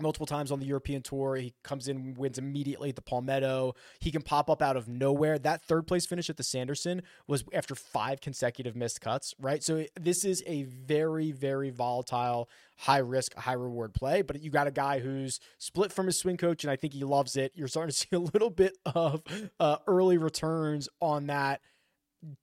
multiple 0.00 0.26
times 0.26 0.50
on 0.50 0.60
the 0.60 0.66
European 0.66 1.02
tour. 1.02 1.36
He 1.36 1.54
comes 1.62 1.88
in, 1.88 2.14
wins 2.14 2.38
immediately 2.38 2.88
at 2.88 2.96
the 2.96 3.02
Palmetto. 3.02 3.74
He 4.00 4.10
can 4.10 4.22
pop 4.22 4.50
up 4.50 4.62
out 4.62 4.76
of 4.76 4.88
nowhere. 4.88 5.38
That 5.38 5.64
third 5.64 5.86
place 5.86 6.06
finish 6.06 6.28
at 6.28 6.36
the 6.36 6.42
Sanderson 6.42 7.02
was 7.26 7.44
after 7.52 7.74
five 7.74 8.20
consecutive 8.20 8.74
missed 8.74 9.00
cuts, 9.00 9.34
right? 9.38 9.62
So 9.62 9.84
this 9.98 10.24
is 10.24 10.42
a 10.46 10.64
very, 10.64 11.32
very 11.32 11.70
volatile, 11.70 12.48
high 12.76 12.98
risk, 12.98 13.34
high 13.34 13.52
reward 13.52 13.94
play. 13.94 14.22
But 14.22 14.40
you 14.40 14.50
got 14.50 14.66
a 14.66 14.72
guy 14.72 14.98
who's 14.98 15.40
split 15.58 15.92
from 15.92 16.06
his 16.06 16.18
swing 16.18 16.36
coach, 16.36 16.64
and 16.64 16.70
I 16.70 16.76
think 16.76 16.92
he 16.92 17.04
loves 17.04 17.36
it. 17.36 17.52
You're 17.54 17.68
starting 17.68 17.90
to 17.90 17.96
see 17.96 18.08
a 18.12 18.18
little 18.18 18.50
bit 18.50 18.76
of 18.86 19.22
uh, 19.60 19.76
early 19.86 20.18
returns 20.18 20.88
on 21.00 21.26
that. 21.28 21.60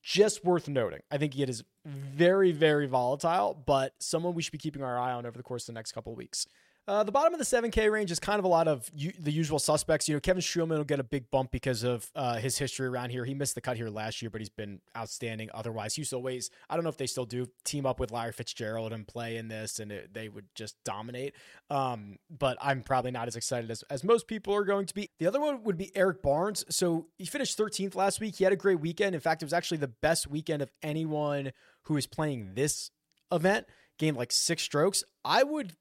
Just 0.03 0.45
worth 0.45 0.67
noting. 0.67 0.99
I 1.09 1.17
think 1.17 1.37
it 1.39 1.49
is 1.49 1.63
very, 1.85 2.51
very 2.51 2.85
volatile, 2.85 3.59
but 3.65 3.93
someone 3.99 4.35
we 4.35 4.43
should 4.43 4.51
be 4.51 4.59
keeping 4.59 4.83
our 4.83 4.99
eye 4.99 5.11
on 5.11 5.25
over 5.25 5.35
the 5.35 5.43
course 5.43 5.63
of 5.63 5.73
the 5.73 5.79
next 5.79 5.93
couple 5.93 6.11
of 6.11 6.17
weeks. 6.19 6.45
Uh, 6.87 7.03
the 7.03 7.11
bottom 7.11 7.31
of 7.31 7.37
the 7.37 7.45
7K 7.45 7.91
range 7.91 8.09
is 8.09 8.19
kind 8.19 8.39
of 8.39 8.45
a 8.45 8.47
lot 8.47 8.67
of 8.67 8.89
u- 8.95 9.13
the 9.19 9.31
usual 9.31 9.59
suspects. 9.59 10.09
You 10.09 10.15
know, 10.15 10.19
Kevin 10.19 10.41
Streelman 10.41 10.77
will 10.77 10.83
get 10.83 10.99
a 10.99 11.03
big 11.03 11.29
bump 11.29 11.51
because 11.51 11.83
of 11.83 12.09
uh, 12.15 12.37
his 12.37 12.57
history 12.57 12.87
around 12.87 13.11
here. 13.11 13.23
He 13.23 13.35
missed 13.35 13.53
the 13.53 13.61
cut 13.61 13.77
here 13.77 13.89
last 13.89 14.21
year, 14.21 14.31
but 14.31 14.41
he's 14.41 14.49
been 14.49 14.81
outstanding 14.97 15.51
otherwise. 15.53 15.93
He 15.93 16.01
used 16.01 16.09
to 16.09 16.15
always, 16.15 16.49
I 16.69 16.75
don't 16.75 16.83
know 16.83 16.89
if 16.89 16.97
they 16.97 17.05
still 17.05 17.25
do, 17.25 17.47
team 17.63 17.85
up 17.85 17.99
with 17.99 18.11
Larry 18.11 18.31
Fitzgerald 18.31 18.93
and 18.93 19.07
play 19.07 19.37
in 19.37 19.47
this, 19.47 19.79
and 19.79 19.91
it, 19.91 20.13
they 20.13 20.27
would 20.27 20.45
just 20.55 20.75
dominate. 20.83 21.35
Um, 21.69 22.17
but 22.35 22.57
I'm 22.59 22.81
probably 22.81 23.11
not 23.11 23.27
as 23.27 23.35
excited 23.35 23.69
as, 23.69 23.83
as 23.83 24.03
most 24.03 24.27
people 24.27 24.55
are 24.55 24.65
going 24.65 24.87
to 24.87 24.93
be. 24.95 25.11
The 25.19 25.27
other 25.27 25.39
one 25.39 25.63
would 25.63 25.77
be 25.77 25.95
Erik 25.95 26.23
Barnes. 26.23 26.65
So 26.69 27.07
he 27.19 27.25
finished 27.25 27.59
13th 27.59 27.95
last 27.95 28.19
week. 28.19 28.37
He 28.37 28.43
had 28.43 28.53
a 28.53 28.57
great 28.57 28.79
weekend. 28.79 29.13
In 29.13 29.21
fact, 29.21 29.43
it 29.43 29.45
was 29.45 29.53
actually 29.53 29.77
the 29.77 29.87
best 29.87 30.27
weekend 30.27 30.63
of 30.63 30.71
anyone 30.81 31.51
who 31.83 31.95
is 31.95 32.07
playing 32.07 32.55
this 32.55 32.89
event. 33.31 33.67
Gained 33.99 34.17
like 34.17 34.31
six 34.31 34.63
strokes. 34.63 35.03
I 35.23 35.43
would 35.43 35.75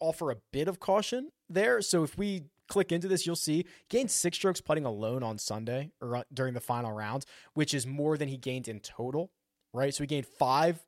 offer 0.00 0.30
a 0.30 0.36
bit 0.52 0.68
of 0.68 0.80
caution 0.80 1.30
there. 1.48 1.80
So 1.80 2.02
if 2.02 2.16
we 2.16 2.44
click 2.68 2.92
into 2.92 3.08
this, 3.08 3.26
you'll 3.26 3.36
see 3.36 3.66
gained 3.88 4.10
six 4.10 4.36
strokes 4.36 4.60
putting 4.60 4.84
alone 4.84 5.22
on 5.22 5.38
Sunday 5.38 5.90
or 6.00 6.16
uh, 6.16 6.22
during 6.32 6.54
the 6.54 6.60
final 6.60 6.92
round, 6.92 7.24
which 7.54 7.74
is 7.74 7.86
more 7.86 8.16
than 8.16 8.28
he 8.28 8.36
gained 8.36 8.68
in 8.68 8.80
total, 8.80 9.30
right? 9.72 9.94
So 9.94 10.02
he 10.02 10.06
gained 10.06 10.26
five 10.26 10.84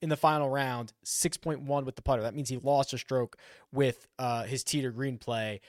in 0.00 0.10
the 0.10 0.16
final 0.16 0.50
round, 0.50 0.92
6.1 1.06 1.84
with 1.84 1.96
the 1.96 2.02
putter. 2.02 2.22
That 2.22 2.34
means 2.34 2.50
he 2.50 2.58
lost 2.58 2.92
a 2.92 2.98
stroke 2.98 3.36
with 3.72 4.06
uh, 4.18 4.42
his 4.42 4.62
tee-to-green 4.62 5.16
play. 5.16 5.60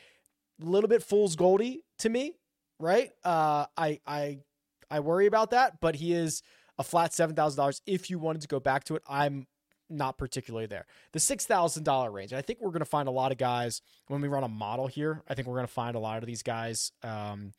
A 0.61 0.65
little 0.65 0.89
bit 0.89 1.03
fool's 1.03 1.37
goldy 1.37 1.83
to 1.99 2.09
me, 2.09 2.33
right? 2.79 3.11
Uh, 3.23 3.65
I 3.77 3.99
I 4.05 4.39
I 4.89 4.99
worry 4.99 5.25
about 5.25 5.51
that, 5.51 5.79
but 5.81 5.95
he 5.95 6.13
is 6.13 6.41
a 6.77 6.83
flat 6.83 7.13
seven 7.13 7.35
thousand 7.35 7.57
dollars. 7.57 7.81
If 7.85 8.09
you 8.09 8.19
wanted 8.19 8.41
to 8.41 8.47
go 8.47 8.59
back 8.59 8.83
to 8.85 8.95
it, 8.95 9.03
I'm 9.07 9.47
not 9.89 10.17
particularly 10.17 10.65
there. 10.65 10.85
The 11.11 11.19
six 11.19 11.45
thousand 11.45 11.83
dollar 11.83 12.11
range. 12.11 12.33
I 12.33 12.41
think 12.41 12.59
we're 12.61 12.71
going 12.71 12.79
to 12.79 12.85
find 12.85 13.07
a 13.07 13.11
lot 13.11 13.31
of 13.31 13.37
guys 13.37 13.81
when 14.07 14.21
we 14.21 14.27
run 14.27 14.43
a 14.43 14.49
model 14.49 14.87
here. 14.87 15.21
I 15.27 15.33
think 15.33 15.47
we're 15.47 15.55
going 15.55 15.67
to 15.67 15.73
find 15.73 15.95
a 15.95 15.99
lot 15.99 16.17
of 16.17 16.27
these 16.27 16.43
guys 16.43 16.91
um, 17.03 17.51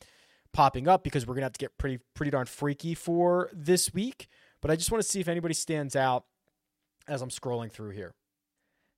popping 0.53 0.87
up 0.87 1.03
because 1.03 1.25
we're 1.25 1.33
going 1.33 1.41
to 1.41 1.45
have 1.45 1.53
to 1.53 1.59
get 1.59 1.77
pretty 1.77 1.99
pretty 2.13 2.31
darn 2.31 2.45
freaky 2.45 2.93
for 2.93 3.49
this 3.53 3.93
week. 3.93 4.27
But 4.61 4.71
I 4.71 4.75
just 4.75 4.91
want 4.91 5.03
to 5.03 5.09
see 5.09 5.19
if 5.19 5.27
anybody 5.27 5.53
stands 5.53 5.95
out 5.95 6.25
as 7.07 7.21
I'm 7.21 7.29
scrolling 7.29 7.71
through 7.71 7.91
here. 7.91 8.13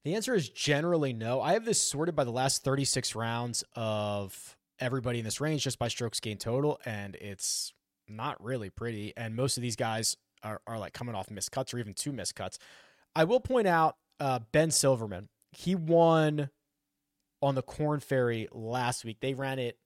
The 0.04 0.16
answer 0.16 0.34
is 0.34 0.50
generally 0.50 1.12
no. 1.12 1.42
I 1.42 1.54
have 1.54 1.66
this 1.66 1.82
sorted 1.82 2.16
by 2.16 2.24
the 2.24 2.32
last 2.32 2.64
36 2.64 3.16
rounds 3.16 3.64
of 3.76 4.58
everybody 4.80 5.20
in 5.20 5.26
this 5.26 5.42
range 5.42 5.64
just 5.64 5.78
by 5.78 5.90
strokes 5.90 6.22
gain 6.22 6.38
total, 6.38 6.80
and 6.86 7.16
it's 7.16 7.74
not 8.08 8.42
really 8.44 8.70
pretty. 8.70 9.14
And 9.18 9.36
most 9.36 9.58
of 9.58 9.62
these 9.62 9.76
guys 9.76 10.16
are, 10.44 10.62
are 10.66 10.80
like 10.80 10.94
coming 10.94 11.16
off 11.16 11.30
missed 11.30 11.52
cuts 11.52 11.74
or 11.74 11.80
even 11.80 11.94
two 11.94 12.12
missed 12.12 12.36
cuts. 12.36 12.58
I 13.16 13.24
will 13.24 13.40
point 13.40 13.68
out 13.68 13.98
uh, 14.20 14.40
Ben 14.52 14.72
Silverman. 14.72 15.30
He 15.52 15.76
won 15.76 16.50
on 17.42 17.56
the 17.56 17.62
Corn 17.62 18.00
Ferry 18.00 18.48
last 18.52 19.06
week. 19.06 19.18
They 19.22 19.34
ran 19.34 19.60
it 19.60 19.78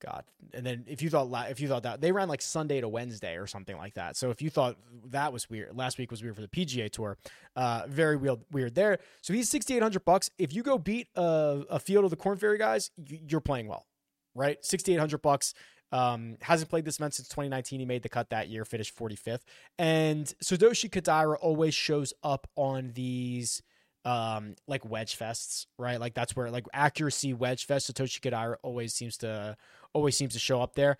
God. 0.00 0.24
And 0.52 0.64
then 0.64 0.84
if 0.86 1.02
you 1.02 1.10
thought 1.10 1.50
if 1.50 1.60
you 1.60 1.68
thought 1.68 1.84
that 1.84 2.00
they 2.00 2.12
ran 2.12 2.28
like 2.28 2.42
Sunday 2.42 2.80
to 2.80 2.88
Wednesday 2.88 3.36
or 3.36 3.46
something 3.46 3.76
like 3.76 3.94
that. 3.94 4.16
So 4.16 4.30
if 4.30 4.42
you 4.42 4.50
thought 4.50 4.76
that 5.06 5.32
was 5.32 5.48
weird, 5.48 5.76
last 5.76 5.98
week 5.98 6.10
was 6.10 6.22
weird 6.22 6.36
for 6.36 6.42
the 6.42 6.48
PGA 6.48 6.90
Tour. 6.90 7.16
Uh, 7.54 7.82
very 7.88 8.16
weird, 8.16 8.40
weird 8.52 8.74
there. 8.74 8.98
So 9.22 9.32
he's 9.32 9.48
sixty 9.48 9.74
eight 9.74 9.82
hundred 9.82 10.04
bucks. 10.04 10.30
If 10.38 10.54
you 10.54 10.62
go 10.62 10.78
beat 10.78 11.08
a, 11.16 11.62
a 11.70 11.78
field 11.78 12.04
of 12.04 12.10
the 12.10 12.16
Corn 12.16 12.36
Ferry 12.36 12.58
guys, 12.58 12.90
you're 13.06 13.40
playing 13.40 13.68
well, 13.68 13.86
right? 14.34 14.62
Sixty 14.64 14.92
eight 14.92 15.00
hundred 15.00 15.22
bucks. 15.22 15.54
Um, 15.92 16.36
hasn't 16.40 16.68
played 16.68 16.84
this 16.84 16.96
event 16.96 17.14
since 17.14 17.28
2019. 17.28 17.80
He 17.80 17.86
made 17.86 18.02
the 18.02 18.08
cut 18.08 18.30
that 18.30 18.48
year, 18.48 18.64
finished 18.64 18.96
45th. 18.96 19.42
And 19.78 20.26
Satoshi 20.42 20.90
Kodaira 20.90 21.36
always 21.40 21.74
shows 21.74 22.12
up 22.22 22.46
on 22.56 22.92
these 22.94 23.62
um 24.04 24.54
like 24.68 24.88
wedge 24.88 25.18
fests, 25.18 25.66
right? 25.78 25.98
Like 25.98 26.14
that's 26.14 26.36
where 26.36 26.50
like 26.50 26.64
accuracy 26.72 27.34
wedge 27.34 27.66
fest 27.66 27.92
Satoshi 27.92 28.20
Kodaira 28.20 28.54
always 28.62 28.94
seems 28.94 29.16
to 29.18 29.56
always 29.92 30.16
seems 30.16 30.32
to 30.34 30.38
show 30.38 30.62
up 30.62 30.74
there. 30.74 30.96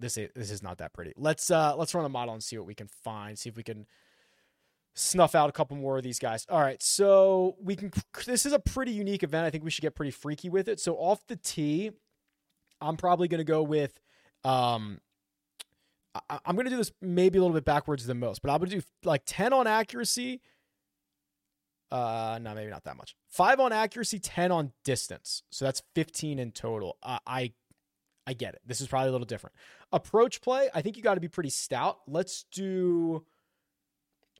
This 0.00 0.16
is, 0.16 0.30
this 0.36 0.52
is 0.52 0.62
not 0.62 0.78
that 0.78 0.92
pretty. 0.92 1.12
Let's 1.16 1.50
uh 1.50 1.74
let's 1.76 1.94
run 1.94 2.04
a 2.04 2.08
model 2.08 2.34
and 2.34 2.42
see 2.42 2.56
what 2.56 2.68
we 2.68 2.74
can 2.74 2.88
find. 3.02 3.36
See 3.36 3.48
if 3.48 3.56
we 3.56 3.64
can 3.64 3.86
snuff 4.94 5.34
out 5.34 5.48
a 5.48 5.52
couple 5.52 5.76
more 5.76 5.96
of 5.96 6.04
these 6.04 6.18
guys. 6.18 6.46
All 6.48 6.60
right, 6.60 6.82
so 6.82 7.56
we 7.60 7.76
can. 7.76 7.90
This 8.26 8.46
is 8.46 8.52
a 8.52 8.58
pretty 8.58 8.92
unique 8.92 9.22
event. 9.22 9.46
I 9.46 9.50
think 9.50 9.64
we 9.64 9.70
should 9.70 9.82
get 9.82 9.94
pretty 9.94 10.10
freaky 10.10 10.48
with 10.48 10.68
it. 10.68 10.80
So 10.80 10.94
off 10.96 11.26
the 11.26 11.36
tee, 11.36 11.92
I'm 12.80 12.96
probably 12.96 13.28
going 13.28 13.38
to 13.38 13.44
go 13.44 13.62
with. 13.62 13.98
Um, 14.44 15.00
I, 16.14 16.38
I'm 16.44 16.54
going 16.54 16.66
to 16.66 16.70
do 16.70 16.76
this 16.76 16.92
maybe 17.00 17.38
a 17.38 17.40
little 17.40 17.54
bit 17.54 17.64
backwards 17.64 18.06
than 18.06 18.18
most, 18.18 18.42
but 18.42 18.50
I'm 18.50 18.58
going 18.58 18.70
to 18.70 18.76
do 18.78 18.82
like 19.04 19.22
10 19.26 19.52
on 19.52 19.66
accuracy, 19.66 20.40
uh, 21.90 22.38
no, 22.42 22.54
maybe 22.54 22.70
not 22.70 22.84
that 22.84 22.96
much. 22.96 23.14
Five 23.28 23.60
on 23.60 23.72
accuracy, 23.72 24.18
ten 24.18 24.52
on 24.52 24.72
distance. 24.84 25.42
So 25.50 25.64
that's 25.64 25.82
fifteen 25.94 26.38
in 26.38 26.52
total. 26.52 26.98
Uh, 27.02 27.18
I, 27.26 27.52
I 28.26 28.34
get 28.34 28.54
it. 28.54 28.60
This 28.66 28.80
is 28.80 28.88
probably 28.88 29.08
a 29.08 29.12
little 29.12 29.26
different. 29.26 29.56
Approach 29.92 30.40
play. 30.42 30.68
I 30.74 30.82
think 30.82 30.96
you 30.96 31.02
got 31.02 31.14
to 31.14 31.20
be 31.20 31.28
pretty 31.28 31.50
stout. 31.50 32.00
Let's 32.06 32.44
do 32.52 33.24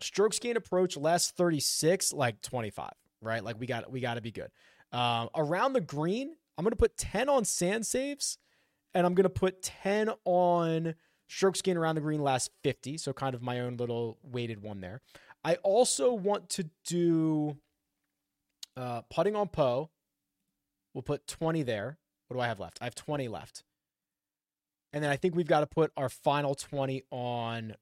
strokes 0.00 0.38
gain 0.38 0.56
approach 0.56 0.96
less 0.96 1.30
thirty 1.30 1.60
six, 1.60 2.12
like 2.12 2.42
twenty 2.42 2.70
five. 2.70 2.92
Right, 3.20 3.42
like 3.42 3.58
we 3.58 3.66
got 3.66 3.90
we 3.90 4.00
got 4.00 4.14
to 4.14 4.20
be 4.20 4.30
good. 4.30 4.50
Um, 4.92 5.28
around 5.34 5.72
the 5.72 5.80
green, 5.80 6.36
I'm 6.58 6.64
gonna 6.64 6.76
put 6.76 6.98
ten 6.98 7.28
on 7.28 7.44
sand 7.44 7.86
saves, 7.86 8.36
and 8.92 9.06
I'm 9.06 9.14
gonna 9.14 9.30
put 9.30 9.62
ten 9.62 10.10
on 10.26 10.96
strokes 11.28 11.62
gain 11.62 11.76
around 11.76 11.94
the 11.94 12.00
green 12.02 12.22
last 12.22 12.50
fifty. 12.62 12.98
So 12.98 13.14
kind 13.14 13.34
of 13.34 13.40
my 13.40 13.60
own 13.60 13.76
little 13.76 14.18
weighted 14.22 14.60
one 14.60 14.80
there. 14.80 15.00
I 15.44 15.54
also 15.56 16.12
want 16.12 16.48
to 16.50 16.68
do 16.84 17.56
uh, 18.76 19.02
putting 19.10 19.36
on 19.36 19.48
Poa. 19.48 19.88
We'll 20.94 21.02
put 21.02 21.26
20 21.26 21.62
there. 21.62 21.98
What 22.26 22.36
do 22.36 22.40
I 22.40 22.46
have 22.46 22.60
left? 22.60 22.78
I 22.80 22.84
have 22.84 22.94
20 22.94 23.28
left. 23.28 23.64
And 24.92 25.02
then 25.02 25.10
I 25.10 25.16
think 25.16 25.34
we've 25.34 25.46
got 25.46 25.60
to 25.60 25.66
put 25.66 25.92
our 25.96 26.08
final 26.08 26.54
20 26.54 27.04
on. 27.10 27.74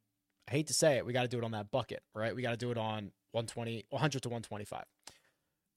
I 0.49 0.51
hate 0.51 0.67
to 0.69 0.75
say 0.75 0.97
it, 0.97 1.07
we 1.07 1.13
got 1.13 1.23
to 1.23 1.29
do 1.29 1.39
it 1.39 1.45
on 1.45 1.53
that 1.53 1.71
bucket, 1.71 2.03
right? 2.15 2.35
We 2.35 2.43
got 2.43 2.53
to 2.53 2.57
do 2.57 2.71
it 2.71 2.79
on 2.79 3.11
120, 3.33 3.87
100 3.91 4.23
to 4.23 4.29
125. 4.29 4.85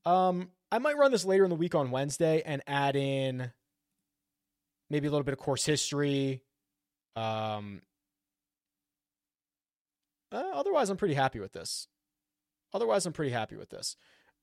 Um, 0.06 0.50
I 0.72 0.78
might 0.80 0.98
run 0.98 1.12
this 1.12 1.26
later 1.26 1.44
in 1.44 1.50
the 1.50 1.56
week 1.56 1.76
on 1.76 1.92
Wednesday 1.92 2.42
and 2.46 2.62
add 2.68 2.96
in 2.96 3.52
maybe 4.90 5.08
a 5.08 5.12
little 5.12 5.24
bit 5.24 5.34
of 5.34 5.40
course 5.40 5.66
history, 5.66 6.44
um, 7.16 7.82
uh, 10.32 10.52
otherwise, 10.54 10.90
I'm 10.90 10.98
pretty 10.98 11.16
happy 11.16 11.40
with 11.40 11.54
this. 11.54 11.88
Otherwise, 12.74 13.06
I'm 13.06 13.14
pretty 13.14 13.32
happy 13.32 13.56
with 13.56 13.70
this. 13.70 13.96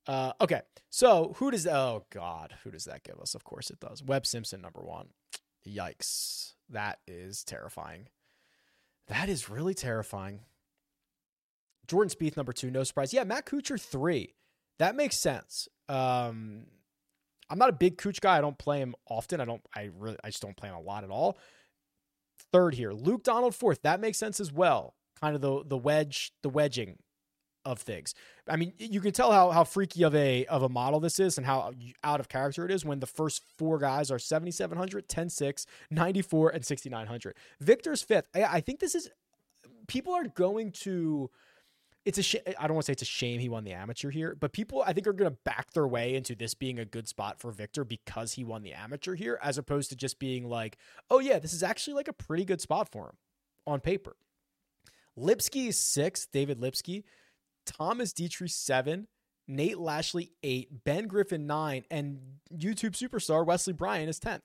Uh, 0.07 0.33
okay, 0.41 0.62
so 0.91 1.35
who 1.39 1.51
does 1.51 1.67
oh 1.67 2.05
god, 2.11 2.55
who 2.62 2.71
does 2.71 2.85
that 2.85 3.03
give 3.03 3.19
us? 3.19 3.35
Of 3.35 3.45
course 3.45 3.71
it 3.71 3.81
does. 3.81 4.03
Webb 4.03 4.27
Simpson 4.27 4.61
number 4.61 4.81
one. 4.81 5.09
Yikes, 5.67 6.55
that 6.71 7.01
is 7.07 7.43
terrifying. 7.45 8.09
That 9.09 9.29
is 9.29 9.49
really 9.49 9.75
terrifying. 9.75 10.41
Jordan 11.89 12.11
Spieth 12.11 12.37
number 12.37 12.53
two, 12.53 12.71
no 12.71 12.85
surprise. 12.85 13.12
Yeah, 13.12 13.25
Matt 13.25 13.47
Kuchar 13.47 13.81
three. 13.81 14.35
That 14.79 14.97
makes 14.97 15.17
sense. 15.17 15.69
Um, 15.89 16.65
I'm 17.49 17.59
not 17.59 17.69
a 17.69 17.73
big 17.73 17.99
Cooch 17.99 18.21
guy. 18.21 18.37
I 18.37 18.41
don't 18.41 18.59
play 18.59 18.81
him 18.81 18.95
often. 19.09 19.41
I 19.41 19.45
don't. 19.45 19.62
I 19.75 19.91
really. 19.97 20.19
I 20.23 20.29
just 20.29 20.43
don't 20.43 20.57
play 20.57 20.69
him 20.69 20.75
a 20.75 20.81
lot 20.81 21.05
at 21.05 21.11
all. 21.11 21.39
Third 22.53 22.75
here, 22.75 22.93
Luke 22.93 23.23
Donald 23.23 23.55
fourth. 23.55 23.83
That 23.83 24.01
makes 24.01 24.19
sense 24.19 24.41
as 24.41 24.53
well 24.53 24.95
kind 25.21 25.35
of 25.35 25.41
the 25.41 25.62
the 25.67 25.79
wedge 25.79 26.33
the 26.43 26.49
wedging 26.49 26.99
of 27.65 27.81
things. 27.81 28.15
I 28.49 28.57
mean, 28.57 28.73
you 28.79 29.01
can 29.01 29.12
tell 29.12 29.33
how 29.33 29.51
how 29.51 29.65
freaky 29.65 30.05
of 30.05 30.15
a 30.15 30.47
of 30.47 30.62
a 30.62 30.69
model 30.69 31.01
this 31.01 31.19
is 31.19 31.37
and 31.37 31.47
how 31.47 31.73
out 32.05 32.21
of 32.21 32.29
character 32.29 32.65
it 32.65 32.71
is 32.71 32.85
when 32.85 33.01
the 33.01 33.07
first 33.07 33.43
four 33.59 33.79
guys 33.79 34.11
are 34.11 34.19
7700, 34.19 35.05
106, 35.05 35.67
94 35.91 36.51
and 36.51 36.65
6900. 36.65 37.35
Viktor's 37.61 38.03
fifth. 38.03 38.29
I, 38.35 38.45
I 38.45 38.61
think 38.61 38.81
this 38.81 38.95
is 38.95 39.11
people 39.89 40.15
are 40.15 40.29
going 40.29 40.71
to 40.73 41.31
it's 42.07 42.19
a 42.19 42.23
sh- 42.23 42.37
I 42.59 42.66
don't 42.66 42.75
want 42.75 42.85
to 42.85 42.87
say 42.87 42.92
it's 42.92 43.03
a 43.03 43.05
shame 43.05 43.40
he 43.40 43.49
won 43.49 43.64
the 43.64 43.73
amateur 43.73 44.11
here, 44.11 44.37
but 44.38 44.53
people 44.53 44.83
I 44.87 44.92
think 44.92 45.09
are 45.09 45.12
going 45.12 45.31
to 45.31 45.37
back 45.45 45.73
their 45.73 45.87
way 45.87 46.14
into 46.14 46.37
this 46.37 46.55
being 46.55 46.79
a 46.79 46.85
good 46.85 47.09
spot 47.09 47.40
for 47.40 47.51
Viktor 47.51 47.85
because 47.85 48.35
he 48.35 48.45
won 48.45 48.62
the 48.62 48.73
amateur 48.73 49.14
here 49.16 49.38
as 49.42 49.59
opposed 49.59 49.90
to 49.90 49.97
just 49.97 50.19
being 50.21 50.49
like, 50.49 50.79
"Oh 51.11 51.19
yeah, 51.19 51.40
this 51.40 51.53
is 51.53 51.64
actually 51.64 51.95
like 51.95 52.09
a 52.09 52.12
pretty 52.12 52.45
good 52.45 52.61
spot 52.61 52.88
for 52.90 53.07
him 53.07 53.16
on 53.66 53.81
paper." 53.81 54.16
Lipsky 55.16 55.69
is 55.69 55.79
six, 55.79 56.27
David 56.27 56.61
Lipsky. 56.61 57.05
Thomas 57.66 58.12
Detry, 58.12 58.51
seven. 58.51 59.09
Nate 59.49 59.79
Lashley, 59.79 60.33
eight. 60.42 60.85
Ben 60.85 61.07
Griffin, 61.09 61.47
nine. 61.47 61.85
And 61.90 62.19
YouTube 62.55 62.92
superstar 62.92 63.45
Wesley 63.45 63.73
Bryan 63.73 64.09
is 64.09 64.21
10th. 64.21 64.42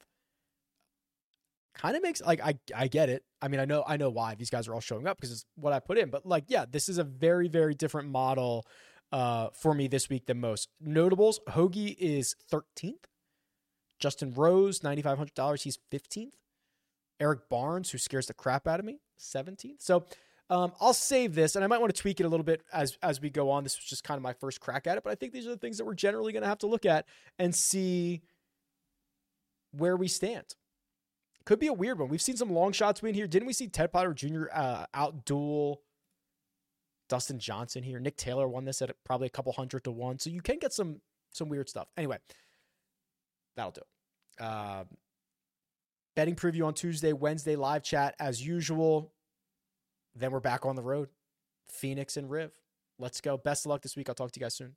Kind 1.82 1.96
of 1.96 2.04
makes 2.04 2.22
like 2.22 2.42
I 2.42 2.60
I 2.76 2.88
get 2.88 3.10
it. 3.10 3.24
I 3.42 3.48
mean, 3.48 3.60
I 3.60 3.66
know 3.66 3.84
I 3.88 3.98
know 3.98 4.12
why 4.12 4.36
these 4.36 4.52
guys 4.52 4.68
are 4.68 4.74
all 4.76 4.82
showing 4.82 5.08
up 5.08 5.18
because 5.18 5.32
it's 5.32 5.46
what 5.56 5.74
I 5.74 5.80
put 5.80 5.98
in. 5.98 6.12
But 6.12 6.28
like, 6.28 6.44
yeah, 6.48 6.66
this 6.70 6.88
is 6.88 7.00
a 7.00 7.04
very, 7.04 7.48
very 7.48 7.74
different 7.74 8.10
model 8.10 8.68
uh, 9.12 9.50
for 9.52 9.74
me 9.74 9.88
this 9.88 10.08
week 10.08 10.28
than 10.28 10.40
most. 10.40 10.70
Notables, 10.80 11.40
Hoge 11.50 11.96
is 11.98 12.36
13th. 12.52 13.06
Justin 14.00 14.32
Rose, 14.34 14.82
$9,500. 14.82 15.64
He's 15.64 15.80
15th. 15.92 16.34
Erik 17.20 17.50
Barnes, 17.50 17.92
who 17.92 17.98
scares 17.98 18.28
the 18.28 18.34
crap 18.34 18.68
out 18.68 18.80
of 18.80 18.86
me, 18.86 19.00
17th. 19.20 19.76
So 19.80 20.06
um, 20.52 20.74
I'll 20.80 20.94
save 20.94 21.34
this, 21.34 21.56
and 21.56 21.64
I 21.64 21.68
might 21.68 21.80
want 21.80 21.96
to 21.96 22.00
tweak 22.00 22.20
it 22.20 22.26
a 22.26 22.30
little 22.30 22.44
bit 22.44 22.62
as 22.72 22.98
as 23.02 23.22
we 23.22 23.32
go 23.32 23.50
on. 23.50 23.64
This 23.64 23.78
was 23.78 23.86
just 23.86 24.04
kind 24.04 24.18
of 24.18 24.22
my 24.22 24.34
first 24.34 24.60
crack 24.60 24.86
at 24.86 24.98
it, 24.98 25.04
but 25.04 25.12
I 25.12 25.16
think 25.16 25.34
these 25.34 25.48
are 25.48 25.52
the 25.52 25.58
things 25.58 25.78
that 25.78 25.86
we're 25.86 25.96
generally 25.96 26.32
going 26.32 26.44
to 26.44 26.50
have 26.50 26.60
to 26.60 26.68
look 26.68 26.86
at 26.86 27.06
and 27.40 27.56
see 27.56 28.22
where 29.72 29.96
we 29.96 30.08
stand. 30.08 30.56
Could 31.46 31.60
be 31.60 31.68
a 31.68 31.74
weird 31.74 32.00
one. 32.00 32.10
We've 32.10 32.22
seen 32.22 32.38
some 32.38 32.52
long 32.52 32.72
shots 32.72 33.02
win 33.02 33.16
here. 33.16 33.28
Didn't 33.28 33.48
we 33.48 33.54
see 33.54 33.68
Ted 33.68 33.92
Potter 33.92 34.14
Jr. 34.14 34.46
Uh, 34.54 34.86
outduel 34.96 35.78
Dustin 37.10 37.40
Johnson 37.40 37.84
here? 37.84 38.00
Nick 38.00 38.18
Taylor 38.18 38.48
won 38.48 38.66
this 38.66 38.82
at 38.82 38.92
probably 39.04 39.28
a 39.28 39.32
couple 39.32 39.52
hundred 39.52 39.84
to 39.86 39.92
one, 39.92 40.20
so 40.20 40.30
you 40.30 40.42
can 40.42 40.60
get 40.60 40.74
some 40.74 41.02
some 41.32 41.50
weird 41.50 41.70
stuff. 41.70 41.88
Anyway, 41.98 42.18
that'll 43.56 43.72
do. 43.72 43.82
Uh, 44.40 44.84
betting 46.16 46.36
preview 46.36 46.66
on 46.66 46.74
Tuesday, 46.74 47.14
Wednesday 47.14 47.56
live 47.56 47.84
chat 47.84 48.16
as 48.20 48.46
usual. 48.46 49.12
Then 50.16 50.32
we're 50.32 50.40
back 50.40 50.66
on 50.66 50.76
the 50.76 50.82
road. 50.82 51.10
Phoenix 51.68 52.18
and 52.18 52.30
Riv. 52.30 52.52
Let's 53.00 53.22
go. 53.22 53.38
Best 53.38 53.66
of 53.66 53.70
luck 53.70 53.82
this 53.82 53.96
week. 53.96 54.10
I'll 54.10 54.16
talk 54.16 54.32
to 54.32 54.40
you 54.40 54.46
guys 54.46 54.56
soon. 54.56 54.76